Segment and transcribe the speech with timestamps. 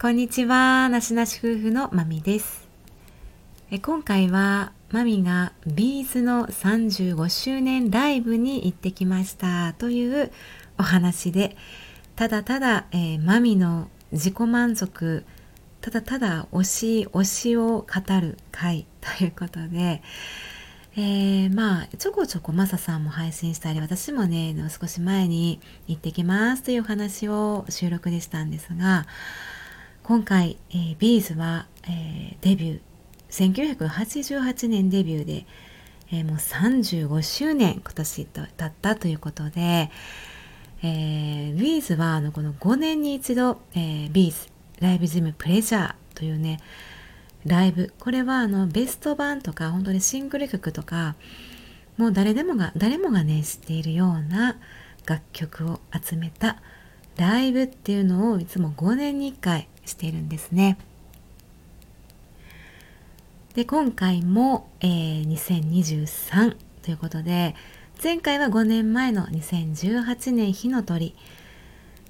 [0.00, 2.66] こんにちは、なしなし夫婦のまみです。
[3.70, 10.32] え今回はマミがビーズの35周年ライブに行ってきましたという
[10.78, 11.54] お話で、
[12.16, 15.26] ただただ、えー、マミの自己満足、
[15.82, 18.86] ただただ推し推しを語る回
[19.18, 20.02] ということで、
[20.96, 29.06] えー、まあちょこちょこマサさんも配信したり私もね少し前に行ってきますというお話を収録でしたんですが
[30.02, 32.80] 今回、えー、 B'zは、えー、デビュー。
[33.30, 35.46] 1988年デビューで、
[36.10, 39.90] えー、もう35周年今年と経ったということで、
[40.82, 44.48] えー、ビーズはあのこの5年に一度、えー、 B'z
[44.80, 46.60] LIVE-GYM Pleasure というね
[47.46, 47.92] ライブ。
[48.00, 51.14] これはあのベスト盤とか本当にシングル曲とか
[51.96, 54.56] もう誰でもが誰もがね知っているような
[55.06, 56.60] 楽曲を集めた
[57.16, 60.78] ライブっていうのをいつも5年に1回しているんですね。
[63.54, 67.56] で今回も、えー、2023ということで
[68.02, 71.16] 前回は5年前の2018年火の鳥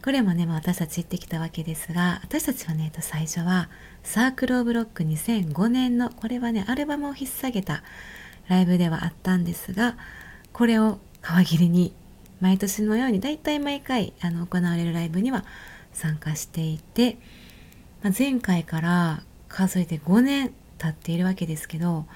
[0.05, 3.71] これもね、まあ、私たち行ってきたわけですが私たちはね最初は
[4.03, 7.83] サークル・オブ・ロック2005年のこれはねアルバムを引っ提げた
[8.49, 9.97] ライブではあったんですが
[10.53, 10.99] これを
[11.43, 11.95] 皮切りに
[12.41, 15.45] 毎年のようにだいたい毎回あの行われるライブには
[15.93, 17.19] 参加していて、
[18.03, 22.07] まあ、前回から数えて5年経っているわけですけど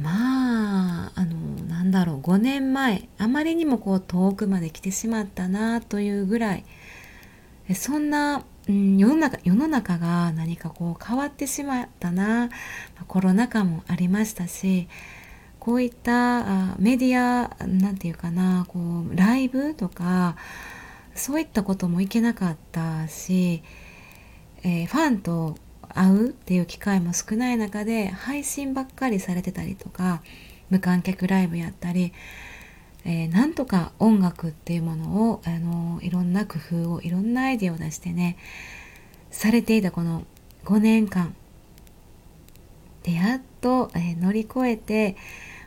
[0.00, 6.64] まああのなんだろう5年前あまりにもこう遠くまで来てしまったなというぐらい
[7.74, 12.50] そんな、うん、世の中世の中が何かこう変わってしまったな
[13.06, 14.88] コロナ禍もありましたし
[15.60, 20.36] こういったあメディアなんていうかなこうライブとか
[21.14, 23.62] そういったこともいけなかったし、
[24.64, 25.56] えー、ファンと
[25.90, 30.22] 会うっていう機会も少ない中で配信ばっかりされてたりとか
[30.70, 32.12] 無観客ライブやったり、
[33.04, 38.38] えー、なんとか音楽っていうものを、あのいろんな工夫をいろんなアイデアを出してね
[39.30, 40.24] されていたこの
[40.64, 41.34] 5年間。
[43.02, 45.16] でやっと、えー、乗り越えて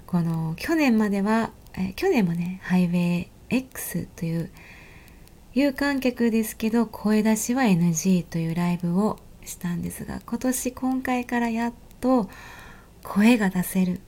[0.07, 4.49] この去年までは、えー、去年もねハイウェイ X という
[5.57, 12.29] 有観客ですけど声出しは NG というライブをしたんですが今年今回からやっと
[13.01, 13.99] 声が出せる、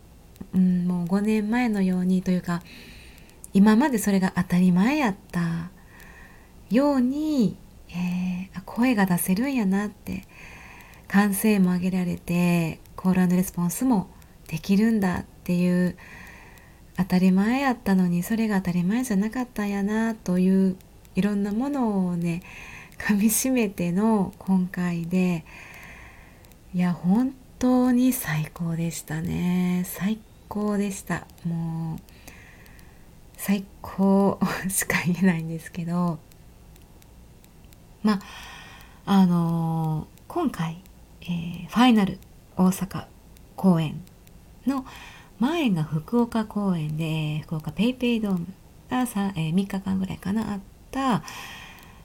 [0.54, 2.62] うん、もう5年前のようにというか
[3.52, 5.72] 今までそれが当たり前やった
[6.70, 7.58] ように、
[7.90, 10.28] えー、声が出せるんやなって
[11.08, 14.12] 歓声も上げられてコールレスポンスも
[14.50, 15.98] できるんだっていう
[16.96, 20.78] 当たり前やったのにそれが当たり前じゃなかったんやなという
[21.19, 22.41] いろんなものをね
[22.97, 25.44] かみしめての今回で
[26.74, 29.84] いや本当に最高でしたね。
[29.85, 31.28] 最高でした。
[31.46, 32.00] もう
[33.35, 36.19] 最高 しか言えないんですけど。
[38.01, 38.19] まあ
[39.06, 40.81] あのー、今回、
[41.24, 42.18] えー、ファイナル
[42.56, 43.07] 大阪
[43.57, 44.00] 公演
[44.66, 44.86] の
[45.38, 48.47] 前が福岡公演で福岡 PayPay ドーム
[48.90, 50.59] がさ、えー、3日間ぐらいかなあっ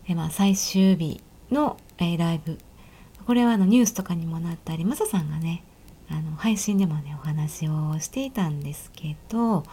[0.06, 2.58] えまあ、最終日の、え、ライブ。
[3.26, 5.64] これはあのニュースとかにもなったりマサさんがね
[6.10, 9.64] あの配信でもねお話をしていたんですけど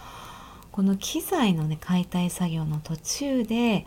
[0.71, 3.85] この機材のね解体作業の途中で、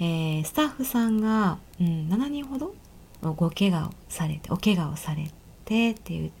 [0.00, 2.74] えー、スタッフさんが、うん、7人ほど
[3.22, 5.30] ご怪我をされてお怪我をされ
[5.64, 6.32] てっていう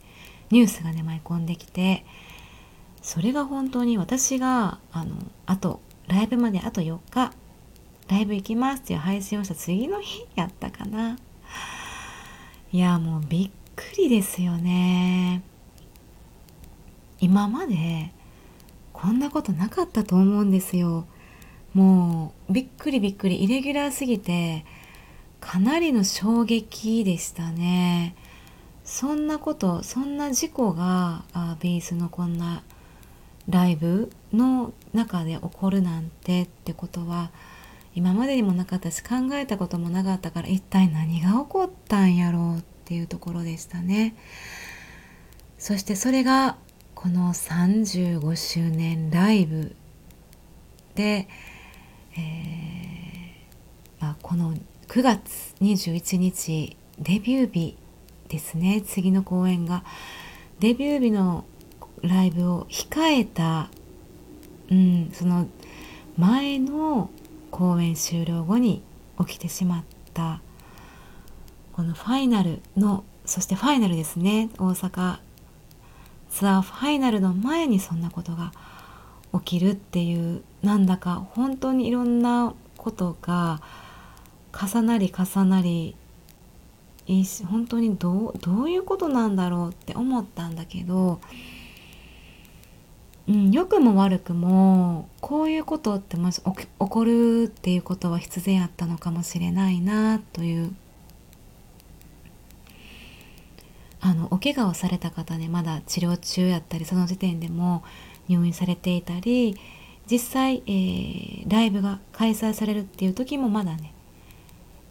[0.50, 2.04] ニュースがね舞い込んできて
[3.02, 5.14] それが本当に私があの
[5.46, 7.32] あとライブまであと4日
[8.08, 11.18] ライブ行きますっていう配信をした次の日やったかな。
[12.72, 15.42] いやもうびっくりですよね。
[17.20, 18.12] 今まで
[18.92, 21.06] こんなことなかったと思うんですよ。
[21.74, 24.64] もうびっくりびっくりイレギュラーすぎて
[25.40, 28.14] かなりの衝撃でしたね。
[28.84, 32.62] そんなことそんな事故があベースのこんな
[33.48, 37.30] ライブの中で起こるなんてってことは
[37.98, 44.14] 今までにもなかったし考えたこともなかったから一体何が起こったんやろうっていうところでしたね。
[45.58, 46.56] そしてそれが
[46.94, 49.74] この35周年ライブ
[50.94, 51.26] で、
[52.16, 54.54] えーまあ、この
[54.86, 57.76] 9月21日デビュー日
[58.28, 58.80] ですね。
[58.80, 59.82] 次の公演が。
[60.60, 61.44] デビュー日の
[62.02, 63.70] ライブを控えた、
[64.70, 65.48] うん、その
[66.16, 67.10] 前の
[67.50, 68.82] 公演終了後に
[69.18, 69.84] 起きてしまっ
[70.14, 70.40] た。
[71.72, 74.50] このファイナルのそしてファイナルですね。
[74.58, 75.18] 大阪
[76.30, 78.52] ツアーファイナルの前にそんなことが
[79.34, 83.60] 起きるっていうなんだか本当にいろんなことが
[84.52, 85.94] 重なり重なり
[87.46, 91.20] 本当にどうどういうことなんだろうって思ったんだけど、
[93.28, 100.74] うん、良くも悪くもこういうことってもし起こるっていうことは必然あったのかもしれないなという。
[104.00, 107.82] あのお怪我をされた方ねまだ治療中やったりその時点でも
[108.28, 109.56] 入院されていたり
[110.08, 113.92] 実際、えー、ライブが開催されるっていう時もまだね、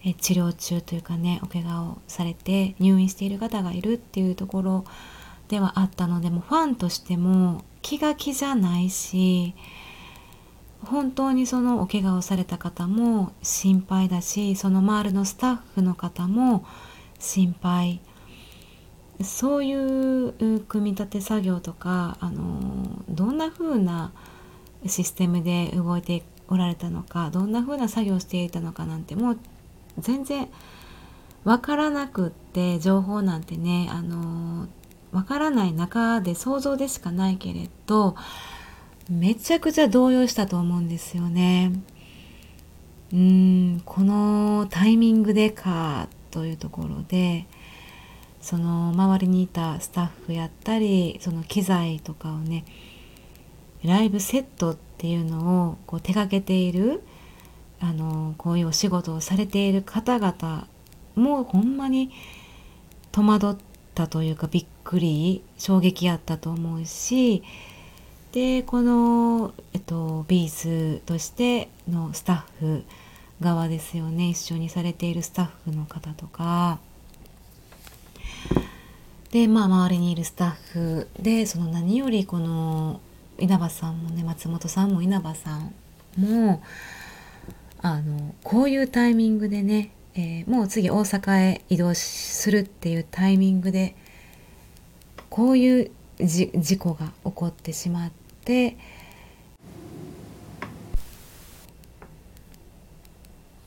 [0.03, 4.85] え治療中というかねお怪我をされて入院している方がいるっていうところ
[5.47, 9.55] ではあったのでもファンとしても気が気じゃないし
[10.83, 16.65] 本当にそのお怪我をされた方も心配だしその周りのスタッフの方も
[17.17, 18.01] 心配。
[19.23, 24.11] そういう組み立て作業とかあのどんな風な
[24.85, 29.39] システムで動いておられたのかどんな風な作業をしていたのかなんてもう
[29.97, 30.47] 全然
[31.45, 34.67] わからなくって情報なんてねあの
[35.11, 38.15] わからない中で想像でしかないけれど
[39.09, 41.71] めちゃくちゃ動揺したと思うんですよね。
[43.13, 47.45] うーんこのタイミングでかというところで
[48.41, 52.65] その周りにいたスタッフやったりその機材とかをね
[53.83, 57.01] ライブセットっていうのをこう手がけている
[57.79, 60.67] あのこういうお仕事をされている方々
[61.15, 62.11] もほんまに
[63.11, 63.55] 戸惑っ
[63.95, 67.43] たというかびっくり衝撃やったと思うし
[68.31, 72.83] でこの、えっと、ビーズとしてのスタッフ
[73.41, 74.29] 側ですよね。
[74.29, 76.79] 一緒にされているスタッフの方とか。
[79.31, 83.01] でまあ周りにいるスタッフでその何よりこの
[83.37, 85.73] 稲葉さんもね松本さんも稲葉さん
[86.17, 86.63] も
[87.81, 93.95] あのこういうタイミングでね、えー、もう次大阪へ移動するっていうタイミングで
[95.37, 98.11] こういう事故が起こってしまっ
[98.43, 98.75] て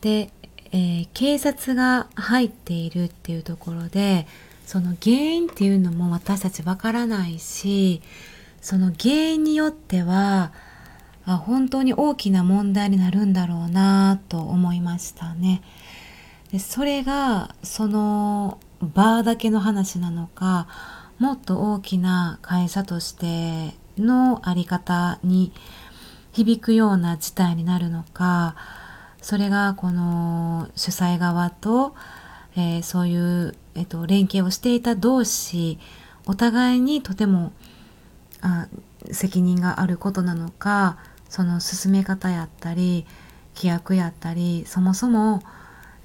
[0.00, 0.32] で、
[0.72, 4.26] えー、警察が入っているっていうところで
[4.66, 8.02] その原因っていうのも私たちわからないし
[8.60, 10.50] その原因によっては
[11.24, 15.62] あ本当に大きな問題になるんだろうなと思いましたね。
[16.50, 20.66] でそれがそのバーだけの話なのか
[21.20, 25.52] もっと大きな会社としての在り方に
[26.32, 28.56] 響くような事態になるのか
[29.22, 31.94] それがこの主催側と
[32.56, 35.78] えー、そういう、えーと、連携をしていた同士
[36.26, 37.52] お互いにとても
[38.40, 38.68] あ
[39.12, 43.06] 責任があることなのかその進め方やったり
[43.54, 45.42] 規約やったりそもそも、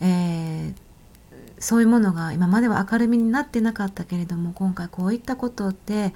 [0.02, 0.74] えー、
[1.66, 6.14] そういうものが今までは明るみになってなかったけれども今回こういったことって、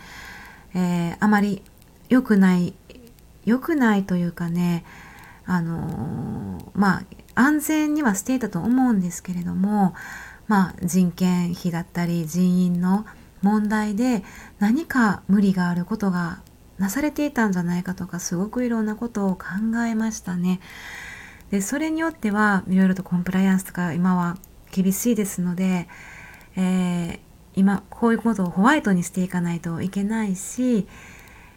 [0.75, 1.63] えー、あまり
[2.07, 2.75] 良くない
[3.45, 4.85] 良くないというかね
[5.47, 9.95] あのー、まあ安全にはしていたと思うんですけれども、
[10.47, 13.07] まあ、人件費だったり人員の
[13.41, 14.23] 問題で
[14.59, 16.43] 何か無理があることが
[16.77, 19.45] なされていたんじゃないかとかすごくいろんなことを考
[19.83, 20.59] えましたね。
[21.49, 24.37] でそれによってはいろいろとコンプライアンスとか今は
[24.71, 25.87] 厳しいですので、
[26.55, 27.19] えー、
[27.55, 30.87] 今こういうことをホワイトにしていかないといけないし、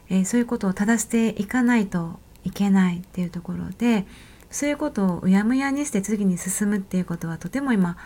[0.08, 4.06] えー、そういうことを正していかないといけないっていうところで
[4.50, 7.96] そういうことをうやむやにして次に進むっていうことはとても今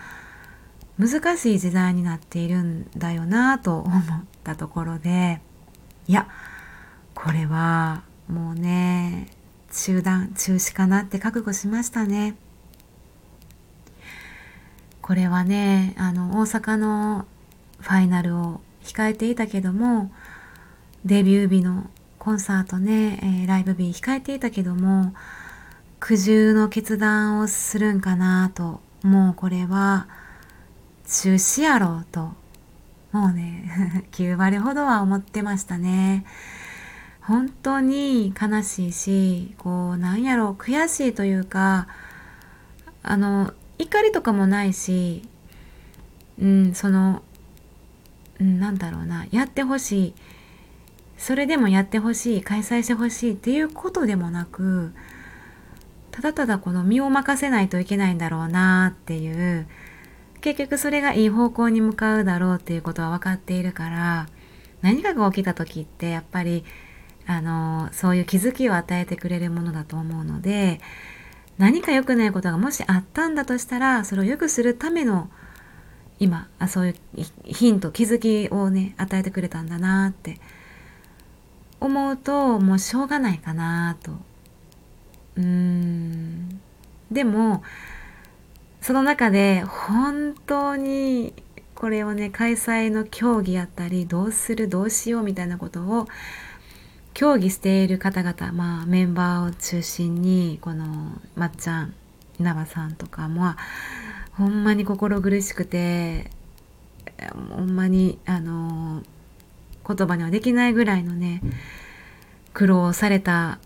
[0.98, 5.40] 難しい時代になっているんだよなと思ったところで
[6.06, 6.28] いや
[7.14, 9.28] これはもうね
[9.72, 12.36] 中断中止かなって覚悟しましたね。
[15.06, 17.26] これはねあの大阪の
[17.78, 20.10] ファイナルを控えていたけども
[21.04, 25.14] デビュー日のコンサートね、えー、ライブ日控えていたけども
[26.00, 30.08] 苦渋の決断をするんかなともうこれは
[31.06, 32.32] 中止やろうと
[33.12, 36.25] もうね 9割ほどは思ってましたね。
[37.20, 41.86] 本当に悲しいしこうなんやろう悔しいというか
[43.04, 45.23] あの怒りとかもないし
[46.40, 47.23] うんその、
[48.40, 50.14] うん、なんだろうなやってほしい。
[51.18, 54.92] それでもやってほしい開催してほしいっていうことでもなく
[56.11, 59.66] ただただこの身を任せないといけないんだろうなっていう
[60.40, 64.28] 結局それがいい方向に向かうだろうっていうことは分かっているから
[64.83, 66.64] 何かが起きた時ってやっぱり
[67.26, 70.80] あのそういう気づきを与えてくれるものだと思うので
[71.58, 75.30] 何か良くないことがもしあったんだとしたらそれを良くするための
[76.18, 76.94] 今あそういう
[77.44, 80.40] ヒント気づきをね与えてくれたんだなって
[81.80, 84.12] 思うともうしょうがないかなと。
[85.36, 86.60] うーん。
[87.10, 87.62] でも
[88.80, 91.34] その中で本当に
[91.75, 96.06] これをね開催の競技やったりどうするどうしようみたいなことを
[97.16, 101.94] 協議している方々、まあ、メンバーを中心にこのまっちゃん
[102.38, 103.54] 稲葉さんとかも
[104.32, 106.30] ほんまに心苦しくて
[107.56, 109.02] ほんまにあの
[109.88, 111.40] 言葉にはできないぐらいのね
[112.52, 113.61] 苦労された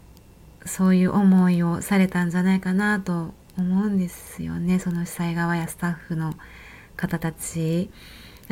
[0.65, 4.79] そういう思いをされたんじゃないかなと思うんですよね。
[4.79, 6.35] その主催側やスタッフの
[6.97, 7.91] 方たち。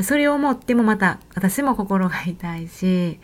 [0.03, 3.19] それを思ってもまた私も心が痛いし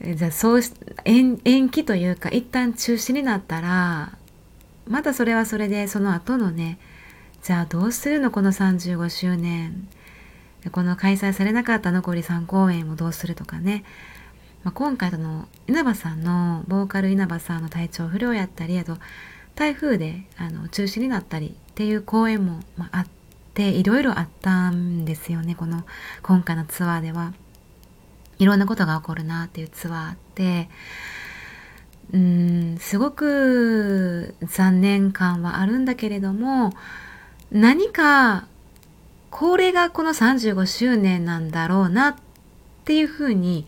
[0.00, 0.62] じゃあそう
[1.04, 4.12] 延延期というか一旦中止になったら
[4.86, 6.78] またそれはそれでその後のね
[7.42, 8.30] じゃあどうするの？
[8.30, 9.88] この35周年。
[10.72, 13.84] この開催されなかった残り3公演をどうするとかね、
[14.64, 18.98] まあ、今回の稲葉さんのボーカル稲葉さんの体調不良やったりあと
[19.54, 23.06] 台風であの中止になったりっていう公演も、まあ、あっ
[23.54, 25.84] ていろいろあったんですよねこの
[26.22, 27.32] 今回のツアーでは。
[28.38, 30.68] いろんなことが起こるなっていうツアーって
[32.12, 36.72] うんすごく残念感はあるんだけれども
[37.50, 38.46] 何か
[39.30, 42.16] これがこの35周年なんだろうなっ
[42.84, 43.66] ていうふうに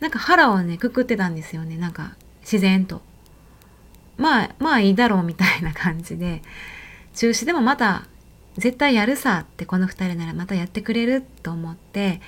[0.00, 1.76] なんか腹をねくくってたんですよね。
[1.76, 3.02] なんか自然と。
[4.16, 6.42] まあまあいいだろうみたいな感じで。
[7.14, 8.06] 中止でもまた
[8.56, 12.20] 絶対やるさってこの2人ならまたやってくれると思って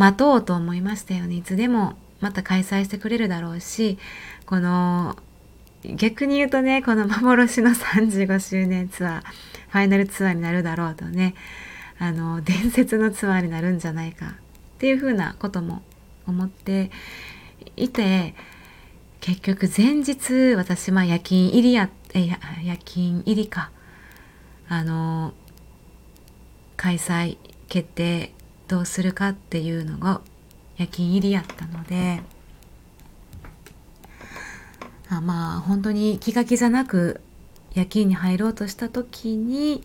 [0.00, 1.36] 待とうと思いましたよね。
[1.36, 3.98] いつでもまた開催してくれるだろうし
[4.46, 5.16] この
[5.84, 9.22] 逆に言うとねこの幻の35周年ツアー
[9.68, 11.34] ファイナルツアーになるだろうとね
[11.98, 14.32] あの伝説のツアーになるんじゃないかっ
[14.78, 15.82] ていうふうなことも
[16.26, 16.90] 思って
[17.76, 18.34] いて
[19.20, 22.26] 結局前日私まあ夜勤入りやえ
[22.64, 23.70] 夜勤入りか
[24.68, 25.34] あの
[26.76, 27.36] 開催
[27.68, 28.32] 決定
[28.70, 30.20] どうするかっていうのが
[30.76, 32.20] 夜勤入りやったので
[35.08, 37.20] あまあ本当に気が気じゃなく
[37.74, 39.82] 夜勤に入ろうとした時に、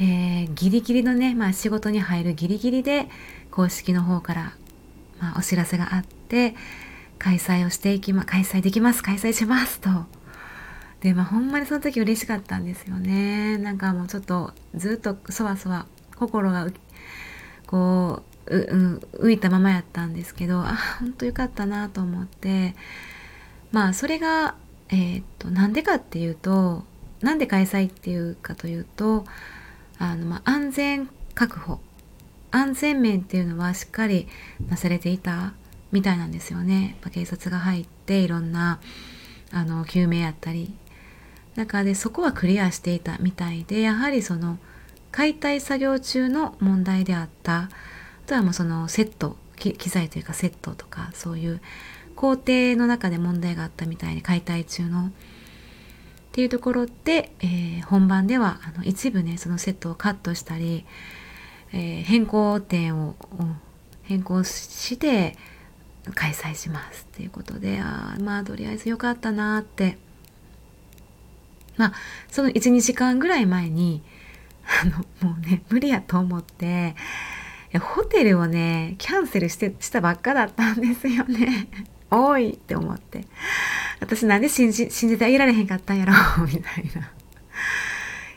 [0.00, 3.08] えー、ギリギリのね、まあ、仕事に入るギリギリで
[3.50, 4.52] 公式の方から、
[5.20, 6.54] まあ、お知らせがあって
[7.18, 9.90] 開催をしていきま開催できます開催しますと。
[11.00, 13.58] でまあほんまにその時嬉しかったんですよね。
[13.58, 15.86] なんかもうちょっとずっとそわそわ
[16.16, 16.66] 心が
[17.68, 22.74] こうう、うん、浮いたままやったんですけどあ本当よかったなと思って
[23.70, 24.56] まあそれが
[24.88, 26.82] えー、っとなんでかっていうと
[27.20, 29.24] なんで開催っていうかというと
[29.98, 31.78] あの、まあ、安全確保
[32.50, 34.26] 安全面っていうのはしっかり
[34.68, 35.52] なされていた
[35.92, 36.96] みたいなんですよね。
[37.12, 38.80] 警察が入っていろんな
[39.52, 40.72] あの救命やったり
[41.56, 44.58] 中でそこはクリアしていたみたいでやはりその
[45.18, 47.62] 解体作業中の問題であった。
[47.62, 47.68] あ
[48.28, 51.60] とはもうそのセット機材というかセットとかそういう
[52.14, 55.06] 工程の中で問題があったみたいに解体中の。
[55.06, 55.10] っ
[56.30, 60.84] ていうところで、えー、本番ではあの一部ねそのセットをカットしたり、
[61.72, 63.16] えー、変更点を
[64.04, 65.36] 変更して
[66.14, 69.98] 開催しますっていうことであまあとりあえず良かったなって。
[71.76, 71.92] まあ
[72.30, 74.02] その12時間ぐらい前に
[74.82, 74.98] あの
[75.30, 76.94] もうね無理やと思って
[77.80, 81.68] ホテルをねキャンセルしてしたばっかだったんですよね。
[82.10, 83.26] おいって思って
[84.00, 86.12] 私なんで信じ信じてあげられへんかったんやろ？
[86.46, 87.10] みたいな。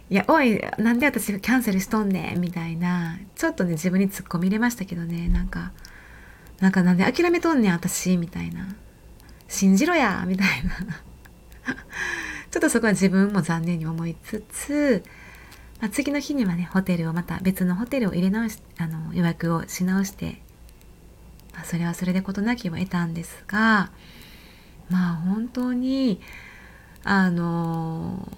[0.09, 2.41] いや、おい、なんで私キャンセルしとんねん？
[2.41, 5.71] みたいな、ちょっとね、自分に突っ込み入れましたけどね、なんか、
[6.59, 8.75] なんかなんで諦めとんねん、私、みたいな。
[9.47, 10.71] 信じろやみたいな。
[12.51, 15.01] ちょっとそこは自分も残念に思いつつ、
[15.81, 20.39] まあ、次の日にはねホテルをまた別のホテルを入れ直しあの予約をし直して、
[21.53, 23.91] まあ、それはそれで事なきを得たんですが
[24.89, 26.21] まあ本当に
[27.03, 28.31] あの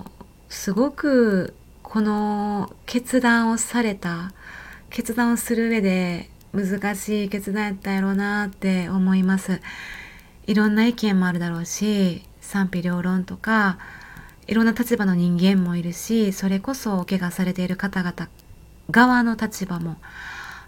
[0.47, 4.31] すごくこの決断をされた
[4.89, 9.59] 決断をする上で難しい決断やったやろうなって思います。
[10.45, 13.77] いろんな意見もあるだろうし賛否両論とか
[14.47, 18.29] いろんな立場の人間もいるしそれこそお怪我されている方々
[18.91, 19.97] 側の立場も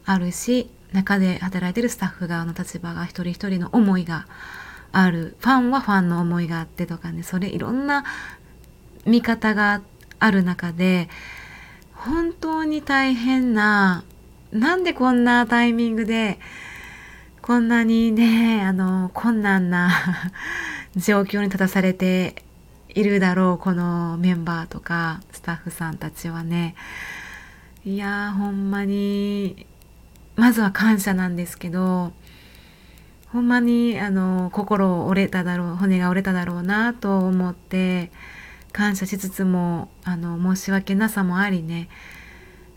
[0.05, 4.27] あるし中で働いてるスタッフ側の立場が一人一人の思いが
[4.93, 5.35] ある。
[5.39, 7.21] ファンはファンの思いがあってとかね。
[7.21, 8.05] それいろんな
[9.05, 9.81] 見方が
[10.19, 11.09] ある中で
[11.91, 14.05] 本当に大変な
[14.51, 16.39] なんでこんなタイミングで
[17.41, 19.91] こんなにねあの困難な
[20.95, 22.44] 状況に立たされて
[22.95, 26.75] いるだろうこのメンバーとかスタッフさんたちはね
[27.83, 29.67] いやほんまに
[30.37, 32.13] まずは感謝なんですけど
[33.33, 38.11] ほんまにあの心折れただろう骨が折れただろうなと思って
[38.71, 41.89] 感謝しつつもあの申し訳なさもありね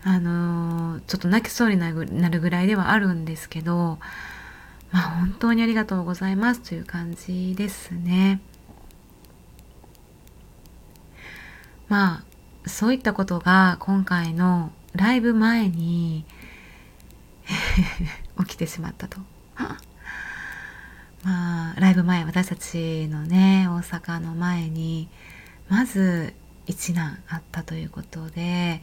[0.03, 1.91] あのちょっと泣きそうにな
[2.29, 4.01] るぐらいではあるんですけど
[4.91, 8.41] まあ本当にありがとうございますという感じですね。
[11.89, 12.25] ま
[12.65, 16.25] あそういったことが今回のライブ前に
[18.39, 19.19] 起きてしまったと。
[21.25, 25.09] まあライブ前私たちのね大阪の前に
[25.69, 26.33] まず
[26.67, 28.81] 一難あったということで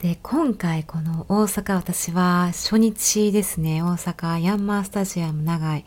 [0.00, 3.82] で今回この大阪私は初日ですね。
[3.82, 5.84] 大阪ヤンマースタジアム長い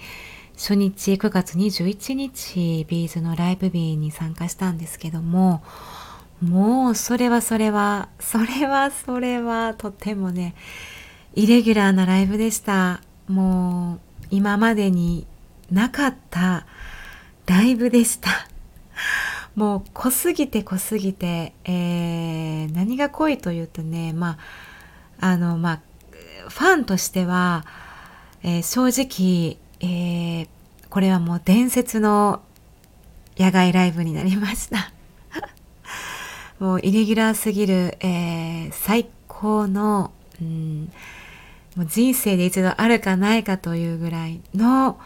[0.61, 5.63] 初日9月21日ビーズのライブ日に参加したんですけども
[6.39, 10.53] もうそれはそれはそれはそれはとてもね
[11.33, 13.01] イレギュラーなライブでした。
[13.27, 15.25] もう今までに
[15.71, 16.67] なかった
[17.47, 18.29] ライブでした。
[19.55, 24.37] もう濃すぎて濃すぎて、えー、何が濃いというとねま
[25.19, 25.81] ああのまあ
[26.49, 27.65] ファンとしては、
[28.43, 30.47] えー、正直、えー、
[30.89, 32.41] これはもう伝説の
[33.37, 34.91] 野外ライブになりました
[36.59, 40.91] もうイレギュラーすぎる、えー、最高の、うん、
[41.75, 44.99] もう人生で一度あるかないかというぐらいの、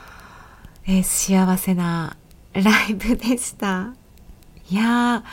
[0.85, 2.17] えー、幸せな
[2.53, 3.93] ライブでした。
[4.69, 5.23] いや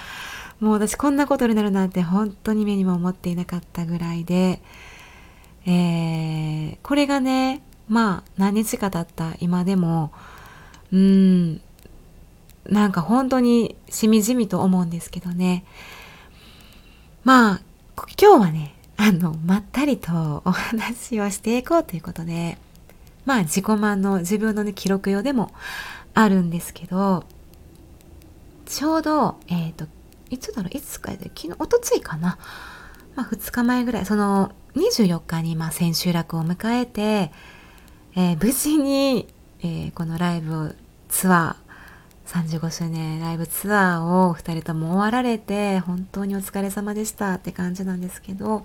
[0.61, 4.61] ー、もう私こんなことになるなんて本当に目にも思っていなかったぐらいで、
[5.67, 9.37] えー、これがね、まあ何日か経った。
[9.39, 10.13] 今でも、
[10.93, 11.61] うん、
[12.67, 15.67] なんか本当にしみじみと思うんですけどね。
[17.23, 17.61] まあ、
[18.19, 22.57] 今日はね、あの、まったりとお話をしていこうということで、
[23.27, 25.53] まあ自己満の自分のね、記録用でも
[26.15, 27.25] あるんですけど、
[28.65, 29.85] ちょうど、えっ、ー、と、
[30.31, 32.39] いつだろう、いつかで、昨日、おとついかな。
[33.17, 37.31] まあ2日前ぐらい、その24日にまあ千秋楽を迎えて、
[38.15, 39.27] えー、無事に、
[39.61, 40.77] えー、このライブ
[41.09, 48.65] ツアー、35周年ライブツアーを2人とも終わられて本当にお疲れ様でしたって感じなんですけど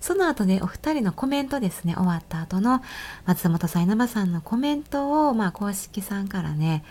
[0.00, 2.82] その後でお二人のコメントですね終わった後の
[3.26, 6.84] 松本さん稲葉さんのコメントを、まあ、公式さんからね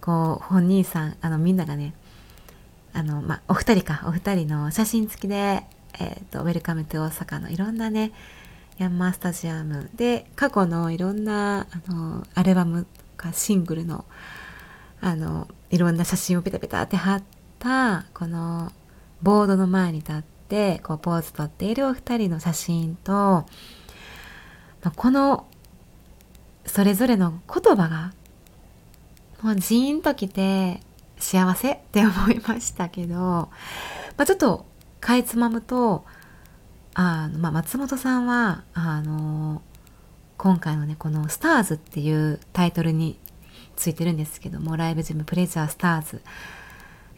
[0.00, 1.94] こう本人さんあのみんながね
[2.92, 5.64] あの、まあ、お二人かお二人の写真付きで、
[5.98, 8.12] えーと、 Welcome to 大阪のいろんなね
[8.78, 12.86] ヤンマースタジアムで過去のいろんなあのアルバム
[13.16, 14.04] かシングルの
[15.00, 17.22] あのいろんな写真をペタペタって貼っ
[17.58, 18.72] たこの
[19.22, 23.46] ボードの前に立ってこうポーズとっているお二人の写真と、ま
[24.84, 25.46] あ、この
[26.66, 28.12] それぞれの言葉が
[29.42, 30.80] もうジーンときて
[31.18, 33.50] 幸せって思いましたけど、ま
[34.18, 34.66] あ、ちょっと
[35.00, 36.04] かいつまむと
[36.98, 39.60] あの、まあ、松本さんはあの
[40.38, 43.18] 今回のねこの「スターズっていうタイトルに
[43.76, 46.22] ついてるんですけどもライブジムプレジャースターズ。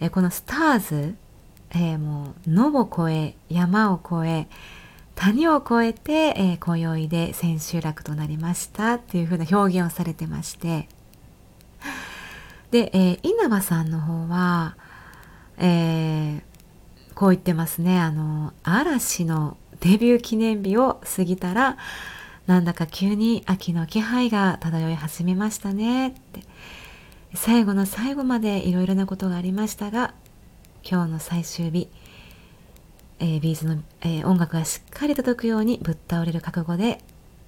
[0.01, 1.17] えこのスターズ、
[1.71, 4.49] えー、もう野を越え山を越え
[5.17, 10.89] 谷を越えて、えー、今宵で千秋楽となりましたっていう風な表現をされてまして。
[12.71, 14.77] で、えー、稲葉さんの方は、
[15.57, 17.99] えー、こう言ってますね。
[18.01, 21.77] あの嵐のデビュー記念日を過ぎたら
[22.47, 26.09] なんだか急に秋の気配が漂い始めましたね。
[26.09, 26.41] って。
[27.35, 30.15] 最後の最後までいろいろなことがありましたが
[30.83, 31.89] 今日の最終日、
[33.19, 37.01] えー、ビーズの、えー、音楽がしっかり届くようにぶっ倒れる覚悟で、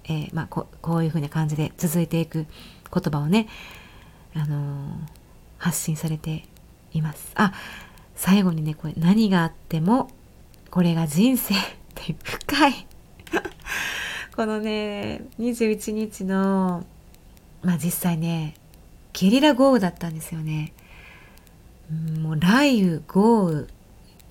[0.04, 2.46] えー、まあ、こういうふうな感じで続いていく
[2.92, 3.48] 言葉をね、
[4.34, 4.98] あの
[5.56, 6.44] 発信されて
[6.92, 7.32] います。
[7.34, 7.52] あ
[8.16, 10.10] 最後にねこれ何があっても
[10.70, 11.54] これが人生。
[11.90, 12.86] って深い。
[14.34, 16.84] このね21日の
[17.62, 18.54] まあ実際ね
[19.12, 20.72] ゲリラ豪雨だったんですよね。
[22.20, 23.66] もう雷雨豪雨、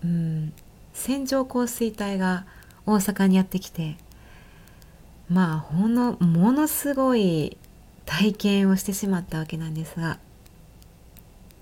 [0.03, 0.53] うん、
[0.93, 2.45] 線状降水帯が
[2.85, 3.97] 大阪にやってきて。
[5.29, 7.55] まあほんのものすごい
[8.05, 10.17] 体験をしてしまったわけなんですが。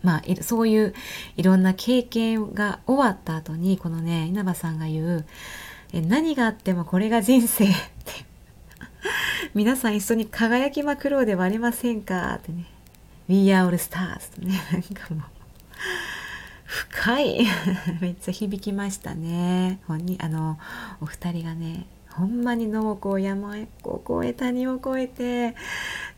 [0.03, 0.93] まあそういう
[1.35, 5.25] いろんな経験が終わった後にこのね稲葉さんが言う
[5.93, 8.25] 「え何があってもこれが人生」って。
[9.53, 12.35] 皆さん一緒に輝きまくろうではありませんか？
[12.35, 12.65] ってね
[13.29, 15.23] 「We are all stars」とねなんかもう。
[16.65, 17.47] 深い。
[18.01, 19.79] めっちゃ響きましたね。
[19.87, 20.59] 本人あの
[21.01, 25.55] お二人がねほんまに野を山を越え谷を越えて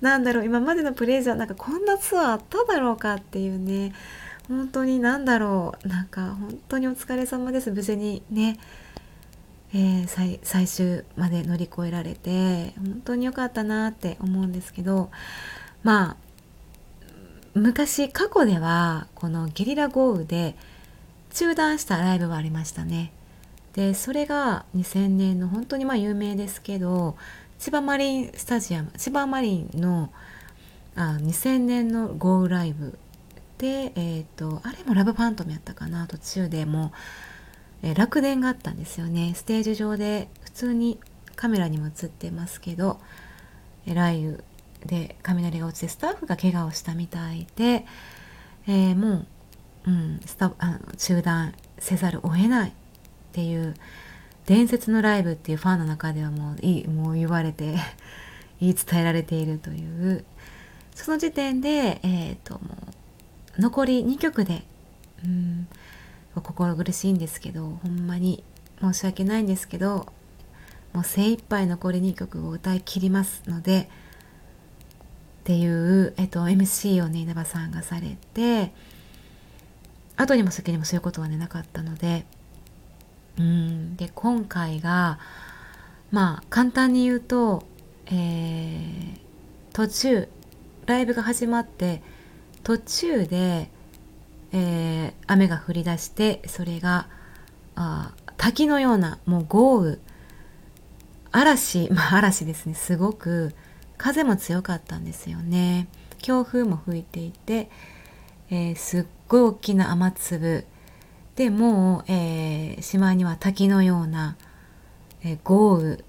[0.02, 3.94] なんだろう今までのプレイじゃなんかこんなツアーあっただろうかっていうね。
[4.48, 5.88] 本当に何だろう。
[5.88, 7.70] なんか本当にお疲れ様です。
[7.70, 8.58] 無事にね、
[9.74, 15.12] えー、最終まで乗り越えられて本当に良かったなって思うんですけど
[15.84, 16.18] まあ
[17.54, 20.56] 昔過去ではこのゲリラ豪雨で
[21.34, 23.12] 中断したライブはありましたね。
[23.74, 27.16] でそれが2000年の本当にまあ有名ですけど
[27.60, 30.12] 千葉マリンスタジアム千葉マリンの
[30.96, 32.98] あ2000年の豪雨ライブ
[33.60, 36.92] で、えーと、あれもラブファントムやったかな途中でもう
[37.84, 39.34] え、楽電があったんですよね。
[39.36, 41.00] ステージ上で普通に
[41.36, 43.00] カメラにも映ってますけど、
[43.86, 44.38] え、雷雨
[44.86, 47.86] で雷が落ちてスタッフが怪我をしたみたいで、
[48.68, 49.28] えー、もう、
[49.88, 52.74] うん、スタあの中断せざるを得ないっ
[53.34, 53.76] ていう
[54.46, 57.76] 伝説のライブっていうファンの中ではもういいもう言われて
[58.60, 60.26] 言い伝えられているという
[60.94, 62.60] その時点で、えーと、も
[63.58, 64.64] う残り2曲で、
[65.24, 65.68] うん、
[66.42, 68.44] 心苦しいんですけどほんまに
[68.82, 70.08] 申し訳ないんですけど
[70.94, 73.90] もう精一杯残り2曲を歌い切りますので
[75.42, 78.72] っていう、えっと、MC をね稲葉さんがされて
[80.18, 82.26] 後にも先にもそういうことはねなかったので
[83.38, 85.20] うんで今回が
[86.12, 87.64] まあ簡単に言うと、
[88.08, 89.20] えー、
[89.74, 90.28] 途中
[90.86, 92.02] ライブが始まって
[92.64, 93.70] 途中で、
[94.52, 97.08] えー、雨が降り出してそれが
[97.76, 99.98] あ滝のようなもう豪雨。
[101.32, 102.74] 嵐まあ嵐ですね。
[102.74, 103.54] すごく
[103.98, 105.88] 風も強かったんですよね。
[106.20, 107.70] 強風も吹いていて、
[108.50, 110.66] えー、すっごい大きな雨粒。
[111.36, 114.36] でもう、えー、島には滝のような、
[115.24, 116.00] えー、豪雨。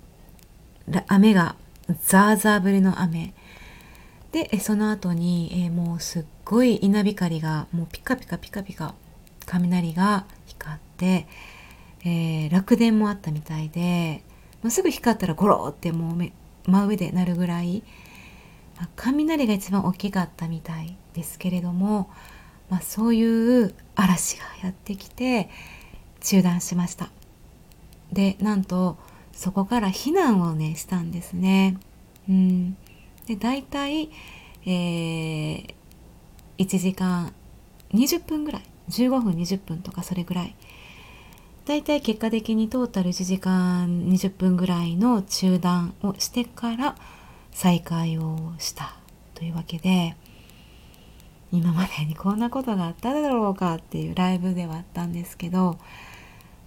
[1.07, 1.55] 雨が
[2.03, 3.35] ザーザー降りの雨。
[4.33, 8.95] でその後に、えー、もうすっごい稲光がもうピカピカピカピカ
[9.47, 11.27] 雷が光って、
[12.05, 14.23] えー、落電もあったみたいで
[14.63, 17.83] もうすぐ光ったらゴローってもう真上でなるぐらい、
[18.77, 22.11] まあ、雷が一番大きかったみたいですけれども、
[22.69, 25.51] まあ、そういう嵐がやってきて
[26.21, 27.09] 中断しました。
[28.13, 28.99] でなんと
[29.33, 31.79] そこから避難をねしたんですね。
[32.29, 32.77] うん。
[33.31, 34.11] で大体、
[34.67, 35.75] えー、
[36.59, 37.33] 1時間
[37.95, 38.63] 20分ぐらい。
[38.89, 40.57] 15分20分とかそれぐらい。
[41.65, 46.97] 大体結果的にトータル1時間20分ぐらいの中断をしてから
[47.53, 48.97] 再開をした。
[49.35, 50.17] というわけで
[51.53, 55.79] 今までにこんなことがあっただろうかっていうライブではあったんですけど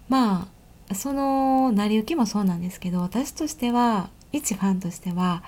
[0.10, 0.48] ま
[0.90, 5.44] あその成り行きもそうなんですけど私としては一ファンとしては、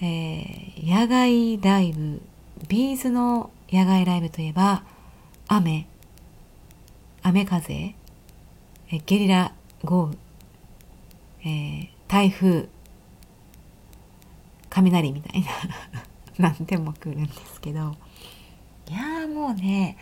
[0.00, 2.20] えー、野外ライブ
[2.68, 4.84] ビーズの野外ライブといえば
[5.48, 5.86] 雨。
[7.22, 7.72] 雨風。
[7.74, 7.94] え
[9.06, 9.52] ゲリラ
[9.82, 10.16] 豪雨、
[11.44, 12.68] えー、台風。
[14.70, 15.48] 雷みたいな。
[16.50, 17.96] 何でも来るんですけど。
[18.88, 19.96] いやもうね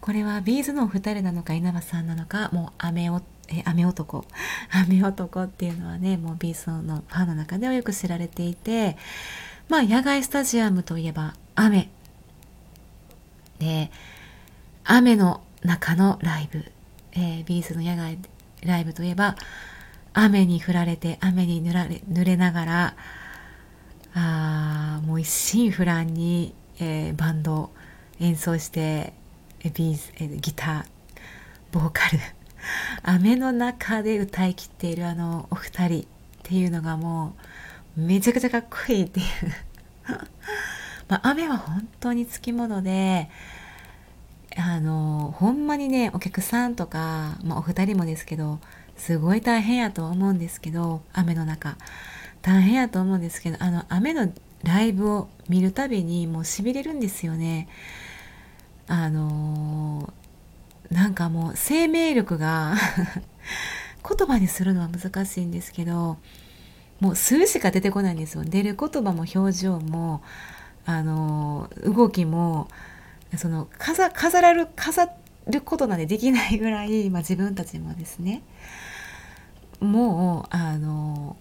[0.00, 3.20] これは B'zのお二人なのか稲葉さんなのかもう雨お
[3.52, 4.24] え雨男。
[4.70, 8.96] 雨男っていうのはねもう B'zのファンの中ではよく知られていて
[9.68, 11.90] まあ野外スタジアムといえば雨。
[13.58, 13.90] で
[14.84, 16.72] 雨の中のライブ、
[17.12, 18.18] えー、 B'zの野外
[18.64, 19.36] ライブといえば
[20.12, 22.96] 雨に降られて雨に濡られ濡れながら
[24.14, 27.70] あもう一心不乱に、えー、バンド
[28.20, 29.12] 演奏して
[29.62, 30.84] ビーズ、えー、ギター
[31.70, 32.18] ボーカル
[33.02, 36.04] 雨の中で歌いきっているあのお二人っ
[36.42, 37.34] ていうのがも
[37.96, 39.26] うめちゃくちゃかっこいいっていう。
[41.08, 43.28] まあ、雨は本当につきもので
[44.56, 48.60] あのほんまにねお客さんとか、まあ、お二人もですけど
[48.96, 51.76] すごい大変やと思うんですけど雨の中。
[52.40, 54.32] 大変やと思うんですけどあの雨の
[54.64, 57.68] ライブを見るたびにもうしびれるんですよね。
[58.88, 60.12] あの、
[60.92, 62.74] なんかもう生命力が
[64.08, 66.18] 言葉にするのは難しいんですけど
[67.00, 68.44] もう数しか出てこないんですよ。
[68.44, 70.22] 出る言葉も表情も
[70.84, 72.68] あの、動きも
[73.36, 75.08] その飾飾る飾
[75.48, 78.42] ることなんてできないぐらい、まあ、自分たちもですね。
[79.80, 81.36] もうあの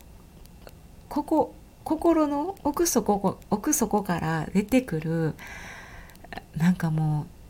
[1.09, 5.35] ここ心の奥底奥底から出てくる
[6.57, 7.40] なんかもう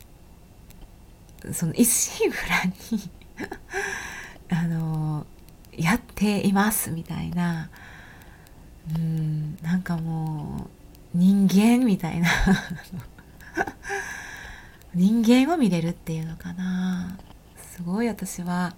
[1.53, 3.09] その一心不乱に
[4.49, 5.25] あの
[5.71, 7.69] やっていますみたいな。
[8.95, 10.67] うんなんかも
[11.13, 12.29] う人間みたいな。
[14.93, 17.17] 人間を見れるっていうのかな。
[17.55, 18.75] すごい私は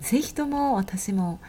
[0.00, 1.40] 是非とも私も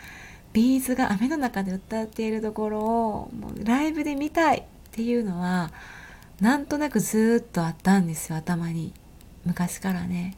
[0.52, 5.72] ビーズが雨の中で歌っているところをもうライブで見たいっていうのは
[6.42, 8.94] なんとなくずっとあったんですよ頭に。
[9.50, 10.36] 昔からね。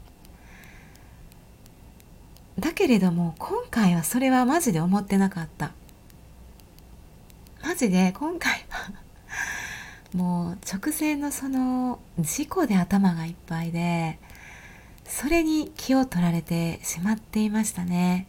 [2.58, 5.72] だけれども今回はそれはマジで思ってなかった。
[7.62, 8.92] マジで今回は
[10.14, 14.18] もう直前のその事故で頭がいっぱいで
[15.04, 18.26] それに気を取られてしまっていましたね。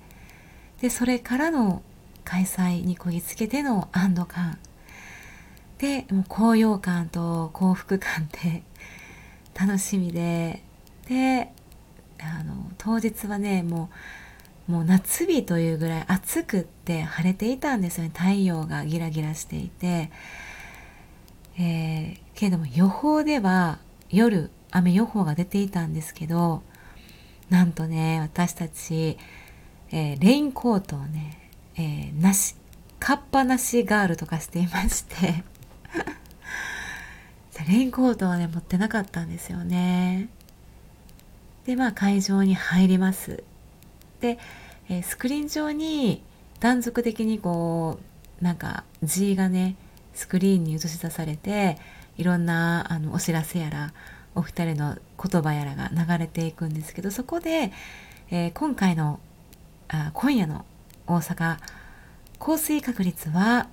[0.82, 1.82] でそれからの
[2.26, 4.60] 開催にこぎつけての安堵感。
[5.78, 8.64] でもう高揚感と幸福感って
[9.54, 10.63] 楽しみで
[11.08, 11.52] で
[12.20, 13.90] あの当日はねも
[14.68, 18.12] うもう夏日というぐらい暑くって晴れていたんですよね。
[18.16, 20.10] 太陽がギラギラしていて、
[21.60, 26.64] えー、けれども予報では夜雨予報が出ていたんですけど
[27.50, 29.18] なんとね私たち、
[29.92, 32.56] えー、レインコートをね、えー、なし
[33.00, 35.44] カッパなしガールとかしていまして。
[37.68, 40.28] レインコートはね持ってなかったんですよね。
[41.66, 43.44] でまあ会場に入ります。
[44.20, 44.38] で、
[45.04, 46.22] スクリーン上に
[46.60, 48.00] 断続的にこ
[48.42, 49.76] うなんか字がね
[50.14, 51.78] スクリーンに映し出されて
[52.18, 53.94] いろんなあのお知らせやら
[54.36, 57.72] お二人の言葉やらが流れていくんですけどそこで、
[58.30, 59.20] えー、今回の
[59.88, 60.66] あ今夜の
[61.08, 61.58] 大阪
[62.40, 63.68] 降水確率は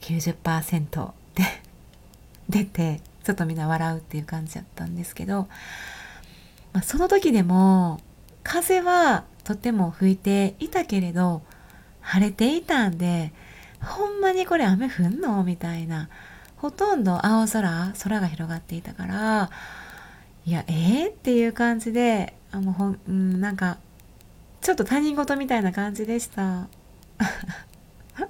[0.00, 1.44] 90%で
[2.48, 5.46] 出てちょっとみんな笑うっていう感じだったんですけど、
[6.72, 8.00] まあ、その時でも
[8.42, 11.42] 風はとても吹いていたけれど
[12.00, 13.32] 晴れていたんで
[13.82, 16.08] ほんまにこれ雨降んのみたいな
[16.56, 19.50] ほとんど青空空が広がっていたから
[20.46, 23.78] いやえー、っていう感じであもうほん、うん、なんか
[24.60, 26.68] ちょっと他人事みたいな感じでした。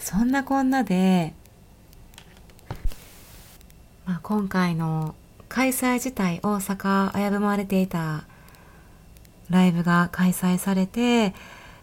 [0.00, 1.34] そんなこんなで
[4.06, 5.16] まあ、今回の
[5.48, 8.24] 開催自体大阪危ぶまれていた
[9.50, 11.34] ライブが開催されて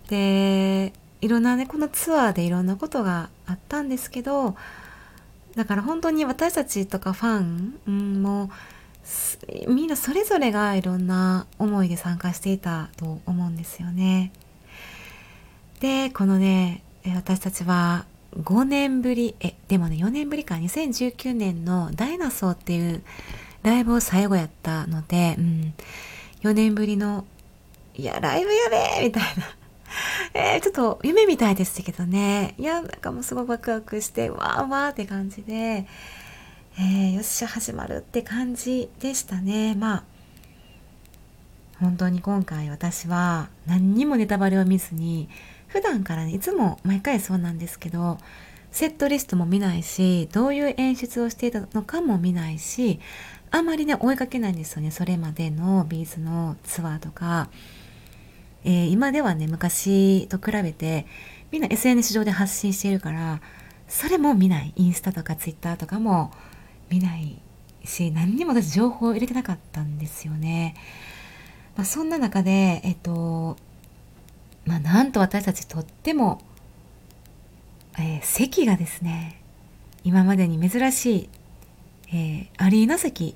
[0.09, 4.55] でいろんなねこのツアーでいろんなことがあったんですけど
[5.55, 8.49] だから本当に私たちとかファン、うん、も
[9.67, 14.31] みんなそれぞれがいろんな思いで参加していたと思うんですよね。
[15.79, 18.05] でこのね私たちは
[18.41, 23.03] 5年ぶり、え、でもね、4年ぶりか、2019年のダイナソーっていう
[23.63, 25.73] ライブを最後やったので、うん、
[26.41, 27.25] 4年ぶりの、
[27.95, 29.43] いや、ライブやべえみたいな。
[30.33, 32.55] えー、ちょっと夢みたいですけどね。
[32.57, 35.87] いや、なんかもうすごいワクワクして、わーわーって感じで、
[36.77, 39.75] えー、よっしゃ、始まるって感じでしたね。
[39.75, 40.03] まあ、
[41.79, 45.29] 本当に今回私は何にもネタバレを見ずに、
[45.73, 48.19] 普段からねいつも毎回そうなんですけど
[48.71, 52.99] セットリストも見ないしどういう演出をしていたのかも見ないし
[53.53, 54.89] あまりね追いかけないんですよね。
[54.89, 57.49] それまでのビーズのツアーとか、
[58.63, 61.05] えー、今ではね昔と比べて
[61.51, 63.41] みんな SNS 上で発信しているから
[63.87, 64.73] それも見ない。
[64.75, 66.31] インスタとかツイッターとかも
[66.89, 67.39] 見ない
[67.85, 70.75] し何にも私情報を入れてなかったんですよね、
[71.75, 73.57] まあ、そんな中でえっと
[74.65, 76.41] まあ、なんと私たちとっても、
[77.99, 79.41] えー、席がですね
[80.03, 81.29] 今までに珍しい、
[82.13, 83.35] えー、アリーナ席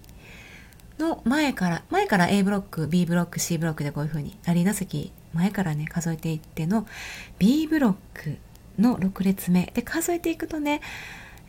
[0.99, 6.87] の前から前から A ブロック B ブロック C ブロックでこういう風にアリーナ席前からね数えていっての
[7.39, 8.37] B ブロック
[8.79, 10.81] の6列目で数えていくとね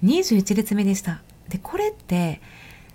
[0.02, 2.40] 21列目でしたでこれって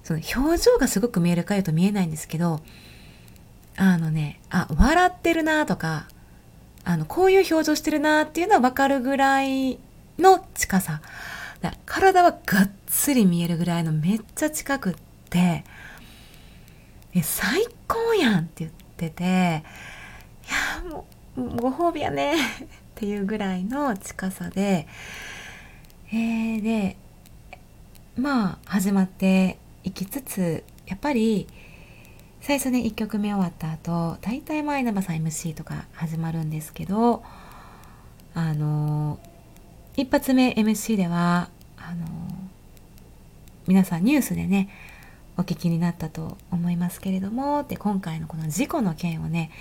[0.03, 2.59] その表情がすごく見えるかいうと見えないんですけど
[3.77, 6.07] あのねあ笑ってるなとか
[6.85, 9.79] あの、こういう表情してるなっていうのはわかるぐらい
[10.19, 11.01] の近さ。
[11.85, 14.95] 体はがっつり見えるぐらいのめっちゃ近くっ
[15.29, 15.63] て
[17.15, 19.27] 「え最高やん!」って言ってて「い
[20.87, 21.05] やも
[21.37, 24.87] うご褒美やね」 っていうぐらいの近さで、
[26.11, 26.97] えー、で
[28.15, 31.47] まあ始まっていきつつやっぱり
[32.41, 37.23] 最初ね1曲目終わった後大体まあ稲葉さん MC とか始まるんですけど
[38.33, 39.19] あの
[39.95, 42.07] 一発目 MC ではあの
[43.67, 44.69] 皆さんニュースでね
[45.37, 49.51] お聞きになったと思いますけれどもで今回のこの事故の件をね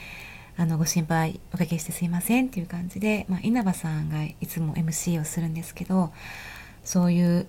[0.56, 6.12] あのご心配おかけしてすいませんっていう感じで、まあ、稲葉さんがいつも MC をするんですけど
[6.82, 7.46] そういう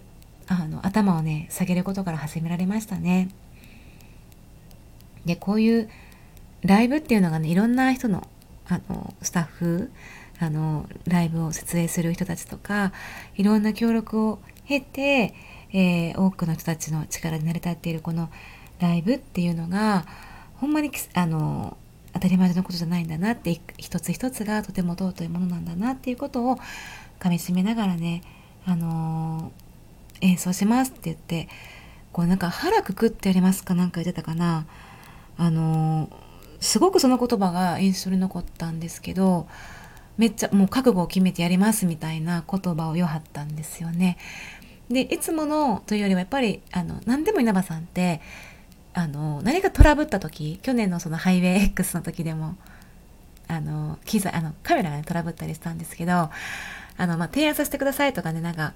[0.47, 3.29] あの頭をね下げることから始められましたね。
[5.25, 5.89] でこういう
[6.63, 8.27] ライブっていうのがねいろんな人の
[8.67, 9.91] あのスタッフ
[10.43, 12.91] あのライブを設営する人たちとか
[13.35, 15.33] いろんな協力を経て、
[15.71, 18.29] えー、多くの人たちの力で成り立っているこの
[18.79, 20.05] ライブっていうのが
[20.55, 21.77] ほんまにあの
[22.13, 26.57] 当たり前のことじゃないんだなって一つ一つがとても尊いものなんだなっていうことを
[27.19, 28.21] かみしめながらね、
[28.65, 31.47] あのー、演奏しますって言って
[32.11, 34.67] こうなんか腹くくってやりますかなんか言ってたかな。
[35.35, 36.11] あのー、
[36.59, 39.47] すごくその言葉が印象に残ったんですけど
[40.17, 44.17] めっちゃもう覚悟を決めてやりますみたいな言葉を言わはったんですよね。
[44.89, 48.21] でいつものというよりはやっぱりあの何でも稲葉さんって
[48.93, 52.55] あの何かトラブった時去年のそのハイウェイ X の時でも
[53.47, 56.31] あの機材あのカメラが、ね、トラブったりしたんですけどあ
[56.99, 58.73] の、まあ、提案させてくださいとかねなんか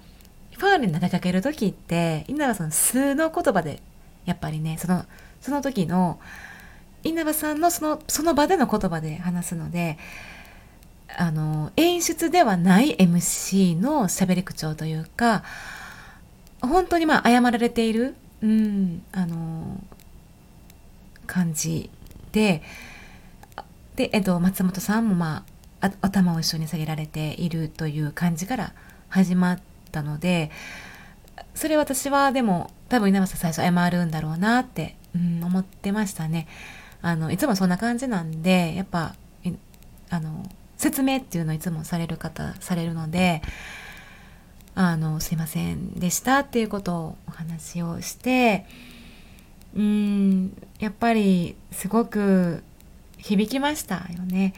[0.58, 3.82] ファールに投げかける時って稲葉さん素の言葉で
[4.26, 5.06] やっぱりねその
[5.40, 6.20] その時の
[7.04, 9.98] 稲葉さんのそのその場での言葉で話すので
[11.16, 15.44] あの演出ではない MC の喋り口調というか
[16.62, 19.82] 本当にまあ謝られている、うん、あの
[21.26, 21.90] 感じ
[22.32, 22.62] で
[23.96, 25.44] で、えっと、松本さんもま
[25.82, 28.74] あ頭を一緒に下げられているという感じから
[29.10, 29.60] 始まっ
[29.92, 30.52] たので
[31.56, 36.48] それ私はでも多分稲葉さん最初謝るんだろうなって、うん、思ってましたね。
[37.02, 39.16] あのいつもそんな感じなんでやっぱ
[40.10, 40.44] あの
[40.78, 43.42] 説明っていうのをいつもされる方されるので
[44.76, 48.66] あのすいませんでしたっていうことをお話をして
[49.76, 52.64] うんやっぱりすごく
[53.18, 54.54] 響きましたよね。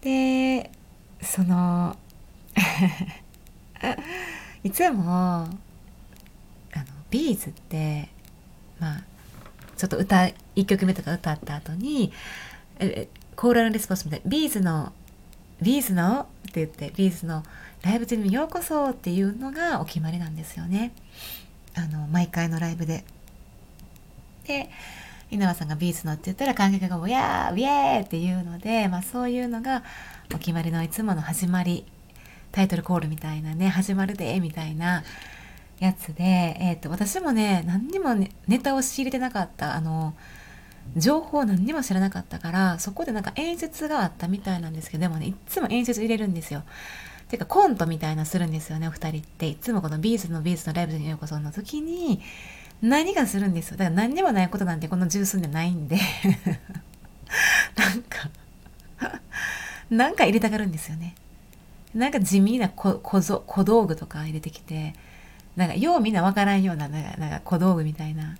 [0.00, 0.70] で
[1.20, 1.96] その
[4.64, 5.58] いつもあの
[7.10, 8.08] B'zって
[8.80, 9.02] まあ
[9.76, 12.12] ちょっと歌1曲目とか歌った後に
[12.78, 14.92] えコールレスポンスみたい B'zの
[15.60, 17.42] B'zのって言って B'zの
[17.82, 20.92] LIVE-GYM にようこそっていうのがお決まりなんですよね
[21.74, 23.04] あの毎回のライブで
[24.46, 24.70] で
[25.30, 29.82] 稲葉さんがビーズのって言ったら観客が「ウェーウェー!」っていうので、まあ、そういうのが
[30.34, 31.86] お決まりのいつもの始まり
[32.50, 35.04] タイトルコールみたいなね始まるでみたいな
[35.78, 36.22] やつで、
[36.60, 40.14] えーと、私もね何にも、ね、ネタを仕入れてなかったあの
[40.96, 46.62] 情報何にも知らなかったからそこでなんか演出があったみたいなんですけどでもねいつも演出入れるんですよ。
[47.28, 49.48] てかコントみたいなするんですよねお二人って。
[49.48, 52.20] いつもこの B'zの B'zのライブにようこその時に
[52.82, 53.78] 何がするんですよ。
[53.78, 55.96] だから何にもないことなんてこの十数年ないんで。
[57.76, 58.30] なんか
[59.90, 61.14] なんか入れたがるんですよね。
[61.94, 64.94] なんか地味な小小道具とか入れてきて
[65.56, 68.36] なんかようみんなわからんようななんか小道具みたいな。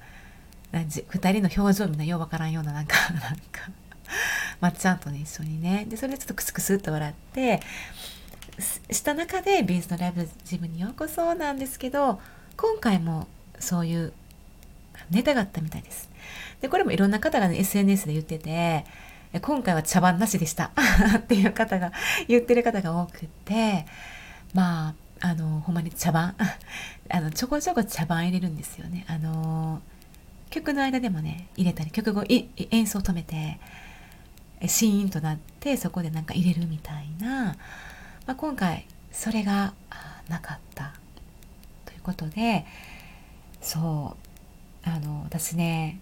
[0.72, 3.70] 2人の表情みんなようわからんようななんか なんか
[4.60, 5.84] まっちゃんとね一緒にね。
[5.88, 7.60] でそれでちょっとクスクスっと笑って
[8.90, 12.20] した中でビーズのライブジムにようこそなんですけど
[12.56, 13.26] 今回も
[13.58, 14.12] そういう
[15.10, 16.10] ネタがあったみたいです。
[16.60, 18.84] でこれもいろんな方がね SNS で言ってて
[19.40, 20.70] 今回は茶番なしでした。
[21.18, 21.92] っていう方が
[22.28, 23.86] 言ってる方が多くて
[24.54, 26.34] まああのほんまに茶番
[27.08, 29.04] あのちょこちょこ茶番入れるんですよね。
[29.08, 29.80] あの
[30.52, 33.58] 曲の間でもね入れたり曲後演奏止めて
[34.68, 37.56] シーンとなってそこでなんか入れるみたいな、
[38.26, 39.74] まあ、今回それが
[40.28, 40.94] なかった。
[41.84, 42.64] ということで
[43.60, 44.16] そ
[44.84, 46.00] うあの私ね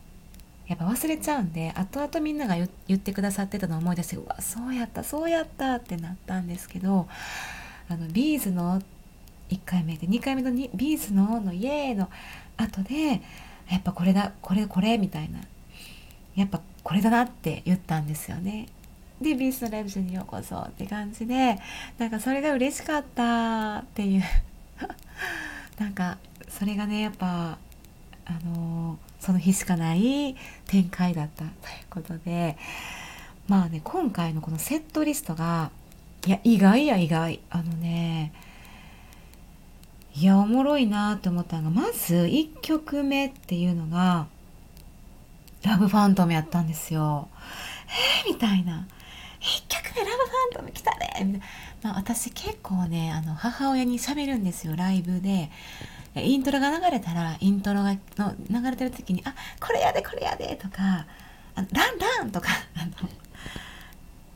[0.67, 7.09] やっぱ忘れちゃうんで後々みんなが言ってくださってたのを思い出してうわそうやったそうやったってなったんですけど
[7.89, 8.81] あの B'zの
[9.51, 12.09] 1回目で2回目の B'zののイエーの
[12.57, 13.21] 後で
[13.71, 15.41] やっぱこれだこれこれみたいな。
[16.37, 18.67] やっぱこれだなって言ったんですよね。
[19.21, 21.59] でビーズのライブにようこそって感じで
[21.99, 24.23] なんかそれが嬉しかったっていう。
[25.79, 26.19] なんか
[26.49, 27.59] それがねやっぱ
[28.25, 31.51] あのその日しかない展開だったという
[31.91, 32.57] ことで。
[33.49, 35.73] まあね今回のこのセットリストが
[36.25, 37.41] いや意外や意外。
[37.51, 38.33] あのね
[40.17, 44.27] いやおもろいなって思ったのがまず1曲目っていうのが
[45.63, 47.29] 「ラブファントム」やったんですよ。
[48.27, 48.87] えー、みたいな。
[49.41, 51.47] 1曲目ラブファントム来たねみたいな、
[51.83, 55.51] まあ、私結構ねあの母親に喋るんですよライブで
[56.15, 61.07] イントロが流れたらイントロがの流れてる時に「あこれやでこれやで」とか
[61.57, 62.51] 「あランラン」とか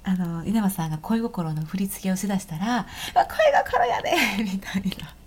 [0.06, 4.12] あのあの稲葉さんが恋心の振り付けをしだしたら「声がこれやで」
[4.42, 5.23] みたいな。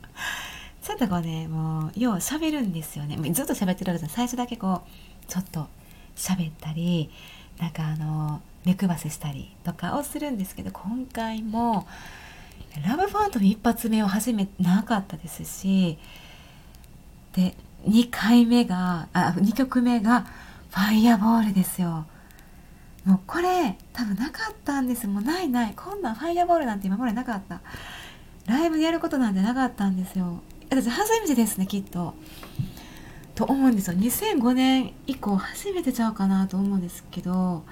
[0.88, 1.50] ちょっとこね。
[1.50, 3.18] もうよう喋るんですよね。
[3.34, 5.68] ずっと喋ってるわけです最初だけこうちょっと
[6.16, 7.10] 喋ったり
[7.60, 11.86] なんかあの目配せしたりとかをするんですけど今回も
[12.88, 15.98] ラブファントム一発目を初めなかったですし
[17.36, 17.54] で
[17.86, 20.22] 2回目があ2曲目が
[20.72, 22.06] 「ファイヤーボール」ですよ。
[23.04, 25.06] もうこれ多分なかったんです。
[25.06, 25.74] もうないない。
[25.76, 27.60] こんなんファイヤーボールなんて今までなかった。
[28.46, 30.42] ライブでやることなんてなかったんですよ。
[30.70, 32.14] 私初めてですねきっと。
[33.36, 33.98] と思うんですよ。
[33.98, 37.64] 2005年以降初めてちゃうかなと思うんですけど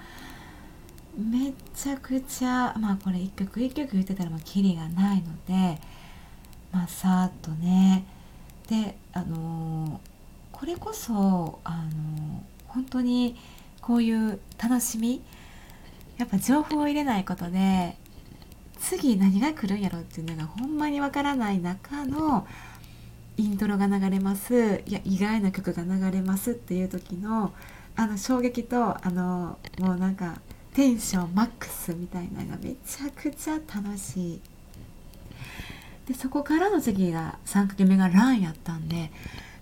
[1.18, 5.82] めちゃくちゃまあこれ一曲一曲言ってたらまあキリがないので
[6.72, 8.06] まあさーっとね。
[8.68, 9.98] であのー、
[10.52, 13.36] これこそあのー、本当に
[13.82, 15.22] こういう楽しみ
[16.18, 17.98] やっぱ情報を入れないことで
[18.80, 22.48] 次何が来るんやろっていうのがほんまにわからない中の
[23.38, 24.82] イントロが流れます。
[24.86, 27.54] いや意外な曲が流れますっていう時の
[27.96, 30.40] あの衝撃とあのもうなんか
[30.74, 34.42] テンションマックスみたいなのがめちゃくちゃ楽しい。
[36.08, 39.10] でそこからの次が3かけ目がランやったんで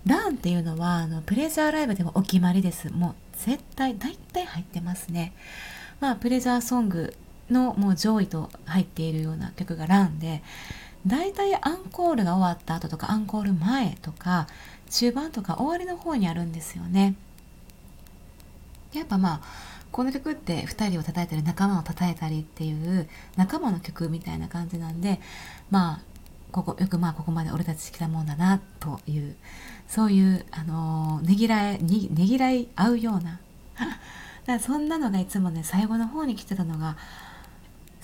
[0.04, 2.90] ランっていうのはあのプレジャーライブでもお決まりです。
[2.92, 5.32] もう絶対大体入ってますね。
[6.00, 7.14] まあプレジャーソング
[7.50, 10.42] のもう上位と入っているような曲がランで
[11.06, 14.46] 大体アンコールが終わった後とかアンコール前とか
[14.90, 17.14] 中盤とか終わりの方にあるんですよね。
[18.92, 19.40] やっぱまあ
[19.90, 25.20] この曲って2人を叩いたり仲間を叩いたりっていう仲間の曲みたいな感じなんで
[25.70, 26.00] まあ
[26.52, 29.36] ここよくまあここまで俺たち来たもんだなという
[29.88, 33.40] そういうあのねぎらいねぎらい合うような。
[33.76, 33.92] だか
[34.46, 36.96] らそんなのがいつもね最後の方に来てたのが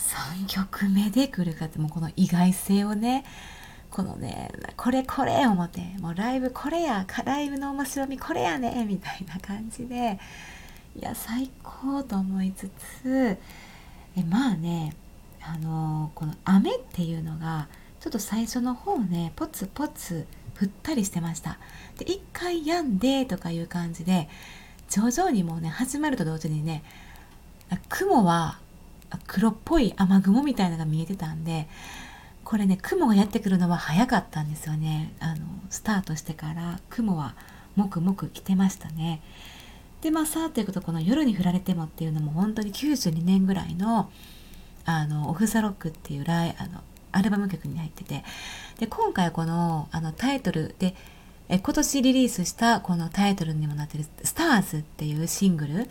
[0.01, 3.24] 3曲目で来るかってもうこの意外性をね
[3.90, 10.18] このねこれこれ思ってもうライブこれやライブの面白みこれやねみたいな感じで
[10.96, 12.70] いや最高と思いつ
[13.03, 13.36] つ
[14.16, 14.94] えまあね
[15.42, 20.26] あの、この雨っていうのがちょっと最初の方ねポツポツ
[20.61, 21.59] 降ったりしてました。
[21.98, 24.28] で一回止んでとかいう感じで
[24.88, 26.82] 徐々にもうね始まると同時にね
[27.88, 28.59] 雲は
[29.26, 31.68] 黒っぽい雨雲みたいなのが見えてたんで
[32.44, 35.12] これね雲がやってくるのは早かったんですよね。
[35.20, 37.34] あのスタートしてから雲は
[37.76, 39.22] もくもく来てましたね。
[40.00, 44.11] でまあさあということこの「夜に降られても」っていうのも本当に92年ぐらいの
[44.84, 46.82] あのオフ・ザ・ロックっていうライあの
[47.12, 48.24] アルバム曲に入ってて。
[48.78, 50.96] で今回このあのタイトルで
[51.50, 55.90] え今年リリースしたこのタイトルにもなってる「スターズっていうシングル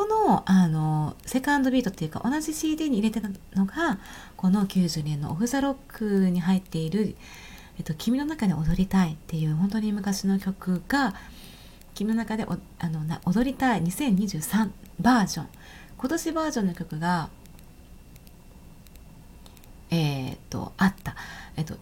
[0.00, 3.98] このあのセカンドビートっていうか同じ CD に入れてたのが
[4.34, 7.16] この90年のオフ・ザ・ロックに入っている
[7.76, 11.14] 「えっと、君の中で踊りたい」っていう本当に昔の曲が
[11.92, 12.46] 「君の中で
[12.78, 15.48] あの踊りたい2023」バージョン。
[15.98, 17.28] 今年バージョンの曲が
[19.90, 21.14] えー、っとあった、
[21.56, 21.76] えっと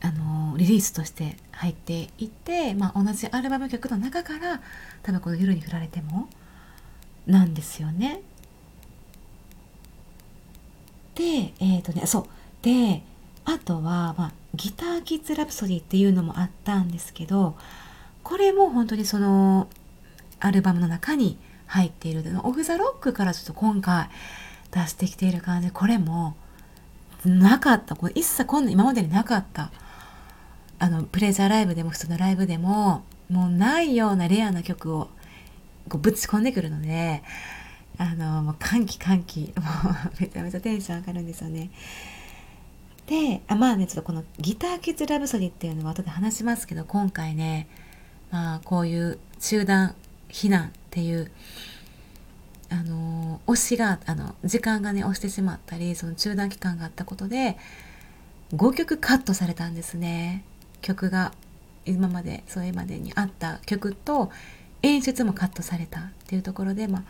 [0.00, 4.62] あのリリースとして入っていて、まあ、同じアルバム曲の中から
[5.02, 6.28] 多分この「夜に振られても」
[7.28, 8.22] なんですよね。
[11.14, 12.24] で、えっ、ー、とね、そう。
[12.62, 13.02] で、
[13.44, 17.56] あとは、まあ、ギターキッズラプソディっていうのもあったんですけど、
[18.22, 19.68] これも本当にその
[20.40, 24.08] アルバムの中に入っているオフ・ザ・ロックからちょっと今回
[24.70, 26.36] 出してきている感じこれも
[27.24, 29.70] なかったこれ一切今度今までになかった
[30.78, 35.08] あのプレジャーライブでも普通のライブでももうないようなレアな曲を
[35.88, 37.22] こうぶち込んでくるので
[37.98, 41.70] あのもう歓喜歓喜 もうめちゃめちゃテンション上がるんですよね。
[43.06, 47.66] であまあねちょっとこのギターキッズラブソディっていうのは後で話しますけど今回ね
[48.30, 49.94] まあこういう集団
[50.28, 51.30] 避難っていう
[52.70, 57.56] あの押しがあの時間がね押してしまったりその中断期間があったことで
[58.54, 60.44] 5曲カットされたんですね
[60.82, 61.32] 曲が
[61.86, 64.30] 今までそれまでにあった曲と
[64.82, 67.02] 演出もカットされたっていうところで、まあ、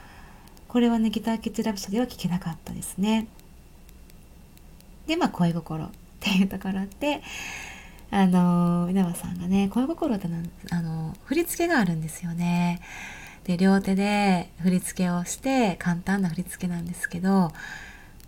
[0.68, 3.26] これはねギターキッズラブソディは聴けなかったですね。
[5.06, 5.90] でまあ恋心っ
[6.20, 7.22] ていうところで
[8.10, 12.80] あの稲葉さんがね恋心ってなんあの振り付けがあるんですよね。
[13.44, 17.52] で両手で振り付けをして簡単な振り付けなんですけど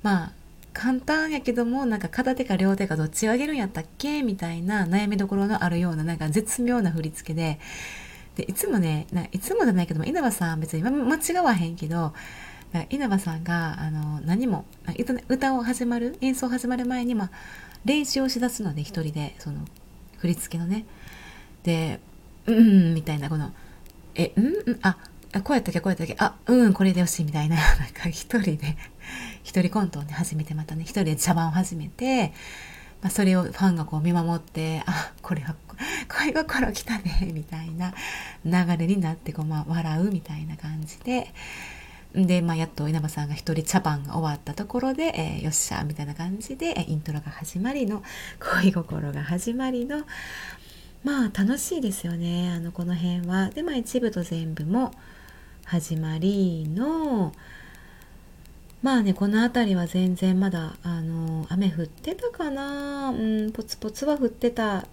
[0.02, 0.32] まあ
[0.72, 4.22] 簡単やけどもなんか片手か両手かどっちを上げるんやったっけ？
[4.22, 7.58] みたいな悩みどころのあるようななんか絶妙な振り付けで
[8.40, 12.14] でいつもねいつもじゃないけども稲葉さん別に間違わへんけど
[12.88, 14.64] 稲葉さんがあの何も
[15.28, 17.30] 歌を始まる演奏始まる前に、まあ、
[17.84, 19.58] 練習をしだすので一人でその
[20.18, 20.86] 振り付けのね。
[21.64, 22.00] で
[22.46, 23.52] 「うん」みたいなこの
[24.14, 24.96] 「えうんあ
[25.42, 28.78] こうやったっけこうやったっけあうんこれでよし」みたいななんか一人で
[29.42, 32.32] 一人コントをね始めてまたね一人で茶番を始めて、
[33.02, 35.56] まあ、それをファンがこう見守ってあこれは
[36.08, 37.94] 恋心来たねみたいな
[38.44, 41.32] 流れになってこう、まあ、笑うみたいな感じで。
[42.12, 48.02] で、まあ、やっと稲葉さんが一人茶番が終わったところで、えー、よっしゃみたいな感じで、イントロが始まりの
[48.62, 50.02] 恋心が始まりの
[51.04, 53.50] まあ楽しいですよねあのこの辺は。
[53.50, 54.92] でまあ一部と全部も
[55.64, 57.32] 始まりの
[58.82, 63.10] まあねこの辺りは全然まだあの雨降ってたかな。
[63.10, 64.86] うんポツポツは降ってた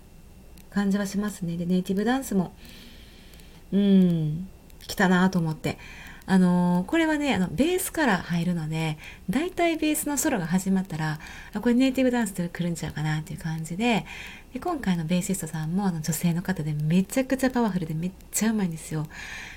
[0.70, 1.58] 感じはしますね。
[1.58, 2.54] でネイティブダンスも
[3.72, 4.48] うん
[4.88, 5.78] 来たなと思って。
[6.30, 8.98] あのー、これはね、あの、ベースから入るので、
[9.30, 11.20] 大体ベースのソロが始まったら、
[11.54, 14.06] あこれネイティブダンスで来るんちゃうかなっていう感じで、
[14.54, 19.08] で今回のベーシストさんもあの女性の方でめちゃくちゃパワフルでめっちゃうまいんですよ。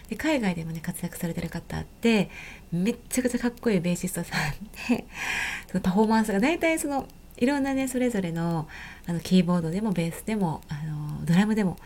[0.08, 2.30] で海外でもね、活躍されてる方って、
[2.72, 4.50] めっちゃくちゃかっこいいベーシストさん
[4.88, 5.04] で、
[5.70, 7.06] そのパフォーマンスが大体その、
[7.36, 8.68] いろんなね、それぞれの
[9.06, 11.76] あのキーボードでもベースでも、あのドラムでも、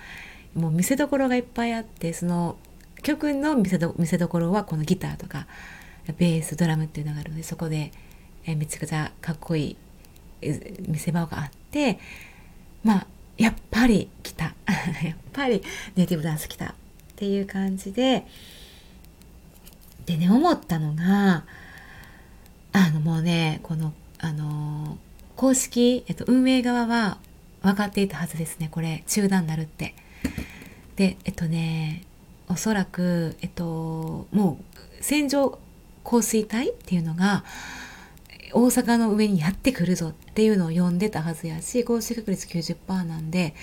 [0.54, 2.56] もう見せどころがいっぱいあって、その
[3.02, 5.46] 曲の見せど見せどころはこのギターとか
[6.18, 7.92] ベースドラムっていうのがあるのでそこで、
[8.44, 9.76] えめちゃくちゃかっこい
[10.42, 10.48] い
[10.88, 11.98] 見せ場があって
[12.82, 13.06] まあ
[13.36, 14.54] やっぱり来た。
[15.02, 15.62] やっぱり
[15.96, 16.74] ネイティブダンス来たっ
[17.16, 18.26] ていう感じで
[20.06, 21.44] でね思ったのが
[22.72, 24.98] あのもうねこのあの
[25.36, 27.18] 公式、えっと、運営側は
[27.62, 29.94] 分かっていたはずですねこれ中断になるって。
[30.96, 32.04] でえっとね
[32.48, 34.58] おそらく、えっと、も
[35.00, 35.58] う線状
[36.02, 37.44] 降水帯っていうのが
[38.52, 43.54] 大阪の上にやってくるぞっていうのを読んでたはずやし降水確率90%なんで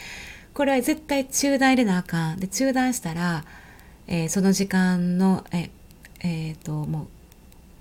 [0.54, 3.46] これは絶対中断入れなあかんで中断したら、
[4.08, 5.70] えー、その時間のえ
[6.24, 7.08] えー、とも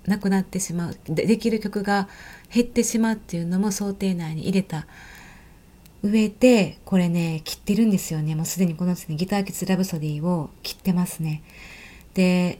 [0.06, 2.08] うなくなってしまうでできる曲が
[2.52, 4.86] 減ってしまうっていうのも想定内に入れた
[6.02, 8.34] 植えて、これね、切ってるんですよね。
[8.34, 11.42] もうすでにこのですね、ギターキッズラブソディを切ってますね。
[12.14, 12.58] で、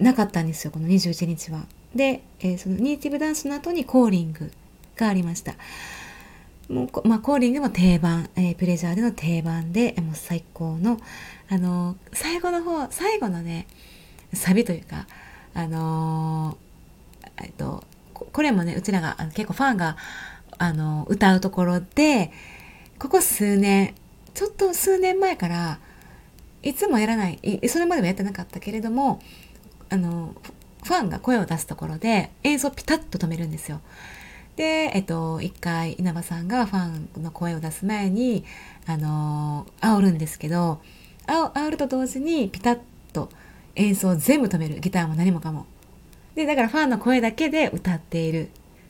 [0.00, 1.64] なかったんですよ、この21日は。
[1.94, 4.52] で、えー、そのネイティブダンスの後にコーリング
[4.96, 5.54] がありました。
[6.68, 11.00] もうまあ、コーリングも定番、えー、プレジャーでの定番で、もう最高の、
[11.48, 13.66] あの、最後の方、最後のね、
[14.32, 15.06] サビというか、
[15.54, 19.96] あのー、えっと、これもね、うちらが結構ファンが、
[20.60, 22.32] あの歌うところで、
[22.98, 23.94] ここ数年
[24.34, 25.78] ちょっと数年前から
[26.62, 29.20] いつもやらないそれまではやってなかったけれども
[29.88, 30.34] あの
[30.84, 33.80] ファンが声を出すところで演奏ピタッと止めるんですよ。
[34.56, 36.86] で、えっと、一回稲葉さんがファ
[37.18, 38.44] ンの声を出す前に
[38.86, 40.80] あの煽るんですけど
[41.26, 42.78] 煽ると同時にピタッ
[43.12, 43.30] と
[43.78, 45.66] 演奏を全部止めるギターも何もかも。
[46.34, 48.48] でだからファンの声だけで歌っている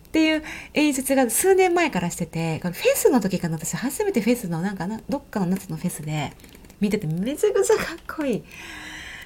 [0.08, 0.42] っていう
[0.74, 6.32] 演出が数年前からしてて、フェスの時かな私初めてフェスのなんかな、どっかの夏のフェスで
[6.80, 8.44] 見ててめちゃくちゃかっこいい。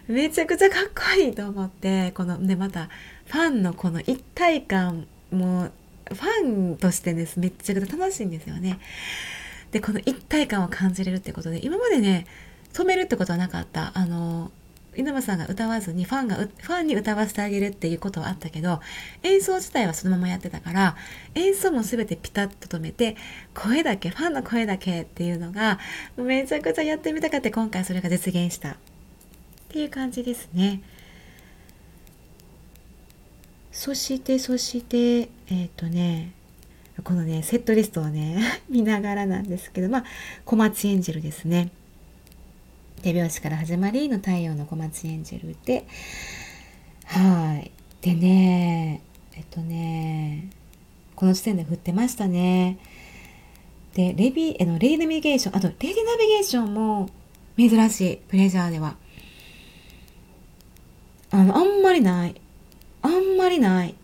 [0.09, 2.89] めちゃくちゃかっこいいと思って、この、で、また、
[3.27, 5.69] ファンのこの一体感も、
[6.07, 8.81] ファンとしてです、めっちゃくちゃ楽しいんですよね。
[9.71, 12.27] で、この一体感を感じれるってことで、今までね、
[12.73, 13.93] 止めるってことはなかった。
[13.95, 14.51] あの、
[14.95, 18.81] 稲葉さんが歌わずにファンがファンに歌わせてあげるっていうことはあったけど
[19.23, 20.97] 演奏自体はそのままやってたから
[21.35, 23.17] 演奏も全てピタッと止めて
[23.55, 25.79] 声だけファンの声だけっていうのが
[26.17, 28.77] めちゃくちゃやってみたかった今回それが実現したっ
[29.71, 30.83] ていう感じですね。
[33.73, 36.33] そしてそしてえっ、ー、とね
[37.03, 40.05] このねセットリストをね 見ながらなんですけどまあ
[40.45, 41.71] 小町エンジェルですね。
[43.03, 45.87] 手拍子から始まりの太陽の小町エンジェルで、
[47.07, 47.71] はい。
[48.01, 49.03] でね、
[49.37, 50.49] えっとね、
[51.15, 52.79] この時点で振ってましたね。
[53.95, 57.11] でレビあのレイナビゲーションあとレディナビゲーションも
[57.59, 58.97] 珍しいプレジャーでは。
[61.31, 62.41] あのあんまりない。
[63.03, 63.95] あんまりない。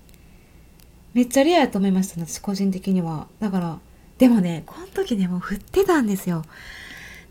[1.14, 3.28] めっちゃレアやと思いました私個人的には。
[3.40, 3.78] だから
[4.18, 6.44] でもねこの時ねもう降ってたんですよ。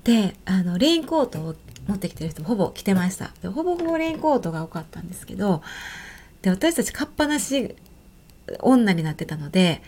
[0.07, 1.55] であのレインコートを
[1.85, 3.31] 持ってきてる人ほぼ着てました。
[3.41, 5.61] でほぼほぼレインコートが多かったんですけど
[6.41, 7.75] で私たちかっぱなし
[8.61, 9.81] 女になってたので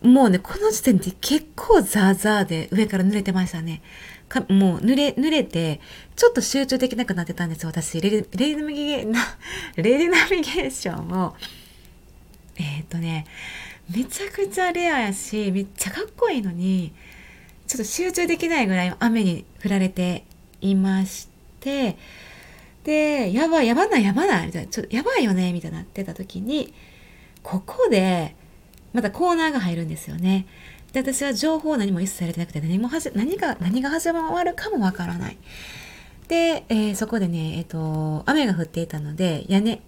[0.00, 3.82] もうねこの時点で結構ザーザーで上から濡れてましたね。
[4.30, 5.82] かもう濡れ濡れて
[6.16, 8.00] ちょっと集中できなくなってたんです私。
[8.00, 9.06] レレレナビゲ
[9.76, 11.36] レレナビゲーションを。
[12.56, 13.26] えっ、とね
[13.94, 16.94] めちゃくちゃレアやしめっちゃかっこいいのに
[17.66, 20.24] ちょっと集中できないぐらい雨に降られて
[20.60, 21.28] いまし
[21.60, 21.96] て
[22.84, 26.74] でやばいやばないやばないみたいなちょっとやばいよねみたいになってた時に
[27.42, 28.34] ここで
[28.92, 30.46] またコーナーが入るんですよね。
[30.92, 35.38] で私は情報何も一切されてなくて何もはじ何が何が始まるかもわからない。
[36.28, 39.82] で、えー、そこでね、えっ、ー、と、雨が降っていたので、屋根、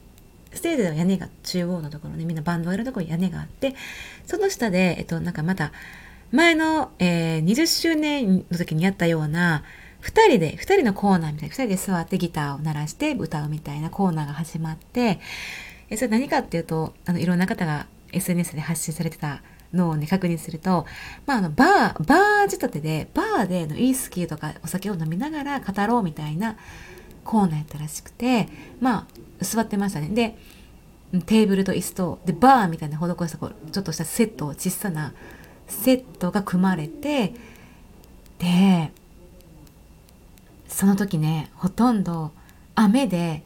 [0.53, 3.75] ステージでは屋根が中央のところね、みんなバンドがいるところに屋根があって、
[4.27, 5.72] その下で、えっ、ー、と、なんかまた、
[6.35, 9.62] 前の、えー、20周年の時にやったような、
[10.03, 15.20] 2人で、2人のコーナーみたいな、2人で座ってギターを鳴らして歌うみたいなコーナーが始まって、
[15.89, 20.87] えそれ何かっていうと、あの、いろんな方が SNS で発信されてたのをね、確認すると、
[21.24, 26.57] まあ、あの、バー、バー仕立てで、バーでのウイスキーとかお酒を飲みながら語ろうみたいな
[27.22, 28.49] コーナーやったらしくて、
[28.80, 29.07] ま
[29.41, 30.09] あ、座ってましたね。
[30.09, 30.37] で、
[31.26, 35.14] テーブルと椅子と、で、バーみたいな施したこう、ちょっとしたセットを、小さな
[35.69, 37.35] セットが組まれて、
[38.39, 38.93] で、
[40.69, 42.33] その時ね、ほとんど
[42.75, 43.43] 雨で、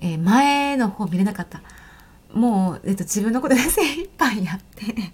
[0.00, 1.62] えー、前の方見れなかった。
[2.32, 5.12] もう、えっと、自分のことで精一杯やって。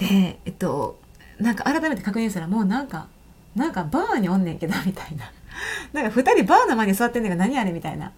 [0.00, 0.98] でえっと
[1.38, 3.08] なんか改めて確認したらもうなんか
[3.54, 5.30] なんかバーにおんねんけどみたいな。
[5.92, 7.72] なんか2人バーの前に座ってんねんが何あれ？
[7.72, 8.12] みたいな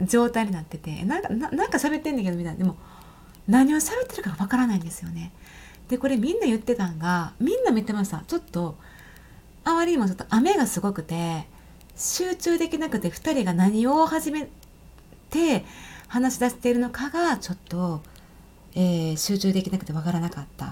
[0.00, 2.58] 状態になっててなんかななんか喋ってんねんけどみたいな。
[2.58, 2.76] でも
[3.48, 5.32] 何を喋ってるかわからないんですよね。
[5.88, 8.22] でこれみんな言ってたんがみんな見てました。
[8.26, 8.76] ちょっと
[9.64, 11.46] あまりにもちょっと雨がすごくて
[11.96, 14.48] 集中できなくて2人が何を始め
[15.30, 15.64] て
[16.08, 18.02] 話し出しているのかがちょっと、
[18.74, 20.66] えー、集中できなくてわからなかった。
[20.66, 20.70] っ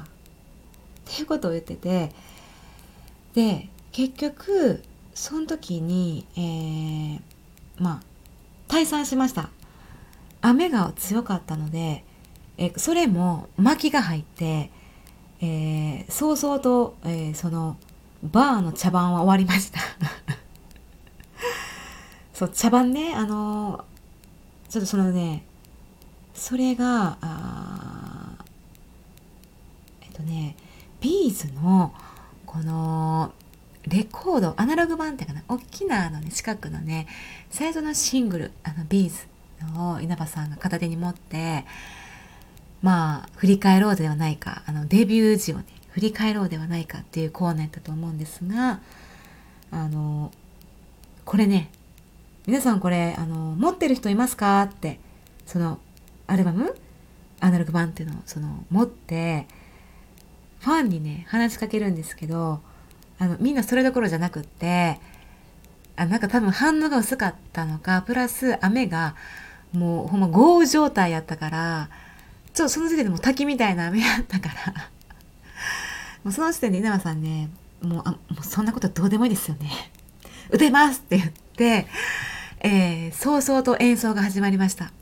[1.05, 2.13] ていうことを言ってて
[3.35, 4.83] で結局
[5.15, 7.21] その時に、えー、
[7.79, 9.51] まあ退散しました。
[10.41, 12.05] 雨が強かったので、
[12.65, 14.71] え、それも薪が入って、
[15.41, 17.77] えー、早々と、えー、その
[18.23, 19.81] バーの茶番は終わりました。
[22.33, 23.85] そう茶番ねあの
[24.69, 25.45] ちょっとそのね
[26.35, 28.45] それがあ
[30.01, 30.55] えっとね
[31.01, 31.93] B'zの
[32.47, 33.33] この
[33.89, 37.09] レコードアナログ版っていうかな大きなあの、ね、四角のね
[37.51, 39.27] 最初のシングルあの B'z
[39.77, 41.65] を稲葉さんが片手に持って
[42.83, 48.81] まあ振り返ろうではないかあのデビュー時をね振り返ろうではないかっていうコーナーやったと思うんですが
[49.71, 50.33] あの
[51.25, 51.71] これね
[52.47, 54.99] 皆さんこれあの持ってる人いますかって
[55.47, 55.79] その
[56.27, 56.75] アルバム
[57.41, 59.47] アナログ版っていうのをその持って
[60.61, 62.61] ファンにね話しかけるんですけど
[63.19, 64.99] あのみんなそれどころじゃなくって
[65.97, 69.15] あなんか多分反応が薄かったのかプラス雨が
[69.73, 71.91] もうほんま豪雨状態やったから
[72.55, 74.75] ちょっとその時点でも滝みたいな雨やったから。
[76.25, 77.51] もうその時点で稲葉さんね
[77.81, 79.91] もうあもうそんなことどうでもいいですよね
[80.51, 81.01] 打てます！
[81.01, 81.89] って言って、
[82.61, 84.93] えー、早々と演奏が始まりました。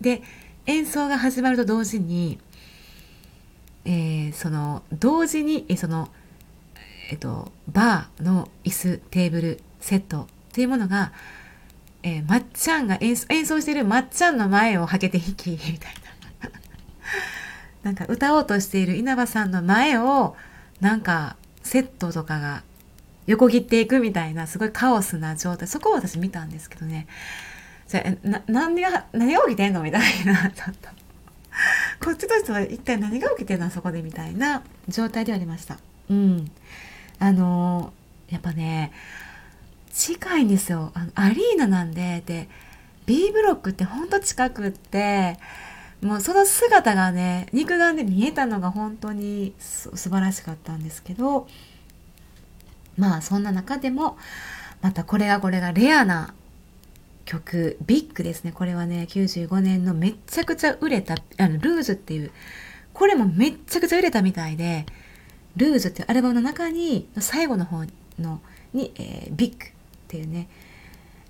[0.00, 0.22] で
[0.66, 2.40] 演奏が始まると同時に
[3.84, 6.08] えー、その同時にその、
[7.10, 11.12] えっと、バーの椅子テーブルセットっていうものが、
[12.02, 16.03] えー、まっちゃんが演奏演奏してるまっちゃんの前をはけて引きみたいな。
[17.82, 20.36] なんか歌おうとしている稲葉さんの前を
[20.80, 22.62] なんかセットとかが
[23.26, 27.06] 横切っていくみたいなすごいカオスな状態そこを私見たんですけどね
[27.88, 31.04] じゃな何が何が起きてんのみたいなちょっと
[32.04, 35.78] こっちとしては一体何が起きてるのそこでみたいな状態でありました。
[36.10, 36.50] うん。
[37.18, 37.92] あの
[38.28, 38.92] やっぱね、
[39.92, 40.90] 近いんですよ。
[40.94, 42.48] あのアリーナなんで、で、
[43.06, 45.38] B ブロックってほんと近くって、
[46.04, 51.48] もうその姿がね、肉眼で見えたのが本当に素晴らしかったんですけど、
[52.98, 54.18] まあそんな中でも、
[54.82, 56.34] またこれがこれがレアな
[57.24, 58.52] 曲ビッグですね。
[58.52, 62.30] これはね95年のめちゃくちゃ売れたあのルーズっていう
[62.92, 64.84] これもめっちゃくちゃ売れたみたいで
[65.56, 67.82] ルーズっていうアルバムの中に最後の方
[68.18, 68.42] の
[68.74, 69.70] に、えー、ビッグっ
[70.08, 70.48] ていうね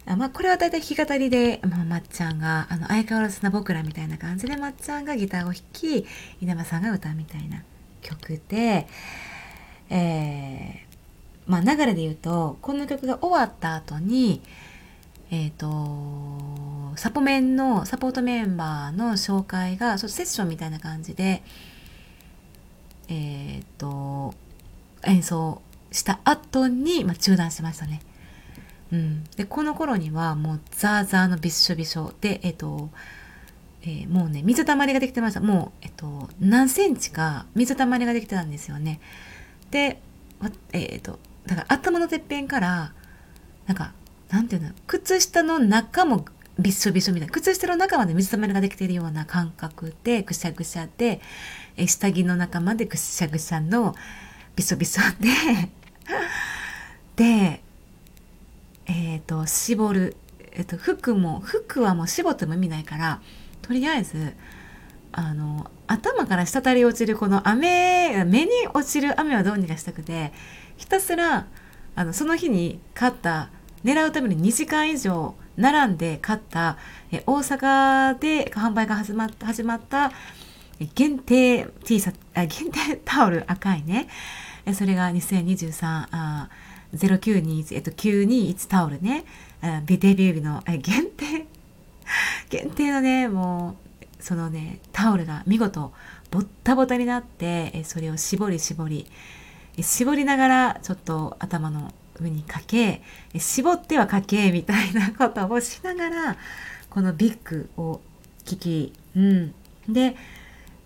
[0.07, 6.07] あまあ、これは大体弾き語りで、まあ、まっちゃんがあの相変わらずな僕らみたいな感じでまっちゃんがギターを弾き
[6.43, 7.63] 稲葉さんが歌うみたいな
[8.03, 8.87] 曲で、
[9.89, 14.43] えー、まあ、流れで言うとこの曲が終わった後に
[15.31, 21.43] えっ、ー、とサポメンのサポートメンバーの紹介がそセッションみたいな感じで
[23.09, 24.35] えっ、ー、と
[25.07, 28.01] 演奏した後に、まあ、中断しましたね。
[28.95, 32.91] うん、でこの頃にはもうザーザーのびっしょびしょでえっ、と、
[33.83, 35.41] えー、もうね水たまりができてました。
[35.41, 39.01] もうえっ、と何センチか水たまりができてたんですよね。
[39.73, 40.01] で
[40.73, 42.93] えっ、とだから頭のてっぺんから
[43.67, 43.93] なんか
[44.31, 46.25] なんていうの靴下の中も
[46.57, 51.21] びっしょびしょみたいな靴下の中まで水たまりができているような感覚でぐしゃぐしゃで
[51.77, 53.97] え下着の中までぐしゃぐしゃの
[54.55, 55.71] びしょびしょで
[57.17, 57.64] で
[58.87, 60.17] えっ、ー、と絞る、
[60.53, 63.21] えっ、ー、と服も服はもう絞っても意味ないから
[63.63, 64.35] とりあえず
[65.13, 70.33] あの頭から滴り落ちるこの雨目に落ちる雨はどうにかしたくて
[70.77, 71.47] ひたすら
[71.95, 73.51] あのその日に買った
[73.85, 76.79] 狙うために2時間以上並んで買った
[77.13, 80.11] え大阪で販売が始まった始まった
[80.95, 84.09] 限定 T シャツ限定タオル赤いね。
[84.73, 86.49] それが2023あ
[86.95, 89.25] 0921、えっと、921タオルね、
[89.63, 91.47] デビュー日の限定、
[92.51, 95.93] 限定のね、もう、そのね、タオルが見事、
[96.31, 99.07] ボッタボタになって、それを絞り絞り、
[99.81, 103.03] 絞りながらちょっと頭の上にかけ、
[103.37, 106.37] 絞ってはかけ、みたいなことをしながら、
[106.91, 108.01] このビッグを
[108.45, 109.55] 聞き、うん。
[109.89, 110.13] で、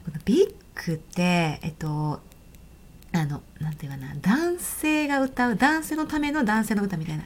[0.05, 2.21] このビッグって、えっと、
[3.13, 7.25] あの、なんていうかな、男性が歌う、男性のための男性の歌みたいな。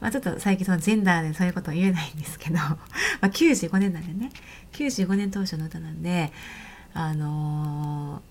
[0.00, 2.78] まあちょっと最近そのジェンダーでそういうこと言えないんですけど、 ま
[3.22, 4.30] あ95年なんでね、
[4.72, 6.32] 95年当初の歌なんで、
[6.94, 8.22] あの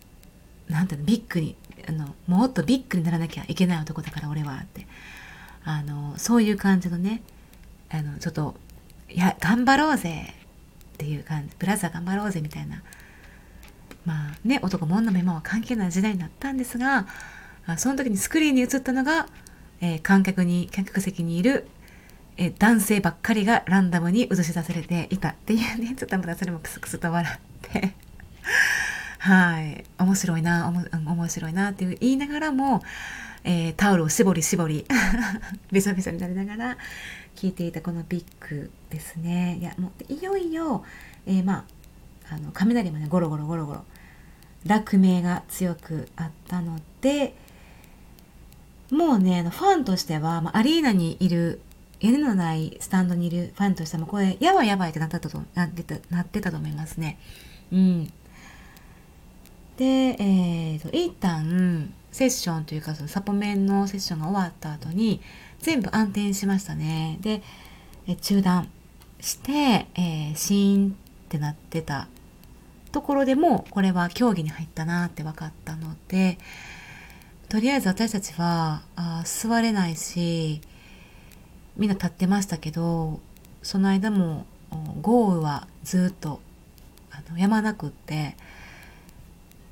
[0.68, 1.56] ー、なんていうの、ビッグに、
[1.88, 4.88] あの、もっとビッグにならなきゃいけない男だから俺はって、
[5.64, 7.22] あのー、そういう感じのね、
[7.90, 8.56] あの、ちょっと、
[9.10, 10.34] いや、頑張ろうぜ
[10.94, 12.82] っていう感じ、ブラザー頑張ろうぜみたいな、
[14.10, 17.06] まあね男も女も今は関係ない時代になったんですが
[17.78, 19.28] その時にスクリーンに映ったのが、
[19.82, 21.68] えー、観客に観客席にいる、
[22.36, 27.94] えー、男性ばっかりがランダムに映し出されていたっていうね ちょっとまたそれもクスクスと笑って。
[29.20, 29.84] はい。
[30.00, 32.82] 面白いなおも面白いなっていう言いながらも、
[33.44, 34.86] えー、タオルを絞り絞り
[35.72, 36.78] びしょびしょになりながら
[37.36, 39.58] 聞いていたこのビッグですね。
[39.60, 40.84] いやもういよいよ、
[41.28, 41.66] えー、ま
[42.30, 43.86] ああの雷もねゴロゴロゴロゴロ
[44.66, 47.34] 落命が強くあったので
[48.92, 51.62] もうねファンとしては、まあ、アリーナにいる
[52.00, 57.20] 屋根のないスタンドにいるファンとしてもこれやばいやばいってなったとなってたなってたと思いますね。
[57.72, 58.06] うん、
[59.78, 65.22] で、えーと、一旦セッションというかそのサポメンのセッションが終わった後に
[65.60, 67.18] 全部暗転しましたね。
[67.22, 67.44] で
[68.08, 68.70] え中断
[69.20, 69.52] して、
[69.96, 70.94] えー、シーンっ
[71.28, 72.08] てなってた
[72.92, 76.38] ところでもこれは競技に入ったなって分かったので
[77.48, 80.62] とりあえず私たちはあ座れないし
[81.78, 83.20] みんな立ってましたけど
[83.64, 84.46] その間も
[85.02, 86.42] 豪雨はずっと
[87.12, 88.36] あのやまなくって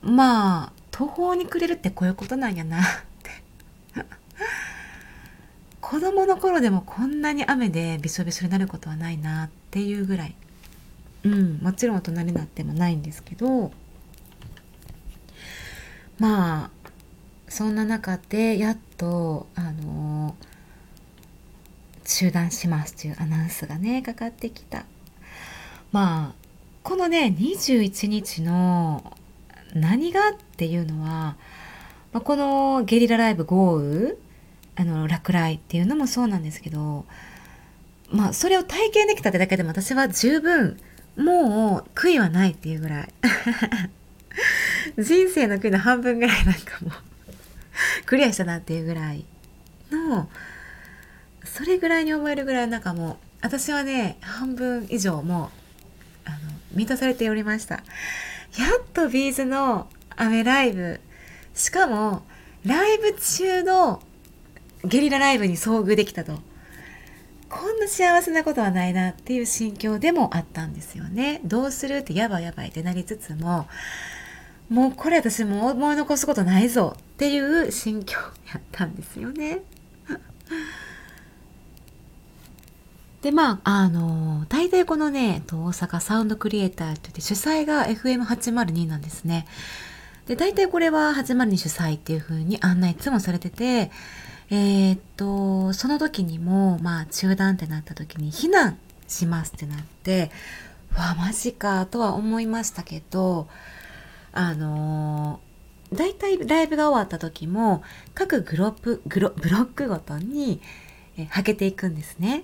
[0.01, 2.84] まあ途方に暮れるってこういうことなんやなっ
[3.24, 3.32] て。
[5.80, 10.36] 子供の頃でもこんなに雨でびしょびしょになることはないなっていうぐらい。
[11.28, 13.71] うん、もちろん大人になってもないんですけど
[16.19, 16.69] まあ
[17.49, 20.36] そんな中でやっとあの
[22.03, 24.86] 中断しますというアナウンスがねかかってきた。
[25.91, 26.47] まあ
[26.84, 29.17] このね21日の
[29.73, 31.36] 何がっていうのは、
[32.13, 34.15] まあ、このゲリラライブ豪雨
[34.75, 37.05] あの落雷っていうのもそうなんですけど
[38.09, 40.80] まあそれを体験できたってだけでも私は十分
[41.18, 43.13] もう悔いはないっていうぐらい。
[44.97, 46.91] 人生の悔いの半分ぐらいなんかも
[48.05, 49.26] クリアしたなっていうぐらい
[49.91, 50.30] の
[51.43, 55.51] それぐらいに思えるぐらいなんかも私はね半分以上も
[56.26, 56.38] うあの
[56.74, 57.76] 満たされておりました。
[57.76, 57.82] や
[58.80, 60.99] っとビーズの雨ライブ
[61.53, 62.24] しかも
[62.65, 64.01] ライブ中の
[64.84, 66.39] ゲリラライブに遭遇できたと。
[67.49, 71.41] こんな幸せなことはないなっていう心境でもあったんですよね。
[71.45, 73.67] どうするってやばいやばいってなりつつも
[74.69, 78.17] もうこれ私もう思い残すことないぞっていう心境
[78.53, 79.61] やったんですよね。
[83.21, 89.47] でまああの大体このね大阪サウンドクリエイターといって主催が FM802 なんですね。
[90.27, 93.89] で大体これは802主催っていう風に案内いつもされてて
[94.49, 98.77] えー、っとその時にもまあ中断ってなった時に避難
[99.07, 100.31] しますってなって
[100.95, 103.47] わマジかとは思いましたけど
[104.31, 107.83] あのー、大体ライブが終わった時も
[108.13, 110.61] 各グロップグロブロックごとに、
[111.17, 112.43] えはけていくんですね。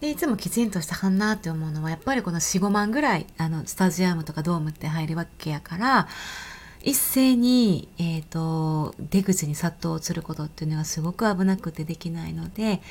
[0.00, 6.08] でいつもきちんとしたはんなって思うのはやっぱりこの45万ぐらいあのスタジアムとかドームって入るわけやから
[6.84, 12.82] 一斉に、えーと、出口に殺到することっていうのはすごく危なくてできないので、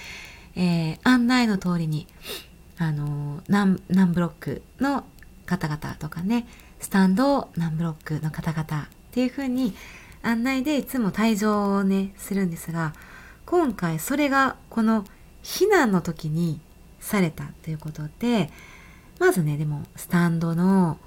[0.56, 2.08] えー、案内の通りに
[2.80, 5.04] あの何何ブロックの
[5.46, 6.48] 方々とかね
[6.80, 9.76] スタンド何ブロックの方々っていうふうに
[10.24, 12.94] 案内でいつも退場をねするんですが
[13.46, 15.06] 今回それがこの
[15.44, 16.60] 避難の時に
[17.00, 18.50] されたということで
[19.20, 20.98] まずねでもスタンドの、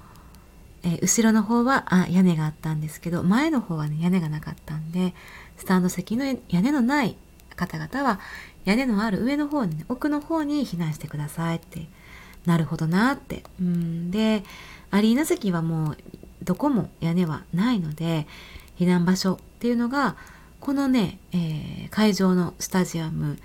[0.87, 5.13] え、後ろの方はあ屋根があったんですけど前の方はね屋根がなかったんで
[5.57, 7.17] スタンド席の屋根のない
[7.55, 8.19] 方々は
[8.63, 11.87] 屋根のある上の方に、ね、奥の方に避難してくださいって
[12.45, 13.43] なるほどなって。
[13.59, 14.43] うんで
[14.89, 15.97] アリーナ席はもう
[16.43, 18.25] どこも屋根はないので
[18.79, 20.15] 避難場所っていうのが
[20.61, 23.37] このね、えー、会場のスタジアム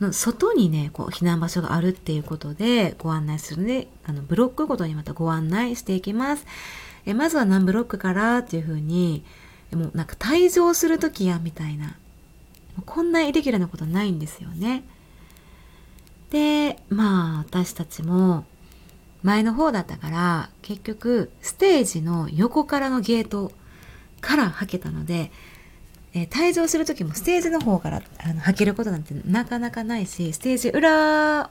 [0.00, 6.46] の外にねこう避難場所があるっていうことでご案内するのであのブロックごとにまたご案内していきます。
[7.06, 9.24] えまずは何ブロックからっていうふうに
[9.72, 11.96] もうなんか退場する時やみたいな
[12.84, 14.84] こんなイレギュラーなことないんですよね。
[16.30, 18.44] でまあ私たちも
[19.22, 23.52] 前の方だったから結局ステージの横からのゲート
[24.20, 25.30] から履けたので
[26.12, 31.50] えー、退場する時もステージの方からあの履けることなんてなかなかないし、ステージ裏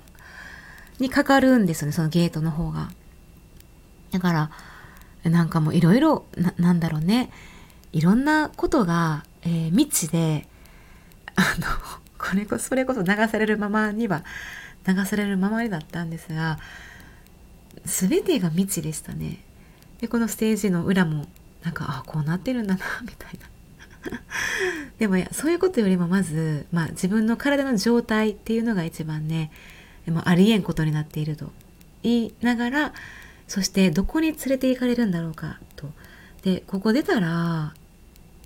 [0.99, 2.89] にかかるんですよね、そのゲートの方が。
[4.11, 4.33] だか
[5.23, 6.25] ら、なんかもういろいろ、
[6.57, 7.31] なんだろうね、
[7.93, 10.47] いろんなことが、えー、未知で、
[11.35, 11.67] あの、
[12.17, 14.23] これこそ、それこそ流されるままには、
[14.85, 16.59] 流されるままにだったんですが、
[17.85, 19.39] 全てが未知でしたね。
[20.01, 21.27] で、このステージの裏も、
[21.63, 23.47] なんか、あ、こうなってるんだな、みたいな。
[24.97, 29.51] でもそういうことよりもまず、まあ、自分の体の状態っていうのが一番ね
[30.07, 31.51] もありえんことになっていると。
[32.01, 32.93] 言いながら
[33.47, 35.89] そしてどこに連れて行かれるんだろうかと。
[36.43, 37.73] でここ出たら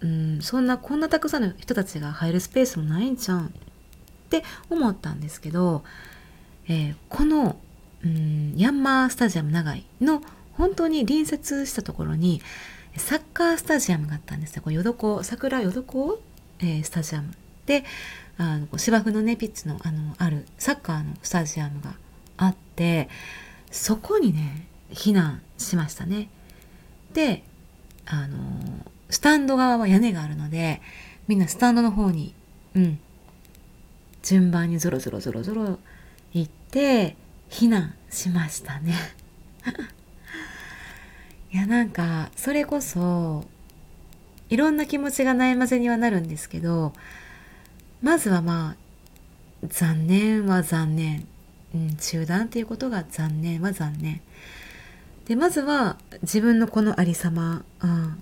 [0.01, 3.45] うんそんなこんなたくさんの人たちが入るスペースもないんじゃん。
[3.47, 3.49] っ
[4.29, 5.83] て思ったんですけど、
[6.67, 7.57] えー、この
[8.03, 10.21] うんヤンマースタジアム長井の
[10.53, 12.41] 本当に隣接したところに
[12.97, 14.61] サッカースタジアムがあったんですよ。
[14.61, 16.21] こう淀子桜淀子、
[16.59, 17.33] えー、スタジアム
[17.65, 17.83] で
[18.37, 21.95] あの芝生のねピッチのあのあるサッカーのスタジアムが
[22.37, 23.09] あって
[23.71, 26.29] そこにね避難しましたね。
[27.13, 27.43] で
[28.05, 28.37] あの
[29.09, 30.81] スタンド側は屋根があるので
[31.27, 32.33] みんなスタンドの方に
[32.75, 32.99] うん
[34.21, 35.79] 順番にゾロゾロゾロゾロ
[36.31, 37.15] 行って
[37.49, 38.95] 避難しましたね。
[41.53, 43.45] いやなんかそれこそ
[44.49, 46.93] いろんな気持ちが悩ませにはなるんですけど
[48.01, 51.27] まずはまあ残念は残念、
[51.75, 54.21] うん、中断っていうことが残念は残念。
[55.25, 57.63] でまずは自分のこのありさま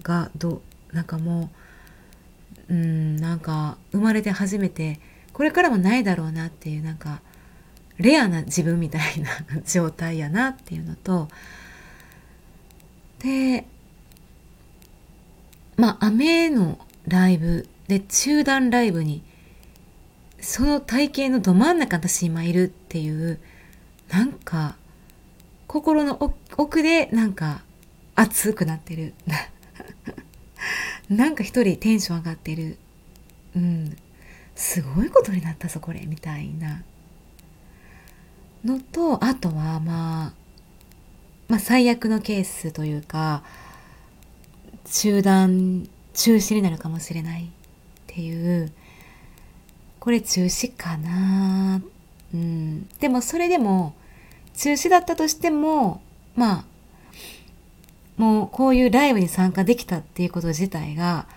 [0.03, 0.61] がど
[0.91, 1.49] うなんかも
[2.69, 4.99] ううんなんか生まれて初めて
[5.33, 7.21] これからもないだろうなっていうなんか
[7.97, 9.31] レアな自分みたいな
[9.65, 11.27] 状態やなっていうのと
[13.23, 13.65] で
[15.77, 19.23] まあ雨のライブで中断ライブに
[20.39, 23.39] その体型のど真ん中私今いるっていう
[24.09, 24.75] なんか
[25.67, 27.61] 心の奥でなんか
[28.15, 29.13] 熱くなってる。
[31.09, 32.77] なんか一人テンション上がってる。
[33.55, 33.97] うん。
[34.53, 36.83] すごいことになったぞこれみたいな。
[38.65, 40.33] のとあとはまあ
[41.51, 43.43] まあ、最悪のケースというか
[44.85, 47.47] 中断中止になるかもしれないっ
[48.07, 48.71] ていう
[49.99, 51.81] これ中止かな。
[52.33, 52.87] うん。
[52.99, 53.93] でもそれでも
[54.55, 56.01] 中止だったとしても
[56.37, 56.65] まあ
[58.15, 61.27] もうこういうライブに参加できたっていうこと自体が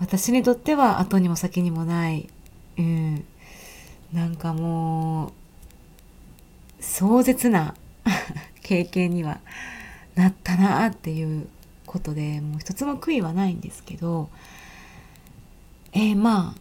[0.00, 2.28] 私にとっては後にも先にもない、
[2.76, 3.24] うん、
[4.12, 5.32] なんかもう
[6.80, 7.74] 壮絶な
[8.68, 9.40] 経験には
[10.14, 11.48] なったなっていう
[11.86, 14.28] ことでもう一つも悔いはないんですけど
[15.94, 16.60] えー、まあ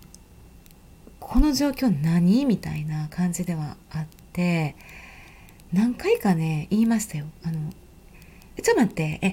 [1.19, 4.75] この状況何みたいな感じではあって
[5.73, 7.25] 何回かね言いましたよ。
[7.43, 7.59] あの
[8.63, 9.31] ちょっと待ってえ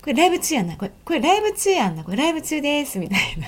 [0.00, 0.76] これライブ中やんな？
[0.78, 2.04] これこれライブ中やんな？
[2.04, 3.46] これライブ中ですみたいな。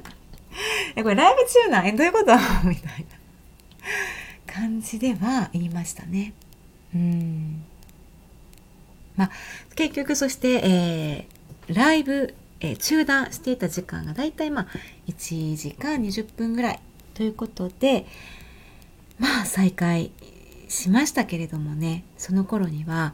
[0.96, 1.86] えこれライブ中なん？
[1.86, 2.32] えどういうこと？
[2.66, 3.06] みたい
[4.46, 6.32] な感じでは言いましたね。
[6.94, 7.64] うん。
[9.18, 9.30] まあ
[9.74, 14.66] 結局そして、えー、ライブ、えー、中断していた時間がだいたいまあ
[15.08, 16.80] 1時間20分ぐらい
[17.14, 18.06] ということで
[19.18, 20.12] まあ再開
[20.68, 23.12] しましたけれどもねその頃には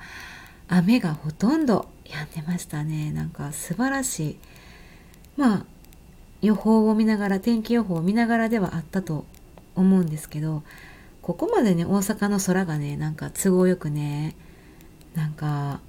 [0.69, 3.11] 雨がほとんど止んでましたね。
[3.13, 4.39] なんか素晴らしい
[5.39, 5.65] まあ
[6.43, 9.25] 予報を見ながら天気予報を見ながらではあったと
[9.75, 10.63] 思うんですけど
[11.23, 14.37] ここまでね大阪の空がねなんか都合よくね
[15.15, 15.81] なんか、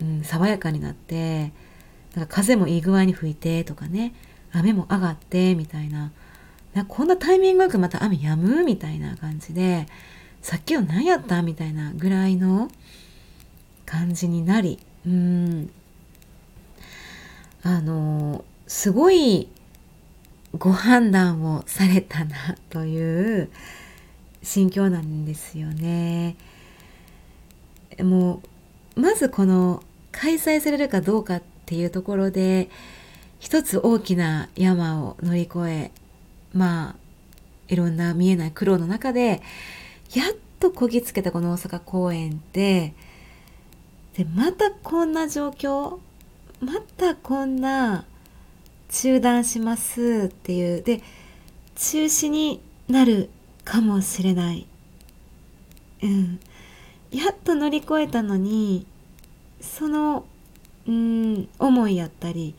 [0.00, 1.52] うん、爽やかになって
[2.14, 4.14] なんか風もいい具合に吹いてとかね
[4.52, 6.12] 雨も上がってみたいな
[6.74, 9.86] なこんなタイミングよくまた雨止むみたいな感じで
[10.40, 12.68] さっきの何やったみたいなぐらいの
[13.86, 15.70] 感じになりうん
[17.62, 19.48] あのすごい
[20.58, 23.50] ご判断をされたなという
[24.42, 26.36] 心境なんですよね。
[28.00, 28.48] もう
[28.96, 32.68] まずこの開催されるかどうかっていうところで
[33.38, 35.90] 一つ大きな山を乗り越え
[36.52, 36.96] まあ
[37.68, 39.42] いろんな見えない苦労の中で
[40.14, 42.94] やっとこぎつけたこの大阪公演で
[44.16, 45.98] でまたこんな状況
[46.60, 48.04] またこんな
[48.90, 51.00] 中断しますっていうで
[51.74, 53.30] 中止になる
[53.64, 54.66] かもしれない。
[56.02, 56.40] うん。
[57.12, 58.86] やっと乗り越えたのに
[59.60, 60.24] その
[60.86, 62.54] うん思いやったり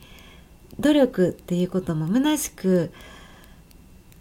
[0.80, 2.92] 努力っていうことも虚しく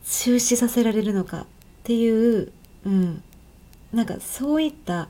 [0.05, 1.45] 中止させられるのかっ
[1.83, 2.51] ていう、
[2.85, 3.23] うん、
[3.93, 5.07] なんかそういった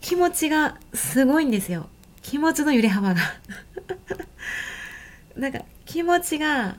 [0.00, 1.88] 気持ちがすごいんですよ。
[2.22, 3.20] 気持ちの揺れ幅が。
[5.36, 6.76] なんか気持ちが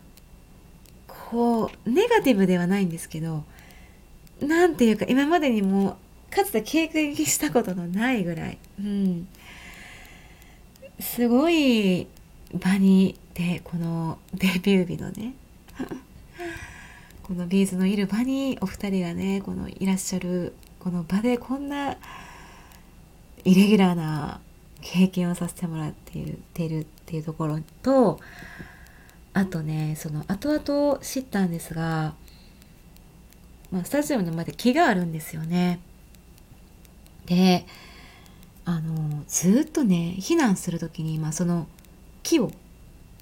[1.08, 3.44] こうネガティブではないんですけど
[4.42, 5.98] 何て言うか今までにも
[6.32, 9.28] かつて経験したことのないぐらい、うん、
[11.00, 12.08] すごい
[12.54, 15.34] 場にでこのデビュー日のね。
[17.24, 21.96] このビーズのいる場にお二人がねこのいらっしゃるこの場でこんな
[23.46, 24.42] イレギュラーな
[24.82, 28.20] 経験をさせてもらっているているっていうところと
[29.34, 32.16] あとねその後々知ったんですが、
[33.72, 35.80] まあ、スタジオの前で木があるんですよね。
[37.32, 37.66] で
[38.66, 41.66] あのずっとね避難する時に、まあ、その
[42.24, 42.52] 木を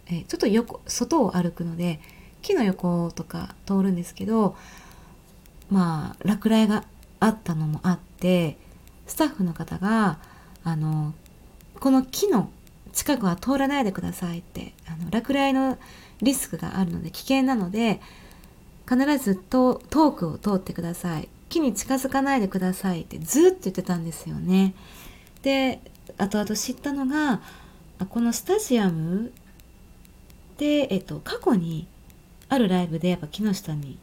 [0.08, 2.00] えちょっと横外を歩くので
[2.42, 4.58] 木の横とか通るんですけど
[5.70, 6.86] まあ落雷が
[7.20, 8.58] あったのもあって
[9.06, 10.18] スタッフの方が
[10.64, 11.14] あの
[11.80, 12.50] この木の
[12.92, 15.78] 近くは通らないでくださいってあの落雷の
[16.24, 18.02] リスクがあるので危険なので
[18.90, 19.76] 必ず遠
[20.14, 21.30] くを通ってください。
[21.50, 24.74] 木に近づかないでくださいってずっと言ってたんですよね。
[25.42, 25.82] で
[26.18, 27.42] 後々知ったのが
[28.10, 29.32] このスタジアム
[30.58, 31.88] で、えっと、過去に
[32.50, 33.98] あるライブでやっぱ木の下に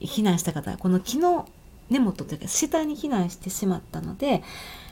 [0.00, 1.48] 避難した方この木の
[1.88, 4.42] 根元というか下に避難してしまったので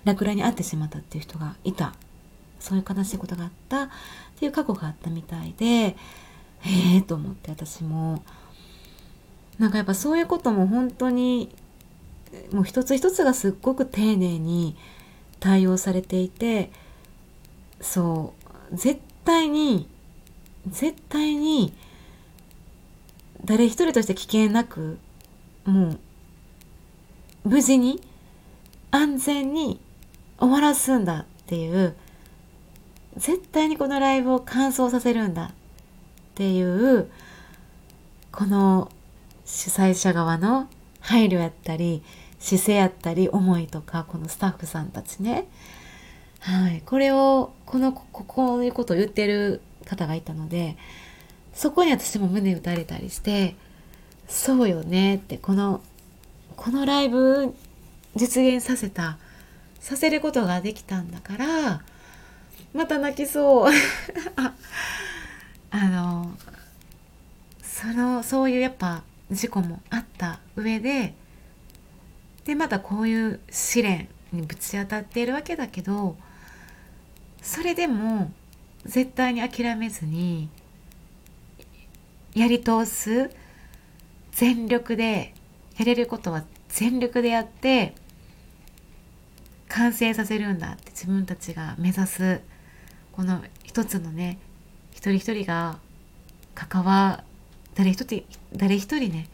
[0.05, 1.95] 落雷に遭ってしまったっていう人がいた。
[2.61, 3.82] そういう悲しいことがあった。
[3.85, 3.89] っ
[4.39, 5.97] ていう過去があったみたいでへ
[6.97, 8.22] えと思って私も。
[9.59, 11.55] なんかやっぱそういうことも本当に
[12.53, 14.76] もう一つ一つがすっごく丁寧に
[15.41, 16.70] 対応されていて
[17.80, 18.45] そう。
[18.76, 19.89] 絶対に
[20.66, 21.72] 絶対に
[23.45, 24.99] 誰一人として危険なく
[25.64, 25.99] もう
[27.45, 28.01] 無事に
[28.91, 29.80] 安全に
[30.39, 31.95] 終わらすんだっていう
[33.16, 35.51] 絶対にこのライブを完走させるんだっ
[36.35, 37.11] ていう
[38.32, 38.91] この
[39.45, 40.68] 主催者側の
[41.01, 42.03] 配慮やったり
[42.45, 45.49] 姿勢やったり思いとかこのスタッフさんたちね。
[46.40, 46.82] はい。
[46.84, 50.76] これをこのここういうことを言ってる方がいたので
[51.55, 53.57] そこに私も胸打たれたりして
[54.28, 55.80] そうよねってこの
[56.57, 57.55] このライブ
[58.14, 59.16] 実現させた
[59.80, 61.82] させることができたんだから
[62.74, 63.72] また泣きそう。
[64.36, 64.53] あ
[65.70, 66.30] あの
[67.62, 71.14] そのそういうやっぱ事故もあった上で
[72.45, 76.16] でまたこういう試練にぶち当たっているわけだけど
[77.42, 78.32] それでも
[78.84, 80.49] 絶対に諦めずに
[82.34, 83.30] やり通す
[84.32, 85.34] 全力で
[85.78, 87.95] やれることは全力でやって
[89.68, 92.40] 完成させるんだって自分たちが目指す
[93.12, 94.38] この一つのね
[94.92, 95.78] 一人一人が
[96.55, 97.24] 関わ
[97.74, 98.24] 誰一人
[98.55, 99.28] 誰一人ね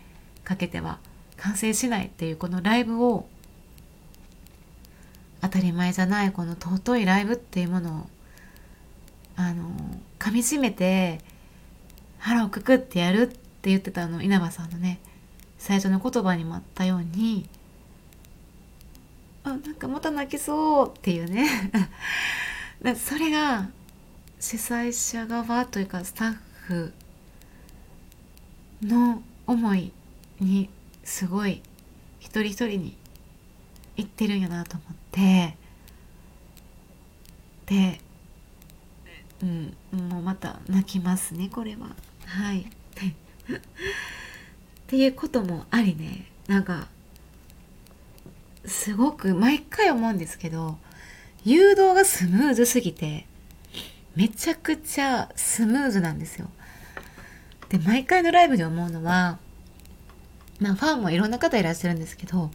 [0.45, 0.99] かけては
[1.41, 3.27] 完成しないっていうこのライブを
[5.41, 8.07] 当たり前じゃないこの尊いライブっていうものを
[9.37, 9.71] あの
[10.19, 11.21] 噛みしめて
[12.19, 15.01] 腹をくくってやるって言ってたあの稲葉さんのね
[15.59, 17.49] 最初の言葉にもあったように
[19.45, 21.49] あなんかまた泣きそうっていうね。
[22.97, 23.69] それが
[24.39, 26.37] 主催者側というかスタッ
[26.67, 26.93] フ
[28.83, 29.93] の思い
[30.41, 30.71] に
[31.11, 31.61] すごい
[32.21, 32.97] 一人一人に
[33.97, 35.57] 言ってるんやなと思って。
[37.67, 38.01] で
[39.43, 41.97] うんもうまた泣きますねこれは。
[42.27, 42.61] はい。
[42.63, 43.61] っ
[44.87, 46.27] ていうこともありね。
[46.47, 46.87] なんか
[48.65, 50.79] すごく毎回思うんですけど
[51.45, 53.27] 誘導がスムーズすぎて
[54.15, 56.49] めちゃくちゃスムーズなんですよ。
[57.69, 59.41] で毎回のライブで思うのは
[60.61, 62.51] まあファンもいろんな方いらっしゃるんですけど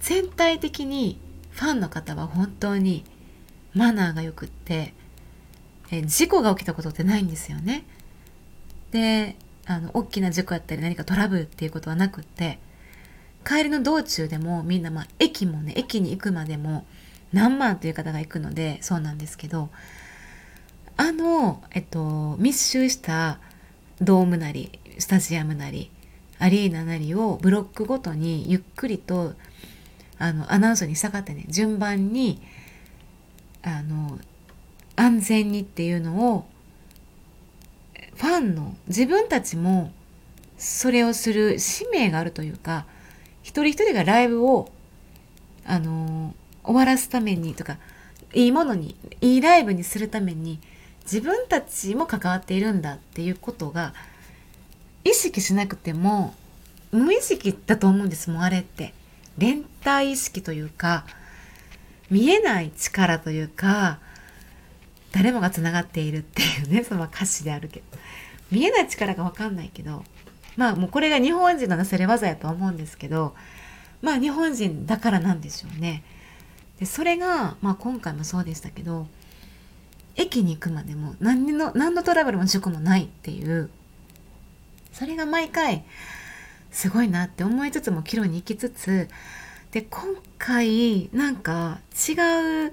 [0.00, 1.18] 全体的に
[1.50, 3.04] ファンの方は本当に
[3.74, 4.92] マナーがよくって
[5.90, 7.84] え事故が起きたことってないんですよね。
[8.90, 9.36] で
[9.66, 12.58] あの大きな事故やったり何かトラブルっていうことはなくって
[13.44, 16.84] 帰りの道中でもみんな、まあ、駅もね駅に行くまでも
[17.32, 19.68] 何万という方が行くのでそうなんですけど
[20.96, 23.38] あの、えっと、密集した
[24.00, 25.90] ドームなりスタジアムなり
[26.38, 29.34] アリーナなりをブロックごとにゆっくりと
[30.18, 32.40] あのアナウンスに従ってね順番に
[33.62, 34.18] あの
[34.96, 36.46] 安全にっていうのを
[38.14, 39.92] ファンの自分たちも
[40.56, 42.86] それをする使命があるというか
[43.42, 44.70] 一人一人がライブを
[45.66, 46.34] あの
[46.64, 47.76] 終わらすためにとか
[48.32, 50.60] いいものにいいライブにするために
[51.04, 53.94] 自分たちも関わっているんだっていうことが
[55.06, 56.34] 意識しなくても
[56.90, 58.92] 無意識だと思うんですもんあれって
[59.38, 61.06] 連帯意識というか
[62.10, 64.00] 見えない力というか
[65.12, 67.98] 誰もがつながっているっていうね その歌詞であるけど
[68.50, 70.04] 見えない力が分かんないけど
[70.56, 73.34] まあもうこれが日本人のなせれ技やと思うんですけど
[74.02, 76.02] まあ日本人だからなんでしょうね。
[76.80, 79.06] でそれが、まあ、今回もそうでしたけど
[80.14, 83.70] 駅に行くまでも何の何のトラブルも事故もないっていう
[84.96, 85.84] それが毎回
[86.70, 89.08] すごいなって思いつつも岐路に行きつつ
[89.70, 90.04] で今
[90.38, 92.72] 回なんか違う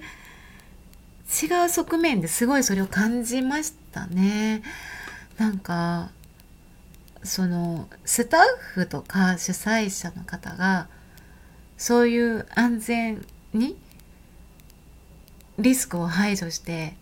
[1.34, 4.62] 違う側面ですごいそれを感じましたね。
[5.38, 6.12] なんか
[7.24, 10.88] そのスタッフとか主催者の方が
[11.78, 13.76] そういう安全に
[15.60, 16.96] リスクを排除して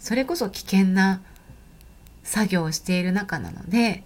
[0.00, 1.22] それこそ危険な
[2.24, 4.02] 作業をしている中なので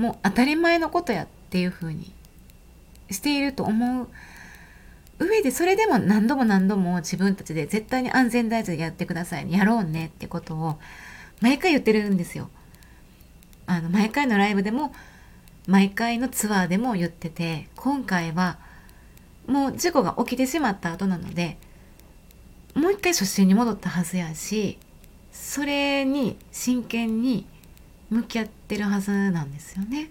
[0.00, 2.10] もう当たり前のことやっていうふうに
[3.10, 4.08] していると思う
[5.18, 10.78] 上でそれでも何度も何度も自分たちで絶対に安全第一でやってくださいねやろうねってことを
[11.42, 12.48] 毎回言ってるんですよ。
[13.66, 14.94] あの毎回のライブでも
[15.66, 18.58] 毎回のツアーでも言ってて今回は
[19.46, 21.58] もう事故が起きてしまった後なので
[22.74, 24.78] もう一回初心に戻ったはずやし
[25.30, 27.46] それに真剣に
[28.08, 30.10] 向き合っててるはずなんですよね。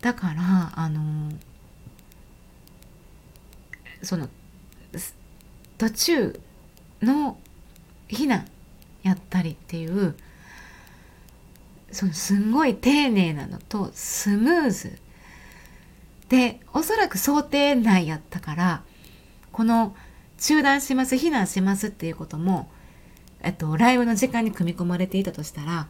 [0.00, 1.30] だからあの
[4.02, 4.28] その
[5.76, 6.40] 途中
[7.02, 7.38] の
[8.08, 8.48] 避難
[9.02, 10.16] やったりっていう
[11.92, 14.98] そのすんごい丁寧なのとスムーズ
[16.30, 18.82] でおそらく想定内やったから
[19.52, 19.94] この
[20.38, 22.68] 中断します避難しますっていうことも、
[23.42, 25.88] えっと、ライブの時間に組み込まれていたとしたら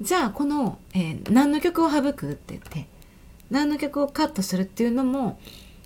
[0.00, 2.86] じゃあこの、えー、何の曲を省くって言って
[3.52, 5.38] 何の曲をカットするっていうのも、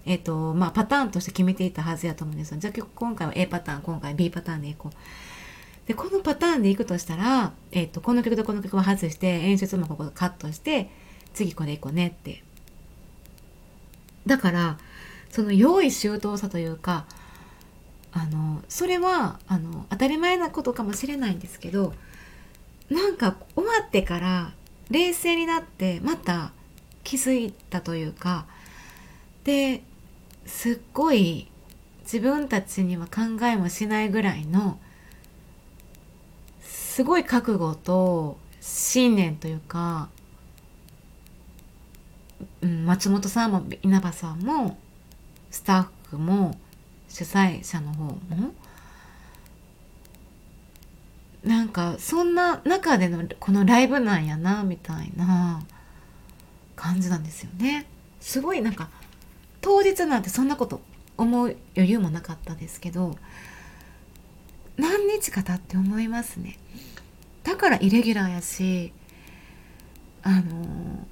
[0.07, 2.59] えっ、と、まあ、パターンとして決めていたはずやと思うんですよ。
[2.61, 5.89] じゃあ今回は A パターン、今回は B パターンでいこう。
[5.89, 10.91] で、このパターンでいくとしたら、えっ、と、この曲とこの曲を外して、演出もここカットして、
[11.35, 12.45] 次これいこうねって。
[14.27, 14.79] だから、
[15.31, 17.07] その用意周到さというか、
[18.17, 21.95] あの、それは、あの、当たり前なことかもしれないんですけど、
[22.91, 24.53] なんか終わってから
[24.91, 26.53] 冷静になってまた
[27.03, 28.47] 気づいたというか
[29.45, 29.83] で
[30.45, 31.49] すっごい
[32.03, 34.79] 自分たちには考えもしないぐらいの
[36.63, 40.09] すごい覚悟と信念というか、
[42.63, 44.79] うん、松本さんも稲葉さんも
[45.51, 46.59] スタッフも
[47.17, 48.19] 主催者の方も
[51.43, 55.63] なんかそんな中でのこのライブなんやなみたいな
[56.75, 57.87] 感じなんですよね。
[58.21, 58.91] すごいなんか
[59.63, 60.83] 当日なんてそんなこと
[61.17, 63.17] 思う余裕もなかったですけど
[64.77, 66.59] 何日か経って思いますね。
[67.45, 68.93] だからイレギュラーやし
[70.23, 71.07] あの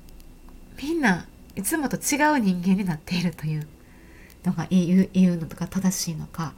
[0.82, 1.26] みんな
[1.56, 3.66] いつもと違う人間になっているという
[4.44, 6.54] のが言う言うのとか正しいのか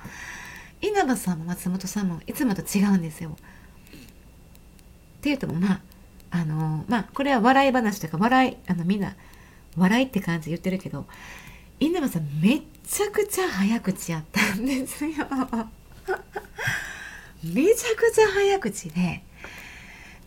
[0.80, 3.30] 稲葉さんも松本さんもいつもと違うんですよ。
[3.30, 5.80] っていうともまあ
[6.30, 9.16] あのまあこれは笑い話とか笑いあのみんな
[9.76, 11.06] 笑いって感じ言ってるけど
[11.80, 15.12] 稲葉さんめちゃくちゃ早口やったんですよ。
[17.44, 19.22] めちゃくちゃ早口で。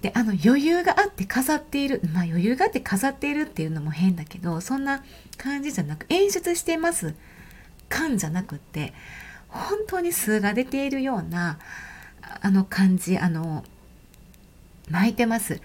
[0.02, 5.04] であの余裕があって飾っているまあ余裕があって飾っているっていうのも変だけどそんな
[5.38, 7.16] 感じじゃなく演出してます
[7.90, 8.94] 感じゃなくって
[9.50, 11.60] 本当に数が出ているような
[12.42, 13.64] あの感じあの
[14.90, 15.62] 巻いてます。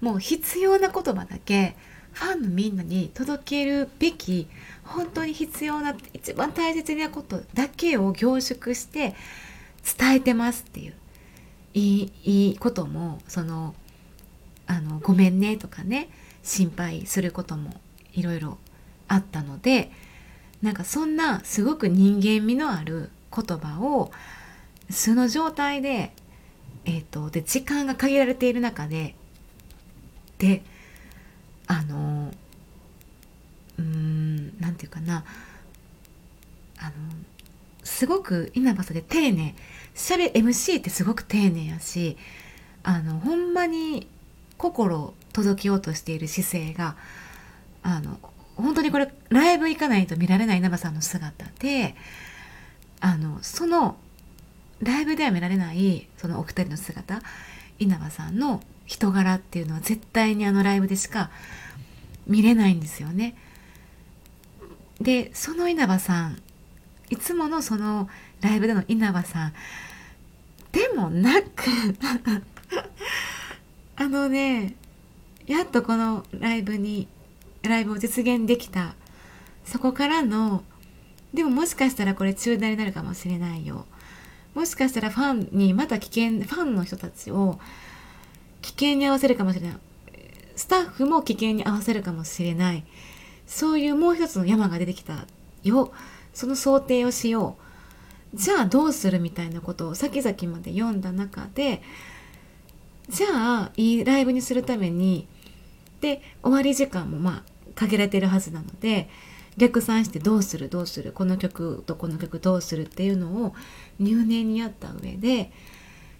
[0.00, 1.76] もう必要な言葉だけ
[2.12, 4.48] ファンのみんなに届けるべき
[4.84, 9.14] 本当に必要な一番大切なことだけを凝縮して
[9.98, 10.94] 伝えてますっていう
[11.74, 13.74] いいいいこともその
[14.66, 16.08] あのごめんねとかね
[16.42, 17.80] 心配することも
[18.12, 18.58] いろいろ
[19.08, 19.90] あったので
[20.62, 24.12] なんかそんなすごく人間味のある言葉を
[24.90, 26.12] 素の状態で,、
[26.84, 29.14] えーと、で時間が限られている中で
[30.38, 30.62] で
[31.66, 32.32] あの
[33.78, 35.24] うーん何て言うかな
[36.78, 36.92] あの
[37.84, 39.54] すごく稲葉さんで丁寧。
[39.94, 42.16] しゃべ MC ってすごく丁寧やし
[42.82, 44.08] あのほんまに
[44.56, 46.96] 心を届けようとしている姿勢が
[47.82, 48.18] あの
[48.56, 51.94] 本当にこれライブ行かないと見られない稲葉さんの姿で
[53.00, 53.96] あのその
[54.80, 57.20] ライブでは見られないそのお二人の姿
[57.78, 61.30] 稲葉さんの人柄っていうのは絶対にあのライブでしか
[62.26, 63.36] 見れないんですよね。
[65.00, 66.40] でその稲葉さん
[67.10, 68.08] いつものその
[68.40, 69.52] ライブでの稲葉さん
[70.70, 71.48] でもなく
[73.96, 74.74] あのね
[75.46, 77.08] やっとこのライブに
[77.68, 78.94] ライブを実現できた。
[79.64, 80.64] そこからの
[81.32, 83.86] でももしかしたらこれ中断になるかもしれないよ。
[84.54, 87.58] もしかしたらファンにまた危険ファンの人たちを
[88.60, 89.76] 危険に合わせるかもしれない。
[90.56, 92.84] スタッフも危険に合わせるかもしれない。
[93.46, 95.26] そういうもう一つの山が出てきた
[95.62, 95.92] よ。
[96.34, 97.62] その想定をしよう。
[98.34, 101.82] じゃあどうするみたいなことを先々まで読んだ中で
[103.08, 103.26] じゃ
[103.64, 105.26] あいいライブにするために
[106.00, 109.08] で終わり時間もまあ限られてるはずなので
[109.56, 113.54] 逆算してどうするどうするこの曲とこの曲どうするっていうのを
[113.98, 115.50] 入念にやった上で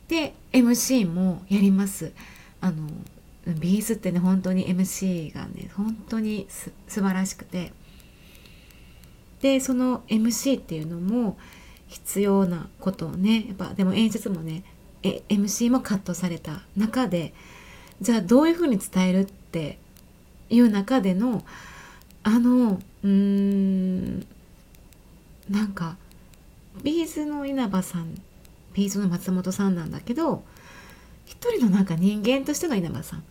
[0.08, 2.12] で MC もやります。
[2.60, 2.88] あの
[3.46, 7.72] ビーズってね本当に MC がね本当にす素晴らしくて。
[9.40, 11.36] でその MC っていうのも
[11.88, 14.62] 必要なことをねやっぱでも演出もね
[15.02, 17.34] え MC もカットされた中で
[18.00, 19.78] じゃあどういうふうに伝えるって
[20.52, 21.44] いう中での
[22.22, 24.26] あのうーん
[25.50, 25.96] なんか
[26.82, 28.14] B'zの稲葉さん
[28.74, 30.44] B'zの松本さんなんだけど
[31.26, 33.24] 一人のなんか人間としての稲葉さん。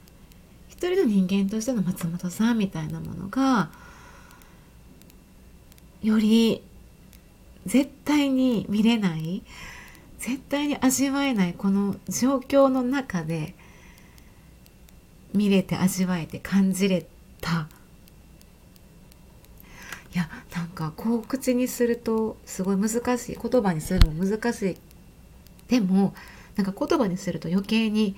[0.70, 3.70] 一人の人間としての松本さんみたいなものが
[6.02, 6.64] より
[7.68, 9.44] 絶対に見れない
[10.18, 13.54] 絶対に味わえないこの状況の中で
[15.36, 17.06] 見れて味わえて感じれ
[17.42, 17.68] た。
[20.14, 24.78] いやなんかこう口にするとすごい難しい言葉にするのも難しい。
[25.68, 26.14] でも
[26.56, 28.16] なんか言葉にすると余計に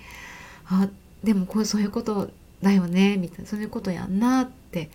[0.66, 0.90] あ
[1.24, 2.32] でもこうそういうこと
[2.62, 4.90] だよねみたいなそういうことやんなって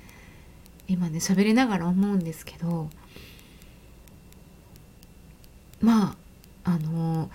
[0.89, 2.91] 今ね喋りながら思うんですけど
[5.81, 6.17] ま
[6.65, 7.31] ああの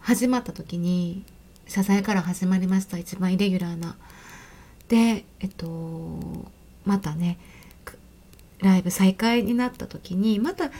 [0.00, 1.24] 始まった時に
[1.66, 3.96] 謝罪から始まりました一番イレギュラーな
[4.90, 5.66] でえっと
[6.84, 7.38] またね
[8.58, 10.70] ライブ再開になった時にまた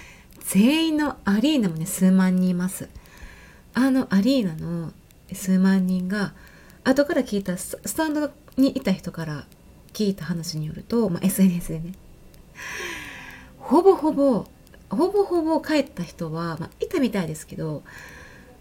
[0.41, 2.89] 全員のアリーナもね数万人います。
[3.73, 4.93] あのアリーナの
[5.33, 6.33] 数万人が
[6.85, 9.47] 後から聞いたスタンドにいた人から
[9.93, 11.95] 聞いた話によると、まあ、SNS でね。
[13.59, 14.47] ほぼほぼ
[14.91, 17.85] ほぼほぼ帰った人は、まあ、いたみたいですけど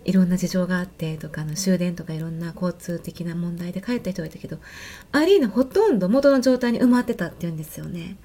[0.05, 4.57] いろんな事情があってとかの終電とかいろんな交通的な問題で帰った人がいたけど
[5.11, 8.17] アリーナほとんど元の状態に埋まってたっていうんですよね。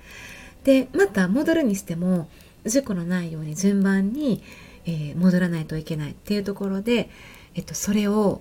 [0.64, 2.28] でまた戻るにしても
[2.64, 4.42] 事故のないように順番に、
[4.86, 7.10] えー、戻らないといけないっていうところで、
[7.55, 8.40] えっと、それを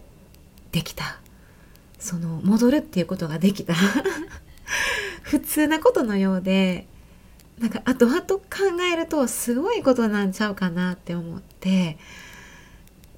[0.71, 1.19] できた
[1.99, 3.73] その戻るっていうことができた
[5.21, 6.87] 普通なことのようで
[7.59, 8.39] なんか後々考
[8.91, 11.97] えるとすごいことなんちゃうかなって思って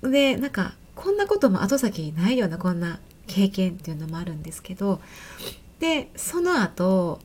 [0.10, 5.02] でなんかこんなことも後先にないようなこんな経験っていうのもあるんですけど
[5.80, 7.19] でその後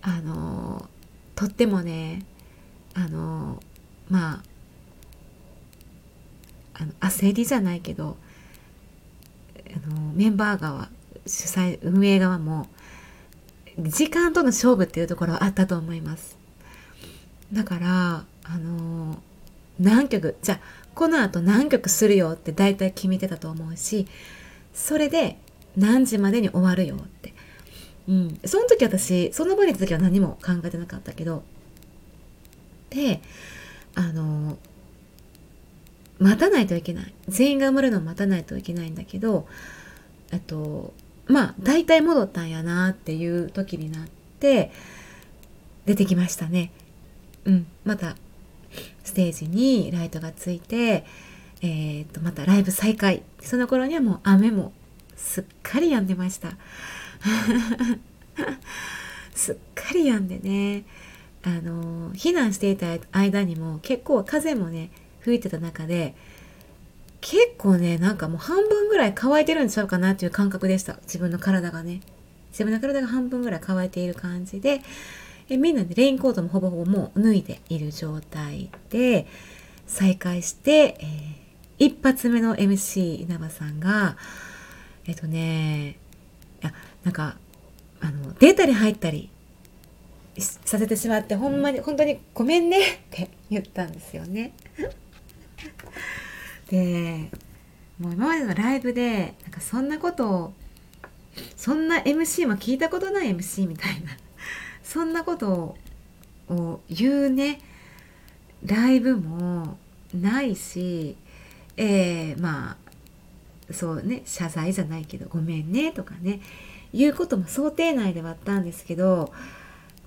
[0.00, 0.88] あの
[1.34, 2.24] とってもね
[2.94, 3.60] あの
[4.10, 4.42] まあ
[6.74, 8.16] あの焦りじゃないけど
[9.56, 10.88] あのメンバー側
[11.26, 12.66] 主催運営側も
[13.78, 16.36] 時間との勝負っていうところはあったと思います。
[17.52, 19.22] だからあの
[19.78, 20.60] 何曲じゃあ
[20.94, 24.06] このあと何曲するよって大体決めてたと思うし
[24.74, 25.38] それで
[25.76, 27.34] 何時までに終わるよって、
[28.08, 31.42] うん、その時私その場にいた時は何も考えてなかったけど
[32.90, 33.22] で
[33.94, 34.58] あの
[36.18, 37.12] 待たないといけない。
[37.26, 39.48] 全員が埋まるのを待たないといけないんだけど
[40.30, 40.94] えっと
[41.26, 44.06] まあ大体戻ったんやなっていう時になっ
[44.38, 44.70] て
[45.84, 46.70] 出てきましたね。
[47.44, 48.16] うん、また
[49.04, 51.04] ステージにライトがついて、
[51.62, 53.22] えー、とまたライブ再開。
[53.40, 54.72] その頃にはもう雨も
[55.16, 56.56] すっかり止んでました。
[59.34, 60.84] すっかり止んでね。
[61.44, 66.14] あの避難していた間にも結構風もね吹いてた中で
[67.20, 70.98] 結構ねなんかもう半分ぐらい乾いてるんちゃうかなっていう感覚でした。
[71.02, 72.00] 自分の体がね。
[72.52, 74.82] 自分の体が半分ぐらい乾いている感じで
[75.52, 79.26] えみんなでレインコートもほぼほぼもう脱いでいる状態で
[79.86, 84.16] 再開して、えー、一発目の MC 稲葉さんが
[85.06, 85.94] えっとねい
[86.62, 86.72] や
[87.04, 87.36] なんか
[88.00, 89.28] あの出たり入ったり
[90.38, 94.54] させてしまってほんまに本当にごめんねって言ったんですよね。
[96.70, 97.28] で
[98.00, 100.52] もう今までのライブでなんかそんなことを
[101.56, 104.16] そんな MC も聞いたことない MC みたいな
[104.82, 105.76] そんなこと
[106.48, 107.60] を言うね
[108.64, 109.76] ライブも
[110.14, 111.16] ないし、
[111.76, 112.76] えー、ま
[113.68, 116.40] あそうね謝罪じゃないけどごめんねとかね
[116.92, 119.32] 言うことも想定内ではあったんですけど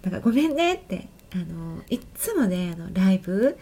[0.02, 3.58] だかごめんねってあのいつもねあのライブ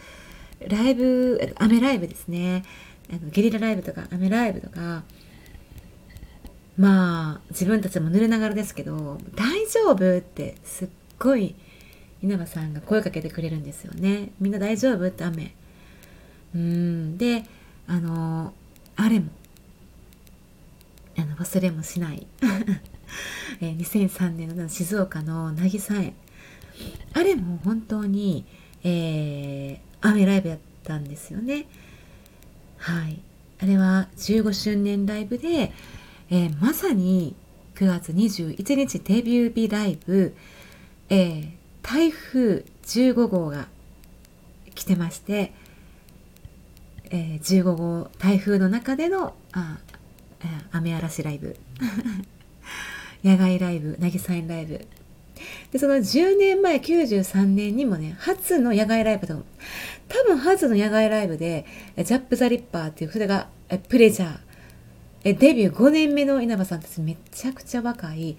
[0.68, 2.64] ライブ雨ライブですね
[3.10, 5.04] あのゲリラライブとか雨ライブとか
[6.76, 10.88] まあ自分たちも濡れながらですけど「大丈夫?」ってすっ
[11.24, 11.54] ごい
[12.22, 14.30] 稲葉さんが声かけてくれるんですよね。
[14.38, 15.06] みんな大丈夫？
[15.06, 15.54] って雨
[16.54, 17.18] うん。
[17.18, 17.44] で
[17.86, 18.52] あの
[18.96, 19.30] あれも。
[21.16, 22.26] あの忘れもしない。
[23.60, 26.14] え2003年の静岡の渚園
[27.12, 28.44] あれも本当に、
[28.82, 31.66] えー、雨ライブやったんですよね。
[32.78, 33.20] はい。
[33.60, 35.72] あれは15周年ライブで、
[36.30, 37.36] えー、まさに
[37.76, 40.34] 9月21日デビュー日ライブ
[41.10, 41.48] えー、
[41.82, 43.68] 台風15号が
[44.74, 45.52] 来てまして、
[47.10, 49.78] えー、15号台風の中でのあ
[50.72, 51.56] 雨嵐ライブ。
[53.24, 54.86] 野外ライブ渚園ライブ。
[55.72, 59.44] でその10年前93年にもね初の野外ライブと
[60.08, 61.66] 多分初の野外ライブで
[61.98, 63.48] 「ジャップ・ザ・リッパー」っていう筆が
[63.88, 64.38] プレジャー。
[65.24, 68.36] デビュー5年目の稲葉さんたちめちゃくちゃ若い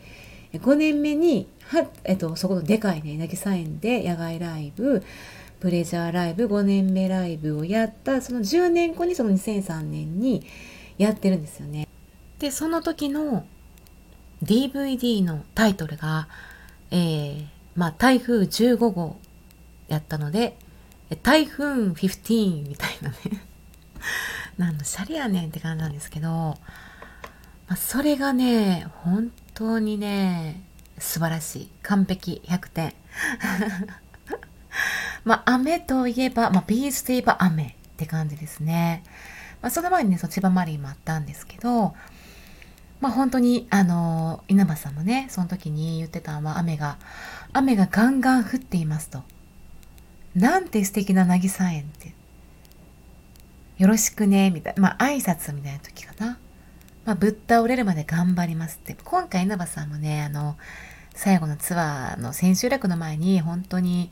[0.60, 5.04] 5年目には、えっと、そこのでかいね稲さ園で野外ライブ
[5.60, 10.46] プレジャーライブ5年目ライブをやったその10年後にその2003年に
[10.98, 11.88] やってるんですよね。
[12.40, 13.46] でその時の
[14.44, 16.28] DVD のタイトルが、
[16.92, 17.46] えー、
[17.76, 19.18] まあ台風15号
[19.88, 20.58] やったので
[21.24, 23.16] 台風15みたいなね
[24.58, 26.58] 何のシャレやねんって感じなんですけど、ま
[27.70, 30.62] あ、それがね本当にね
[31.00, 31.72] 素晴らしい。
[31.82, 32.44] 完璧。
[32.46, 32.94] 100点。
[35.26, 39.04] まあ雨といえば、まあ、ビーズといえば雨って感じですね、
[39.62, 41.96] まあ、その前にねそ千葉マリンもあったんですけど
[43.00, 46.98] まあ本当にあの稲葉さんもねその時に言ってたのは雨が
[47.54, 49.24] 雨がガンガン降っていますと。
[50.36, 52.14] なんて素敵な渚園って。
[53.78, 54.82] よろしくねみたいな。
[54.82, 56.38] まあ挨拶みたいな時かな。
[57.06, 58.96] まあ、ぶっ倒れるまで頑張りますって。
[59.04, 60.58] 今回稲葉さんもね、あの、
[61.16, 64.12] 最後のツアーの千秋楽の前に本当に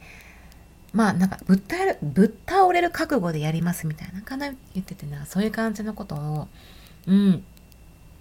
[0.93, 6.47] まあなんかぶっ倒れぶっ倒れる覚悟でやりますみたいなかな言っててなそういう感じのことを
[7.07, 7.43] うん。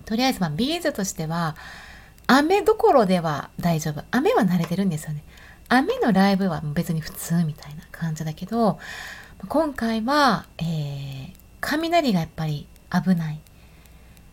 [0.05, 1.55] とりあえずまあビーズとしては
[2.27, 4.03] 雨どころでは大丈夫。
[4.11, 5.23] 雨は慣れてるんですよね。
[5.69, 8.79] 雨のライブは別に普通みたいな感じだけど
[9.49, 13.41] 今回は、えー、雷がやっぱり危ない。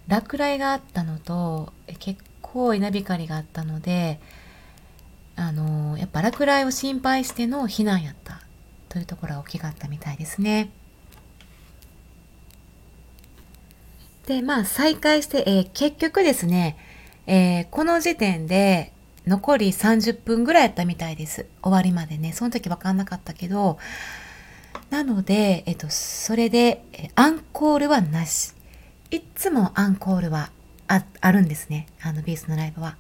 [0.10, 4.20] 落雷があったのと結構稲光があったので
[5.36, 8.42] あのやっぱ落雷を心配しての避難やった
[8.90, 10.72] というところが大きかったみたいですね。
[14.28, 16.78] でまあ再開して、えー、結局ですね、
[17.26, 18.92] えー、この時点で
[19.26, 21.46] 残り30分ぐらいやったみたいです。
[21.62, 22.34] 終わりまでね。
[22.34, 23.78] その時分かんなかったけど、
[24.90, 28.54] なので、えっと、それで、えアンコールはなし。
[29.12, 30.52] いつもアンコールは
[30.88, 31.88] ああるんですね。
[32.02, 32.98] あの、ビースのライブは。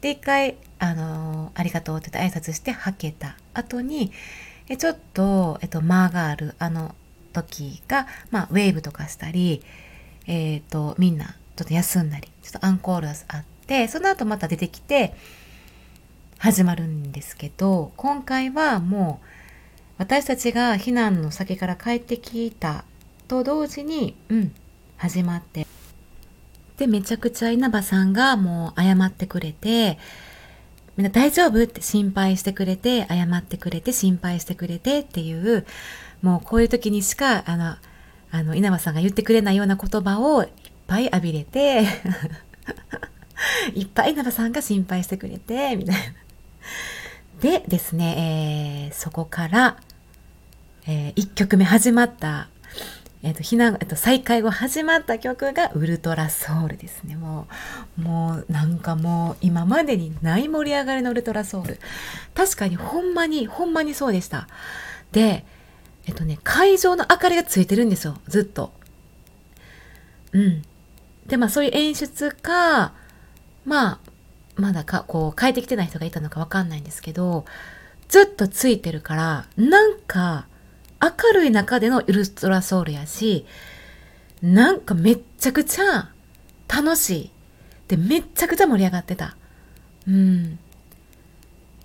[0.00, 4.12] で、一回、あのー、ありがとうって言って挨拶してはけた後に、
[4.68, 6.94] えちょっと、えっと、間がある、あの
[7.32, 9.62] 時が、まあ、ウェーブとかしたり、
[10.26, 13.14] えっ、ー、と、みんな、ちょっと休んだり、ちょっとアンコールあっ
[13.66, 15.14] て、その後また出てきて、
[16.38, 19.26] 始まるんですけど、今回はもう、
[19.98, 22.84] 私たちが避難の先から帰ってきた
[23.28, 24.54] と同時に、うん、
[25.04, 25.66] 始まって。
[26.78, 29.98] で、めちゃくちゃ稲葉さんがもう謝ってくれて、
[30.96, 35.66] みんな大丈夫って心配してくれて、謝ってくれて、心配してくれてっていう、
[36.22, 37.76] もうこういう時にしか、あの、
[38.30, 40.48] あの、稲葉さんが言ってくれないような言葉をいっ
[40.86, 41.84] ぱい浴びれて
[43.74, 46.02] いっぱい稲葉さんが心配してくれて、みたいな。
[47.42, 49.76] でですね、えー、そこから、
[50.86, 52.48] えー、1曲目始まった、
[53.24, 57.16] えっ、と、避難、えっ、と、再会後始まった曲がウルトラソウルですね。
[57.16, 57.46] も
[57.98, 61.80] う、もう、なんかもう、今までにない盛り上がりのウルトラソウル。
[62.34, 64.46] 確かに、ほんまに、ほんまにそうでした。
[65.10, 65.46] で、
[66.06, 68.74] えっとね、会場の明かりがついてるんですよ、ずっと。
[70.32, 70.62] うん。
[71.26, 72.92] で、まあ、そういう演出か、
[73.64, 73.98] まあ、
[74.56, 77.46] まだか、こう、変えてきてない人がいたのかわかんないんですけど、
[78.08, 80.46] ずっとついてるから、なんか、
[81.04, 83.46] 明るい中でのウルトラソウルやし、
[84.42, 86.10] なんかめっちゃくちゃ
[86.68, 87.30] 楽しい。
[87.88, 89.36] で、めっちゃくちゃ盛り上がってた。
[90.08, 90.58] うん。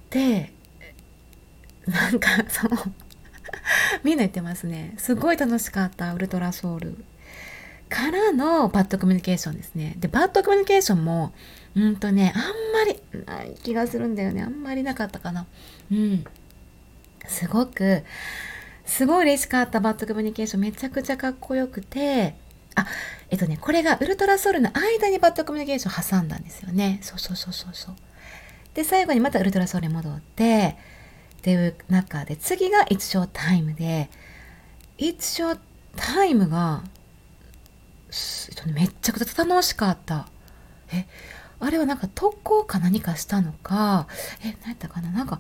[0.10, 0.54] で、
[1.86, 2.78] なんか、その
[4.04, 4.94] みんな言ってますね。
[4.98, 7.04] すごい楽しかった、ウルトラソウル。
[7.90, 9.96] からのバッドコミュニケーションですね。
[9.98, 11.34] で、バッドコミュニケーションも、
[11.76, 12.42] うんとね、あん
[12.88, 14.44] まりない気がするんだよね。
[14.44, 15.48] あんまりなかったかな。
[15.92, 16.24] うん。
[17.28, 18.04] すごく、
[18.90, 20.62] すごい嬉しかったバッドコミュニケーション。
[20.62, 22.36] めちゃくちゃかっこよくて、
[22.76, 22.88] あ、
[23.30, 27.00] えっとね、これがウルトラソウルの間にバッドコミュニケーション挟んだんですよね。
[27.04, 27.96] そうそうそうそうそう。
[28.74, 30.76] で、最後にまたウルトラソウルに戻って、
[31.38, 34.10] っていう中で、次が一生タイムで、
[34.98, 35.58] 一生
[35.96, 36.84] タイムが、
[38.10, 40.28] えっとね、めっちゃくちゃ楽しかった。
[40.92, 41.06] え、
[41.60, 44.08] あれはなんか特攻か何かしたのか、
[44.44, 45.40] え、何やったかななんか、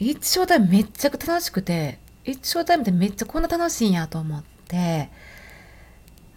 [0.00, 5.08] 一生タイムめっちゃくちゃ楽しくて、一生タイムってめっちゃこんな楽しいんやと思って、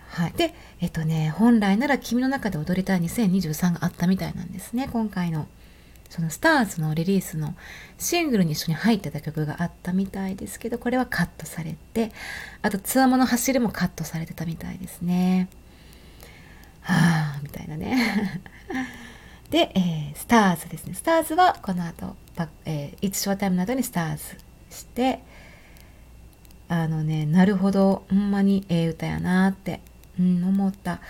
[0.10, 0.34] はい。
[0.34, 5.48] で、えっとね、本来なら君の中で踊りたい2023があったみたいなんですね、今回の。
[6.10, 7.56] そのスターズのリリースの
[7.98, 12.12] シングルに一緒に入ってた曲があったみたいですけど、これはカットされて、
[12.62, 15.50] あとツアーモの走りもカットされてたみたいですね。
[16.82, 18.42] はあ、みたいなね。
[19.50, 20.94] で、えー、スターズですね。
[20.94, 22.16] スターズはこの後、
[22.66, 24.24] えー、It's Show Time などにスターズ
[24.70, 25.24] して、
[26.74, 29.80] あのね、なるほど、ほんまにええ歌やなって、
[30.20, 31.02] うん、思った。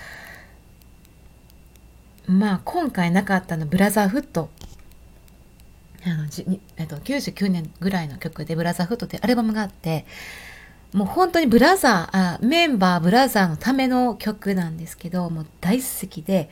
[2.28, 4.50] まあ、今回なかったの、ブラザーフット。
[6.06, 10.06] あのじえっと、99年ぐらいの曲で、ブラザーフットってアルバムがあって、
[10.92, 16.50] もう本当にブラザーあ、メンバー、ブラザーのための曲なんですけど、もう大好きで、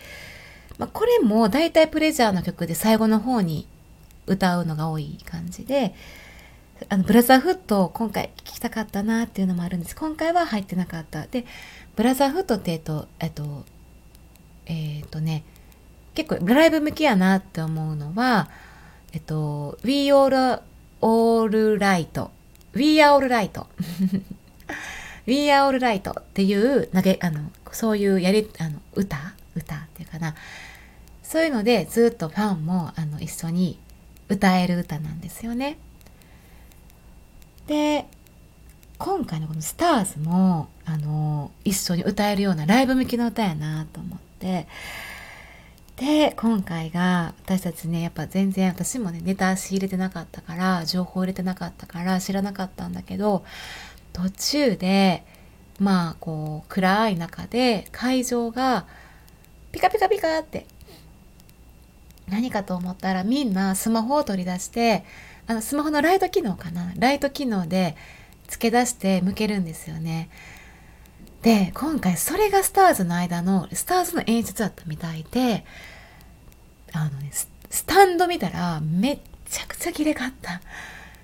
[0.77, 3.67] まあ、これも大体プレジャーの曲で最後の方に
[4.25, 5.95] 歌うのが多い感じで、
[6.89, 9.95] あのブラザーフットを今回聞きたかったなっていうのもあるんです。
[9.95, 11.27] 今回は入ってなかった。
[11.27, 11.45] で、
[11.95, 13.65] ブラザーフットって、えっと、えっと、
[14.65, 15.43] えっとね、
[16.13, 18.49] 結構ライブ向きやなって思うのは、
[19.13, 20.61] えっと、We All,
[21.01, 22.29] All Right
[22.73, 23.65] We Are All Right
[25.25, 29.17] We Are All Right っていう投げ、あの、そういうやり、あの、歌？
[29.55, 30.35] 歌っていうかな。
[31.23, 33.79] そういうのでずっとファンもあの一緒に
[34.27, 35.77] 歌える歌なんですよね。
[37.71, 38.05] で、
[38.97, 44.67] 今回のこのスターズも、あの、一緒に歌えるようなライブ向きの歌やなと思って、
[45.95, 53.45] で今回が私たちねやっぱ全然私もねネタ仕入れてなかったから情報入れてなかったから知らなかったんだけど
[54.11, 55.23] 途中で
[55.79, 58.87] まあこう暗い中で会場が
[59.71, 60.65] ピカピカピカって
[62.27, 65.03] 何かと思ったらみんなスマホを取り出して
[65.51, 66.93] あのスマホのライト機能かな？
[66.97, 67.97] ライト機能で
[68.47, 70.29] 付け出して向けるんですよね。
[71.41, 75.65] で今回それがスターズの間のスターズの演出だったみたいで
[76.93, 79.19] あの、ね、スタンド見たらめっ
[79.49, 80.61] ちゃくちゃ綺麗かった。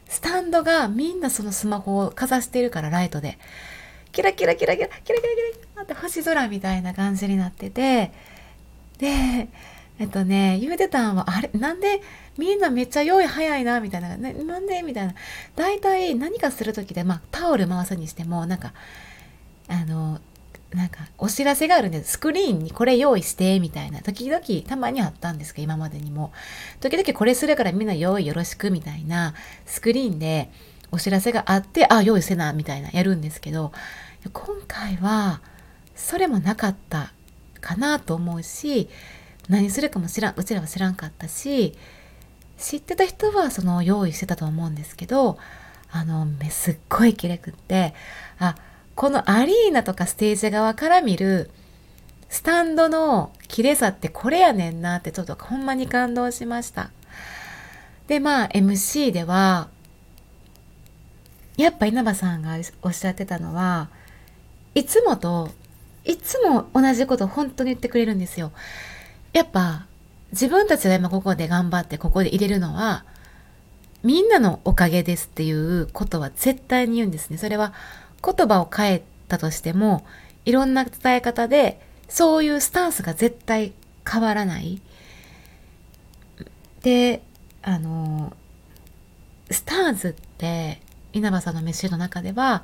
[0.10, 3.40] スタンドがみんなそのスマホをかざしてるからライトで。
[4.12, 5.26] キラキラキラキラキラキラキ
[5.78, 8.12] ラって星空みたいな感じになってて。
[8.98, 9.48] で
[10.00, 12.02] えっとねゆでたんはあれなんで
[12.38, 14.82] みんなめっちゃ用意早いなみたいな、ね、なんで？
[14.84, 15.16] みたいな。
[15.56, 18.74] 大体何かする時でまあタオル回すにしてもなんか
[19.68, 20.20] あの
[20.74, 24.02] なんかお知らせがあるんですスクリーンにこれ用意してみたいな。
[24.02, 26.32] 時々たまにあったんですけど今までにも。
[26.80, 29.34] 時々これするからみんな用意よろしくみたいな。
[29.66, 30.52] スクリーンで
[30.92, 32.90] お知らせがあってあ用意せなみたいな。
[32.92, 33.72] やるんですけど
[34.32, 35.42] 今回は
[35.96, 37.14] それもなかった
[37.62, 38.88] かなと思うし
[39.50, 41.76] 何するかも知らんうちらは知らんかったし
[42.58, 45.38] 知ってた人はその用意してたと思うんですけど
[45.92, 47.94] あのすっごい綺麗くって
[48.40, 48.56] あ
[48.96, 51.52] このアリーナとかステージ側から見る
[52.30, 56.92] スタンドの綺麗さってこれやねんなってちょっとほんまに感動しました。
[58.08, 59.70] でまあ MC では
[61.58, 63.90] やっぱ稲葉さんがおっしゃってたのは
[64.76, 65.52] いつもと
[66.06, 68.52] いつも同じこと本当に言ってくれるんですよ。
[69.34, 69.88] やっぱ
[70.32, 73.06] 自分たちが今ここで頑張ってここで入れるのは
[74.04, 77.38] みんなのおかげですっていうことは絶対に言うんですね。
[77.38, 77.74] それは
[78.24, 80.06] 言葉を変えたとしても
[80.46, 83.74] いろんな伝え方でそういうスタンスが絶対
[84.10, 84.82] 変わらない。
[86.84, 87.22] で
[87.64, 88.34] あの
[89.50, 90.82] スターズって
[91.14, 92.64] 稲葉さんの飯の中では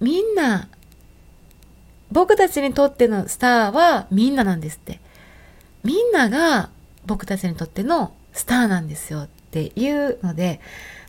[0.00, 0.68] みんな
[2.10, 5.00] 僕たちにとってのスターはみんななんですって
[5.84, 6.70] みんなが
[7.06, 10.60] 僕たちにとってのスターなんですよっていうので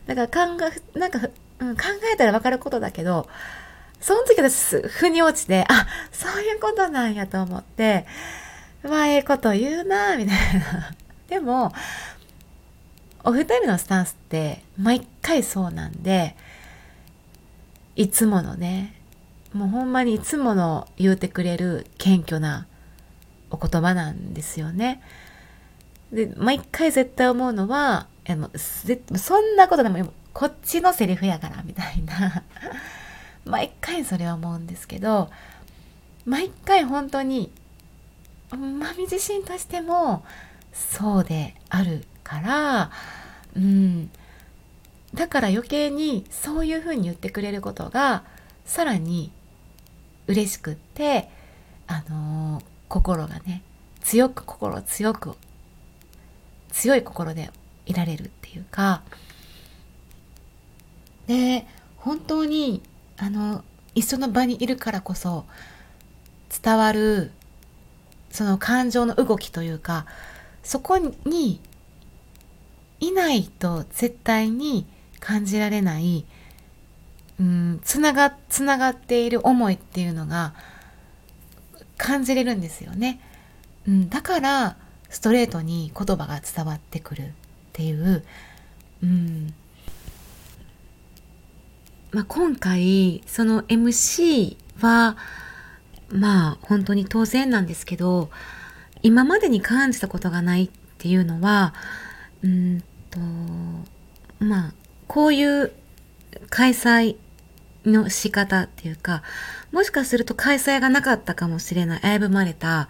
[0.06, 0.58] だから考
[0.94, 1.18] えなんか、
[1.60, 1.82] うん、考
[2.12, 3.28] えたら分かることだけど
[4.00, 8.06] その時私腑に落ちてあそういうことなんやと思って
[8.82, 10.90] まあええこと言うなみたいな。
[11.28, 11.72] でも
[13.22, 16.34] お二人のスタンスって毎回そうなんで
[17.94, 18.94] いつものね
[19.52, 22.66] もうほんまにいつもの言うてくれる謙虚な
[23.50, 25.02] お言葉なんですよね。
[26.12, 32.42] で毎回絶対思うのはあのそんなことでもこっちのセリフやからみたいな
[33.44, 35.30] 毎回それは思うんですけど
[36.24, 37.50] 毎回本当に
[38.50, 40.24] まみ自身としても
[40.72, 42.90] そうであるから、
[43.56, 44.10] うん、
[45.14, 48.24] だから余計にそういうふうに言ってくれることが
[48.64, 49.32] さらに
[50.26, 51.28] 嬉しくって
[51.86, 53.62] あのー、心がね
[54.02, 55.36] 強く心強く
[56.72, 57.50] 強い心で
[57.86, 59.02] いられるっていうか
[61.26, 62.82] で本当に
[63.16, 63.62] あの
[63.94, 65.46] 一緒の場にいるからこそ
[66.62, 67.30] 伝わる
[68.30, 70.06] その感情の動きというか
[70.64, 71.60] そこに
[72.98, 74.84] いないと絶対に
[75.20, 76.24] 感じられない
[77.38, 80.54] うんつながつながっている思いっていうのが
[82.00, 83.20] 感じれるんですよね。
[83.86, 84.76] うん、だから
[85.10, 87.26] ストレートに言葉が伝わってくるっ
[87.74, 88.24] ていう、
[89.02, 89.52] うん
[92.12, 95.16] まあ、今回その MC は
[96.08, 98.30] まあ本当に当然なんですけど
[99.02, 101.74] 今までに感じたことがないっていうのは
[102.42, 103.18] うんと
[104.38, 104.72] まあ
[105.06, 105.72] こういう
[106.48, 107.16] 開催
[107.84, 109.22] の仕方っていうか、
[109.72, 112.88] もしかすると開催がなかったかもしれない、危ぶまれた、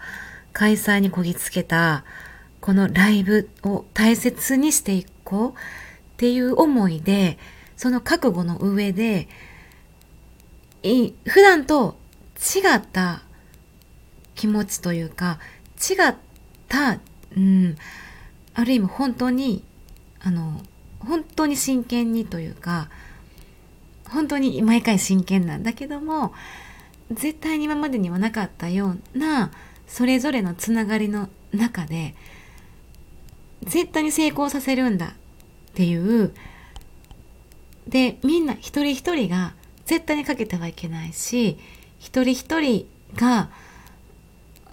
[0.53, 2.03] 開催にこぎつけた、
[2.59, 5.53] このライブを大切にしていこうっ
[6.17, 7.37] ていう思いで、
[7.77, 9.27] その覚悟の上で、
[10.83, 11.97] 普段と
[12.37, 13.21] 違った
[14.35, 15.39] 気持ちというか、
[15.77, 16.15] 違っ
[16.67, 16.99] た、
[17.35, 17.75] うん、
[18.55, 19.63] ある意味本当に、
[20.19, 20.61] あの、
[20.99, 22.89] 本当に真剣にというか、
[24.09, 26.33] 本当に毎回真剣なんだけども
[27.13, 29.51] 絶対に今までにはなかったような
[29.87, 32.15] それぞれのつながりの中で
[33.63, 35.11] 絶対に成功させるんだっ
[35.73, 36.33] ていう
[37.87, 39.53] でみんな一人一人が
[39.85, 41.57] 絶対にかけてはいけないし
[41.99, 43.49] 一人一人が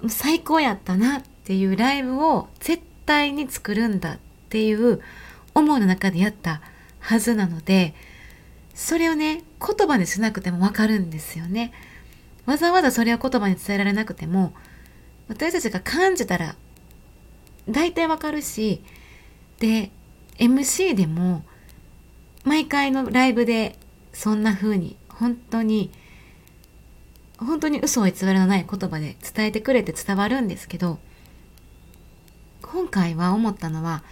[0.06, 5.02] 最高やったなっていうライブを絶対に作るんだっていう
[5.55, 6.60] 思いの中でやった
[7.01, 7.94] はずなので
[8.74, 11.73] それをね言葉にしなくてもわかるんですよね。
[12.48, 14.54] わざわざそれを言葉に伝えられなくても
[15.28, 16.56] 私たちが感じたら
[17.68, 18.82] 大体わかるし
[19.58, 19.90] で
[20.38, 21.44] MC でも
[22.44, 23.78] 毎回のライブで
[24.14, 25.90] そんな風に本当に
[27.36, 30.98] 本当に嘘を偽りのない言葉で伝えてくれて伝わるんですけど
[32.62, 34.02] 今回は思ったのは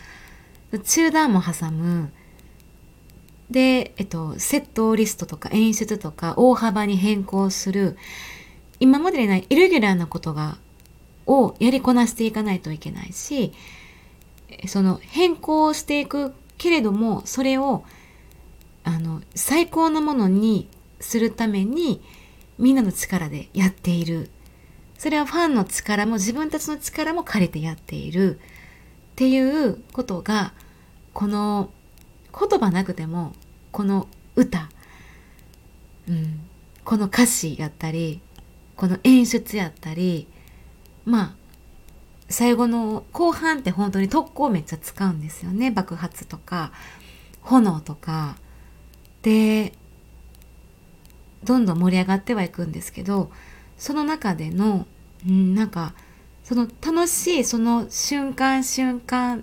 [0.85, 2.13] 中断も挟む
[3.51, 7.97] で、えっと、セットリストとか演出とか大幅に変更する
[8.81, 10.59] 今までにないイレギュラーなことが
[11.27, 13.53] をやりこなしていかないといけないし
[14.67, 17.85] その変更していくけれどもそれを
[18.85, 20.69] あの最高のものに
[21.01, 22.01] するために
[22.59, 24.31] みんなの力でやっている。
[24.99, 28.39] それはファンの力も自分たちの力も借りてやっているっ
[29.17, 30.55] ていうことが
[31.13, 31.71] この
[32.39, 33.33] 言葉なくても
[33.73, 34.69] この歌、
[36.09, 36.41] うん、
[36.85, 38.21] この歌詞やったり
[38.77, 40.29] この演出やったり
[41.05, 41.35] まあ
[42.29, 45.71] 最後の後半って本当に特攻めっちゃ使うんですよね。
[45.71, 46.73] 爆発とか
[47.43, 48.37] 炎とか。
[49.23, 49.73] で
[51.45, 53.31] どんどん盛り上がってはいくんですけど
[53.77, 54.87] その中での、
[55.27, 55.95] うん、なんか
[56.45, 59.43] その楽しいその瞬間瞬間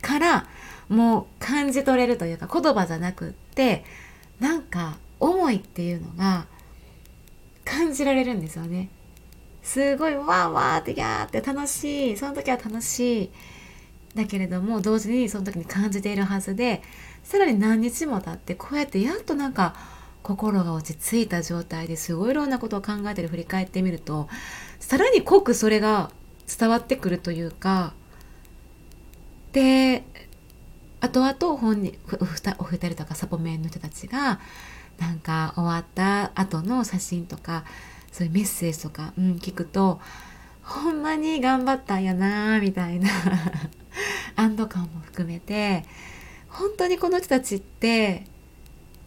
[0.00, 0.46] から
[0.88, 3.84] もう感じ取れるというか言葉じゃなくって
[4.40, 6.46] なんか思いっていうのが
[7.64, 8.90] 感じられるんですよね。
[9.62, 13.30] すごいわーわーってやーって楽しいその時は楽しい
[14.14, 16.82] だけれども同時にその時に感じているはずで
[17.22, 19.74] さらに何日も経ってこうやってやっとなんか
[20.22, 24.28] 心が落ち着いた状態ですごいいろんなことを考えてる振り返ってみると
[24.80, 26.10] さらに濃くそれが
[26.58, 27.94] 伝わってくるというか
[29.52, 30.04] で
[31.04, 31.98] 後々本人
[32.58, 34.40] お二人とかサポメンの人たちが
[34.98, 37.64] なんか終わった後の写真とか
[38.10, 40.00] そういうメッセージとか、うん、聞くと
[40.62, 43.10] ほんまに頑張ったんやなみたいな
[44.34, 45.84] 安堵感も含めて
[46.48, 48.24] 本当にこの人たちって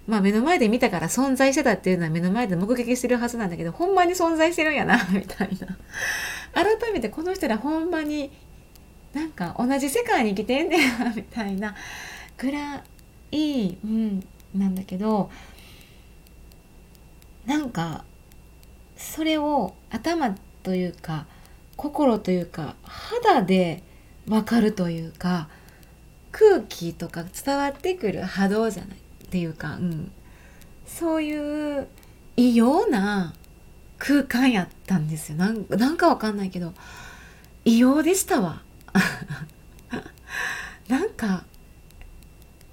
[0.05, 5.77] まあ目の前で見たから存在してたっていうのは目の前で目撃してるはずなんだけどほんまに存在してるんやなみたいな。
[6.53, 8.31] 改めてこの人らほんまに
[9.17, 11.73] なんか同じ世界に生きてんねやみたいな
[12.37, 12.83] ぐら
[13.31, 14.23] い、うん、
[14.53, 15.31] なんだけど
[17.47, 18.03] なんか
[18.95, 21.25] それを頭というか
[21.77, 23.81] 心というか肌で
[24.27, 25.49] 分かるというか
[26.31, 30.11] 空気とか伝わってくる波動じゃないっていうか、うん、
[30.85, 31.87] そういう
[32.35, 33.33] 異様な
[33.97, 35.39] 空間やったんですよ。
[35.39, 36.75] なんなんかわかんないけど
[37.65, 38.66] 異様でしたわ。
[40.87, 41.45] なんか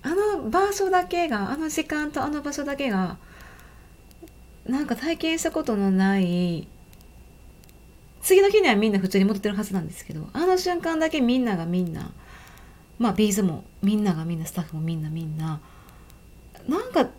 [0.02, 3.16] あの場所だけがあの時間とあの場所だけが
[4.66, 6.68] なんか体験したことのない
[8.22, 12.10] 次の日にはみんな普通に戻ってるはずなんですけどあの瞬間だけみんながみんな
[12.98, 15.60] まあビーズもみんながみんなスタッフもみんなみんな
[16.68, 17.10] なんか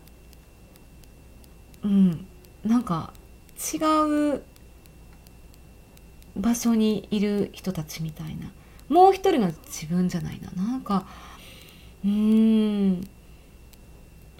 [1.82, 2.26] うん
[2.64, 3.12] なんか
[3.72, 3.78] 違
[4.36, 4.42] う
[6.36, 8.50] 場所にいる人たちみたいな。
[8.88, 10.50] もう一人の自分じゃないな。
[10.62, 11.06] なんか
[12.04, 13.08] うーん。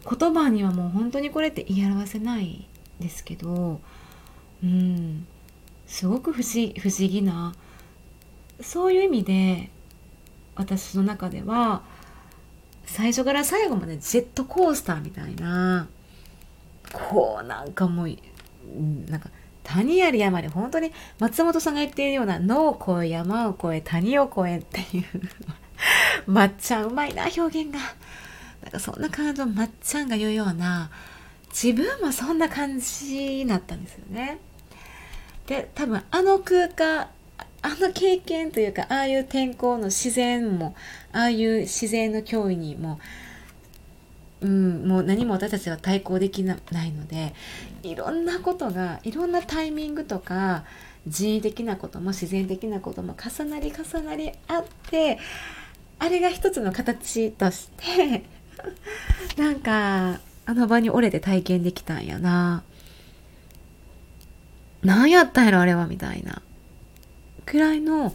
[0.08, 2.68] 言葉にはもう本当にこれって言い表せない
[3.00, 3.80] ですけど
[4.62, 5.26] うん。
[5.86, 7.54] すごく不思不思議な
[8.60, 9.70] そういう意味で
[10.56, 11.82] 私の中では
[12.86, 15.88] 最初から最後までジェットコースターみたいな
[16.92, 18.16] こうなんかもう
[19.08, 19.30] なんか
[19.66, 25.04] 谷あり山で本当に松本さんが言っているような野を越え山を越え谷を越えっていう
[26.30, 27.80] まっちゃんうまいな表現が。
[28.62, 30.90] なんかそんな感じのまっちゃんが言うような
[31.50, 34.38] 自分もそんな感じになったんですよね。
[35.46, 37.08] で多分あの空間
[37.62, 40.74] あの経験というかああいう天候の自然も
[41.12, 42.98] ああいう自然の脅威にも
[44.42, 47.34] うん、もう何も私たちは対抗できないので
[47.82, 50.64] いろんなことがいろんなタイミングとか
[51.06, 55.18] 人為的なことも自然的なことも重なり重なりあって
[55.98, 58.24] あれが一つの形として
[59.40, 62.62] なんかあの場に折れて体験できたんやな。
[64.82, 66.42] 何やったんやろあれはみたいな。
[67.44, 68.14] くらいの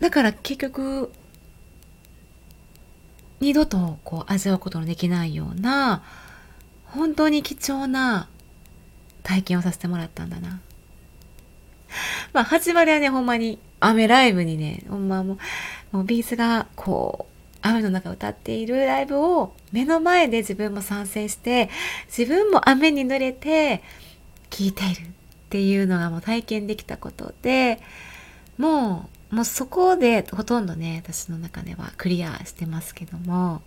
[0.00, 1.10] だから結局
[3.44, 6.02] 二度とこう味わうことのできないような
[6.86, 8.28] 本当に貴重な
[9.22, 10.60] 体験をさせてもらったんだな。
[12.32, 15.38] まあ始まりはねほんまに雨ライブにね、ほんまも
[15.92, 21.70] う、もうビーズがこう、雨の中歌っているライブを目の前で自分も参戦して、
[22.06, 23.82] 自分も雨に濡れて
[24.50, 25.06] 聴いているっ
[25.50, 27.80] ていうのがもう体験できたことで、
[28.56, 33.62] もう、もうそこでほとんどね、私の中ではクリアしてますけども、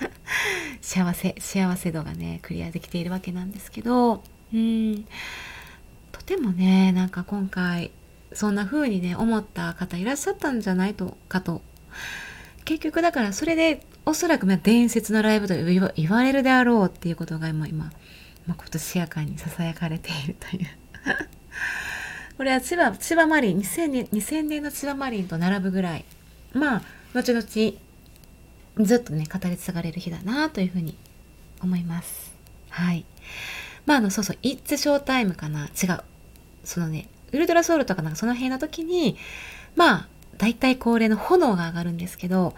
[0.80, 4.22] 幸せ、幸せ度がね、クリアできているわけなんですけど、
[4.52, 5.04] うん、
[6.12, 7.90] とてもね、なんか今回、
[8.32, 11.62] そんな風にね、思った方いらっしゃったんじゃないとかと。
[12.64, 17.90] 結局だからそれでおそらくま伝説のライブと言われるであろうっていうことが今、今、
[18.46, 20.66] まことしやかに囁かれているという
[22.38, 26.04] これは千葉、千葉マリン、2000年、2000年の千葉マリンと並ぶぐらい、
[26.52, 26.82] まあ、
[27.12, 27.42] 後々、
[28.86, 30.96] ずっとね、語り継がれる日だなというふうに
[31.60, 32.32] 思います。
[32.70, 33.04] はい。
[33.86, 36.00] まあ、あの、そうそう、It's Showtime かな違う。
[36.62, 39.16] そのね、ウルトラソウルとかなんかその辺の時に、
[39.74, 42.54] まあ、大体恒例の炎が上がるんですけど、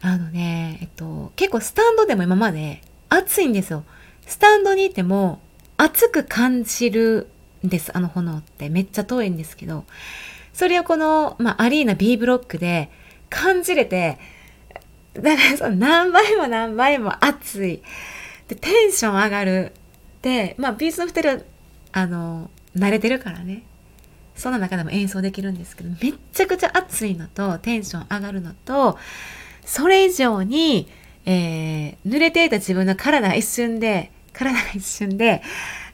[0.00, 2.80] あのね、えっと、結構スタンドでも今まで
[3.10, 3.84] 暑いんですよ。
[4.26, 5.40] スタンドにいても
[5.76, 7.28] 暑く感じる
[7.68, 8.68] です、あの炎って。
[8.68, 9.84] めっちゃ遠いんですけど、
[10.52, 12.90] それをこの、まあ、アリーナ B ブロックで
[13.30, 14.18] 感じれて、
[15.14, 17.82] だからその何倍も何倍も暑い。
[18.48, 19.72] で、テンション上がる。
[20.22, 21.38] で、まあ、ビーズの二人は、
[21.92, 23.62] あの、慣れてるからね。
[24.34, 28.98] その中でも演奏できるんですけど、めっちゃくちゃ暑いのと、テンション上がるのと、
[29.64, 30.88] それ以上に、
[31.24, 35.42] えー、濡れていた自分の体が一瞬で、体が一瞬で、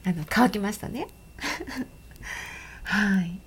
[0.05, 1.07] あの、乾きましたね。
[2.83, 3.39] はい。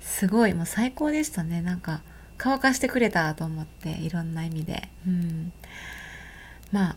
[0.00, 1.62] すごい、もう最高でしたね。
[1.62, 2.02] なんか、
[2.38, 4.88] 乾かしてくれたと思って、いろんな意味で。
[5.06, 5.52] うん。
[6.70, 6.96] まあ、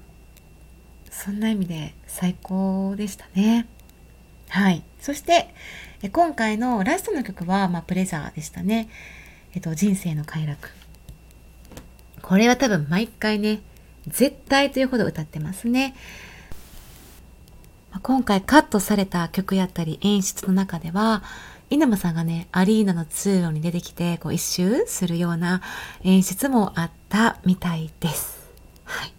[1.10, 3.68] そんな意味で最高でしたね。
[4.50, 4.84] はい。
[5.00, 5.54] そして、
[6.12, 8.90] 今回のラストの曲は、まあ、プレジャーでしたね。
[9.54, 10.70] えっと、人生の快楽。
[12.22, 13.62] これは多分毎回ね、
[14.08, 15.96] 絶対というほど歌ってますね。
[18.02, 21.24] 今回カットされた曲やったり演出の中では、
[21.70, 25.62] 稲葉さんがね、アリーナの通路に出てきて、こう一周するような
[26.04, 28.50] 演出もあったみたいです。
[28.84, 29.14] はい。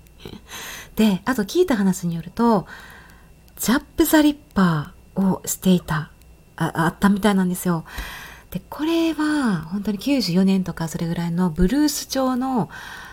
[0.95, 2.67] で、あと聞いた話によると、
[3.57, 6.11] ジャップ・ザ・リッパーをしていた
[6.57, 7.85] あ、あったみたいなんですよ。
[8.51, 12.71] で、これは本当に94年とかそれぐらいのブルース調の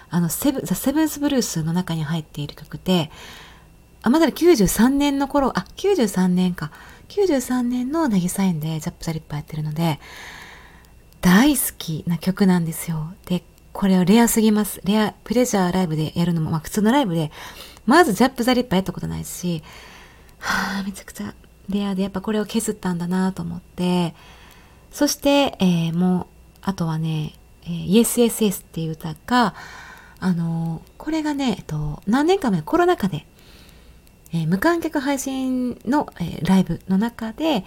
[0.10, 3.10] あのセブ、ザ・セブンス・ブルースの中に入っている曲で、
[4.04, 6.72] あ、まだ93年の頃、あ、93年か。
[7.10, 10.00] 93年の渚園でジャップ・ザ・リッパやってるので、
[11.22, 13.14] 大好きな曲なんですよ。
[13.26, 14.82] で、これはレアすぎます。
[14.84, 17.32] レア、プレジャーライブでやるのも、まあ普通のライブで、
[17.86, 19.64] まずジャップ・ザ・リッパやったことないし、
[20.40, 21.34] はあ、めちゃくちゃ
[21.70, 24.16] レアでやっぱこれを削ったんだなと思って、
[24.92, 26.26] そして、えー、もう、
[26.62, 29.56] あとはね、えー、Yes Yes Yes っていう歌が、
[30.20, 33.26] あのー、これがね、えっと、何年か前コロナ禍で、
[34.34, 37.64] えー、無観客配信の、えー、ライブの中で、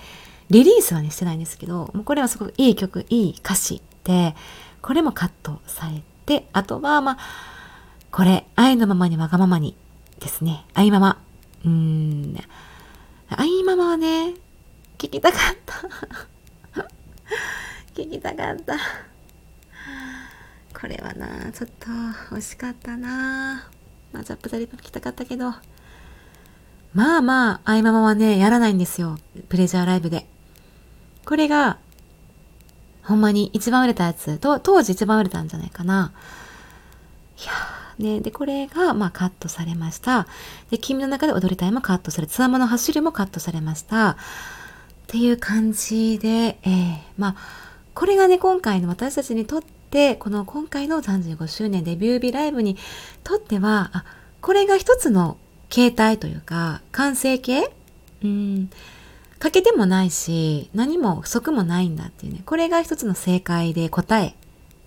[0.50, 4.34] リリースはね、してないんですけど、もうこれはすごくいい曲、いい歌詞で、
[4.82, 7.18] これもカットされて、あとは、まあ、
[8.10, 9.76] これ、愛のままにわがままに
[10.20, 11.20] ですね、愛まま。
[11.64, 12.36] うーん、
[13.28, 14.34] あいままはね、
[14.98, 15.74] 聞きたかった。
[17.94, 18.76] 聞きたかった。
[20.78, 21.88] これはな、ちょっと
[22.34, 23.68] 惜しかったな。
[24.12, 25.52] まあ、ジャップザリップ聞きたかったけど。
[26.96, 29.18] まあまあ、あいままはね、やらないんですよ。
[29.50, 30.26] プレジャーライブで。
[31.26, 31.76] これが、
[33.02, 34.38] ほんまに一番売れたやつ。
[34.38, 36.14] と当時一番売れたんじゃないかな。
[37.38, 37.52] いや。
[37.98, 38.20] ね。
[38.20, 40.26] で、これが、まあ、カットされました。
[40.70, 44.12] で、君の中で踊りたいもカットされ、ツアマの走りもカットされました。
[44.12, 44.16] っ
[45.06, 47.36] ていう感じで、えー、まあ、
[47.94, 52.78] これがね、今回の私たちにとって、この今回の35周年デビュー日ライブに
[53.22, 54.04] とっては、あ、
[54.40, 55.36] これが一つの
[55.68, 57.70] 形態というか、完成形？
[58.22, 58.70] うん。
[59.38, 62.42] 欠けてもないし、何も不足もないんだっていうね。
[62.46, 64.32] これが一つの正解で答えっ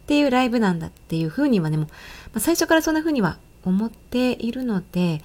[0.07, 1.89] ていうライブなんだっていうふうにはね、もま
[2.35, 5.21] あ、最初からそんなふうには思っているので、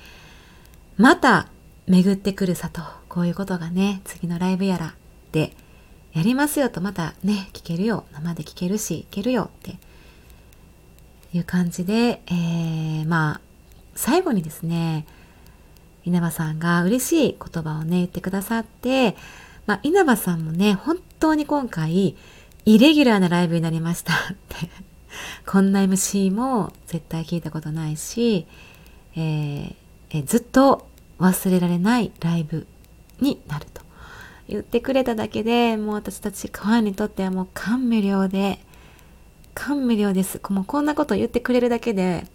[0.99, 1.49] また
[1.87, 4.95] 巡ってくるさと、こういうことがね、次のライブやら
[5.33, 5.57] で
[6.13, 9.79] やりますよと、またね、聞けるよ、生で聞けるし、聞けるよって
[11.33, 13.41] いう感じで、えー、まあ、
[13.95, 15.07] 最後にですね、
[16.05, 19.17] 稲葉さんが嬉しい言葉をね、言ってくださって、
[19.67, 22.17] まあ、稲葉さんもね、本当に今回、
[22.67, 24.13] イレギュラーなライブになりました。
[24.33, 24.69] って。
[25.47, 28.47] こんな MC も絶対聞いたことないし、
[29.17, 29.75] えー、
[30.11, 30.89] えずっと
[31.21, 32.67] 忘れられないライブ
[33.21, 33.83] になると
[34.49, 38.59] 言ってくれただけでもう私たちファンにとってはもう感無量で
[39.55, 40.41] 感無量です。
[40.51, 42.27] もうこんなこと言ってくれるだけで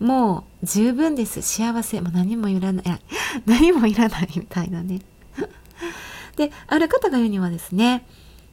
[0.00, 1.42] もう十分です。
[1.42, 2.00] 幸せ。
[2.00, 2.84] もう何もいらない。
[3.46, 5.00] 何もいらないみたいなね。
[6.36, 8.04] である方が言うにはですね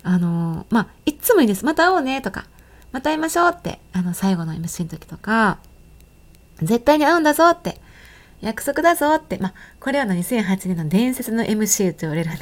[0.04, 1.66] あのまあいっつもいいです。
[1.66, 2.46] また会おうねとか。
[2.92, 3.80] また会いましょうって。
[3.94, 5.60] あの最後の MC の時とか。
[6.62, 7.80] 絶対に会うんだぞって。
[8.42, 12.38] 約束だぞって、まあ、これはの2008年の伝説の MC と言われるね。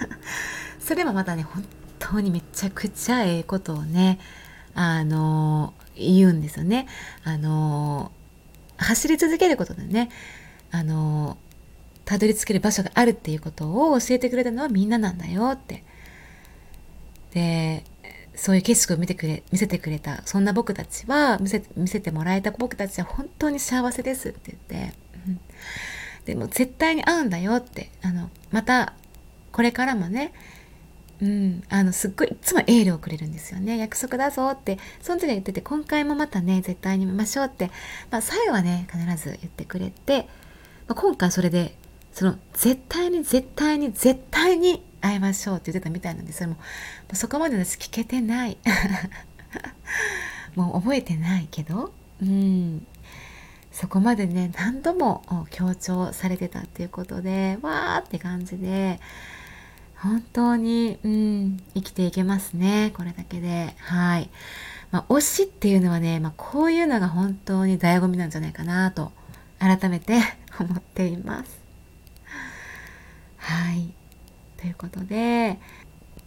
[0.80, 1.64] それもまたね、本
[1.98, 4.18] 当にめちゃくちゃええことをね、
[4.74, 6.86] あの、言うんですよね。
[7.22, 8.10] あの、
[8.76, 10.10] 走り続けることでね、
[10.70, 11.36] あの、
[12.04, 15.84] たどり着ける場所があるっていうことを教えてくれたのはみんななんだよって。
[17.32, 17.84] で、
[18.34, 24.94] そういう景色を見てくれ、見せてくれた、そんな僕たちは、見せ見せてもらえた僕たちは本当に幸せですって言って、
[25.28, 25.40] うん、
[26.24, 28.94] でも絶対に会うんだよって、あの、また、
[29.52, 30.32] これからもね、
[31.20, 33.78] うん、あのすっごいいつもエールをくれるんですよね。
[33.78, 34.78] 約束だぞって。
[35.00, 37.70] その時は言ってて今回もまたね絶対に見ましょうって、
[38.10, 40.28] まあ、最後はね必ず言ってくれて、
[40.88, 41.76] まあ、今回それで
[42.12, 46.56] その絶対に絶対に絶対に会いましょうって言ってたみたいなんですそれも
[47.12, 48.58] そこまで私聞けてない。
[50.56, 51.92] もう覚えてないけど。
[52.22, 52.86] うん。
[53.72, 59.00] そこまでね何度も強調されてたっていうことでわーって感じで。
[60.04, 63.74] 本当に、うん、生きていけますねこれだけで。
[63.78, 64.28] はい、
[64.90, 69.12] まあ、推しっていうのはね、まあ、こういうのが本当に醍醐味なんじゃないかなと
[69.58, 70.20] 改めて
[70.60, 71.58] 思っています。
[73.38, 73.94] はい。
[74.58, 75.58] ということで、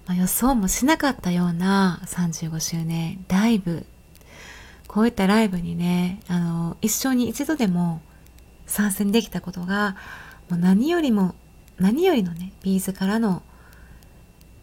[0.08, 3.86] まあ、予想もしなかったような35周年ライブ。
[4.88, 8.02] こういったライブにねあの一生に一度でも
[8.66, 9.98] 参戦できたことが
[10.50, 11.36] もう何よりも
[11.78, 13.44] 何よりのねビーズからの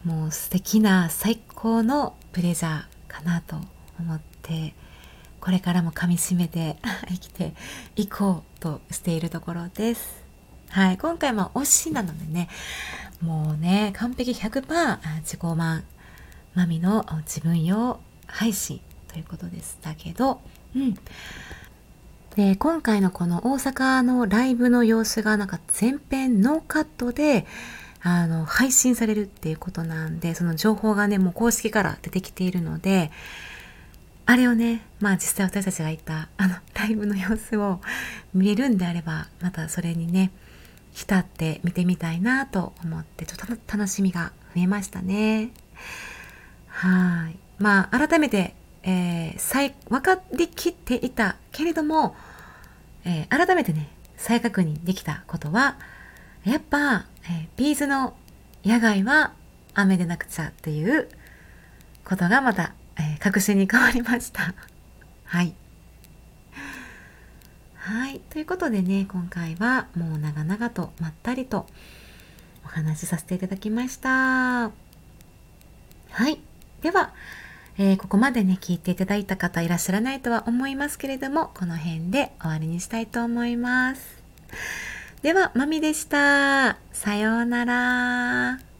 [0.05, 3.57] もう素敵な最高のプレジャーかなと
[3.99, 4.75] 思って
[5.41, 6.77] これからも噛みしめて
[7.09, 7.55] 生きて
[7.97, 10.25] いこうとしているところです。
[10.71, 12.49] はい、今回も推しなのでね
[13.21, 15.85] もうね完璧100%自己満
[16.55, 20.41] まみの自分用配信ということでしたけど、
[20.75, 20.95] うん。
[22.37, 27.47] で、今回のこの大阪のライブの様子がなんか全編ノーカットで、
[28.05, 33.11] あの、配信されるっていうことなんで、その情報がね、もう公式から出てきているので、
[34.27, 37.81] あれをね、まあ実際私たちが行ったあのライブの様子を
[38.35, 40.31] 見れるんであれば、またそれにね、
[40.93, 45.51] 浸って見てみたいなと思って、ちょっと楽しみが増えましたね。
[46.69, 47.39] はい。
[47.59, 52.15] まあ、改めて、えー、再、分かりきっていたけれども、
[53.05, 55.79] えー、改めてね、再確認できたことは、
[56.45, 58.15] やっぱ、えー、ビーズの
[58.65, 59.33] 野外は
[59.75, 61.09] 雨でなくちゃっていう
[62.05, 64.55] ことがまた、えー、確信に変わりました。
[65.25, 65.55] はい。
[67.77, 68.21] はい。
[68.31, 71.67] ということでね、今回はもう長々とまったりと
[72.65, 74.11] お話しさせていただきました。
[74.11, 74.71] は
[76.29, 76.41] い。
[76.83, 77.13] では、
[77.77, 84.23] えー、ここまでね、聞いていただいた方いらっしゃらないとは思いますけれども、この辺で終わりにしたいと思います。
[85.25, 86.77] では、まみでした。
[86.93, 88.74] さようなら。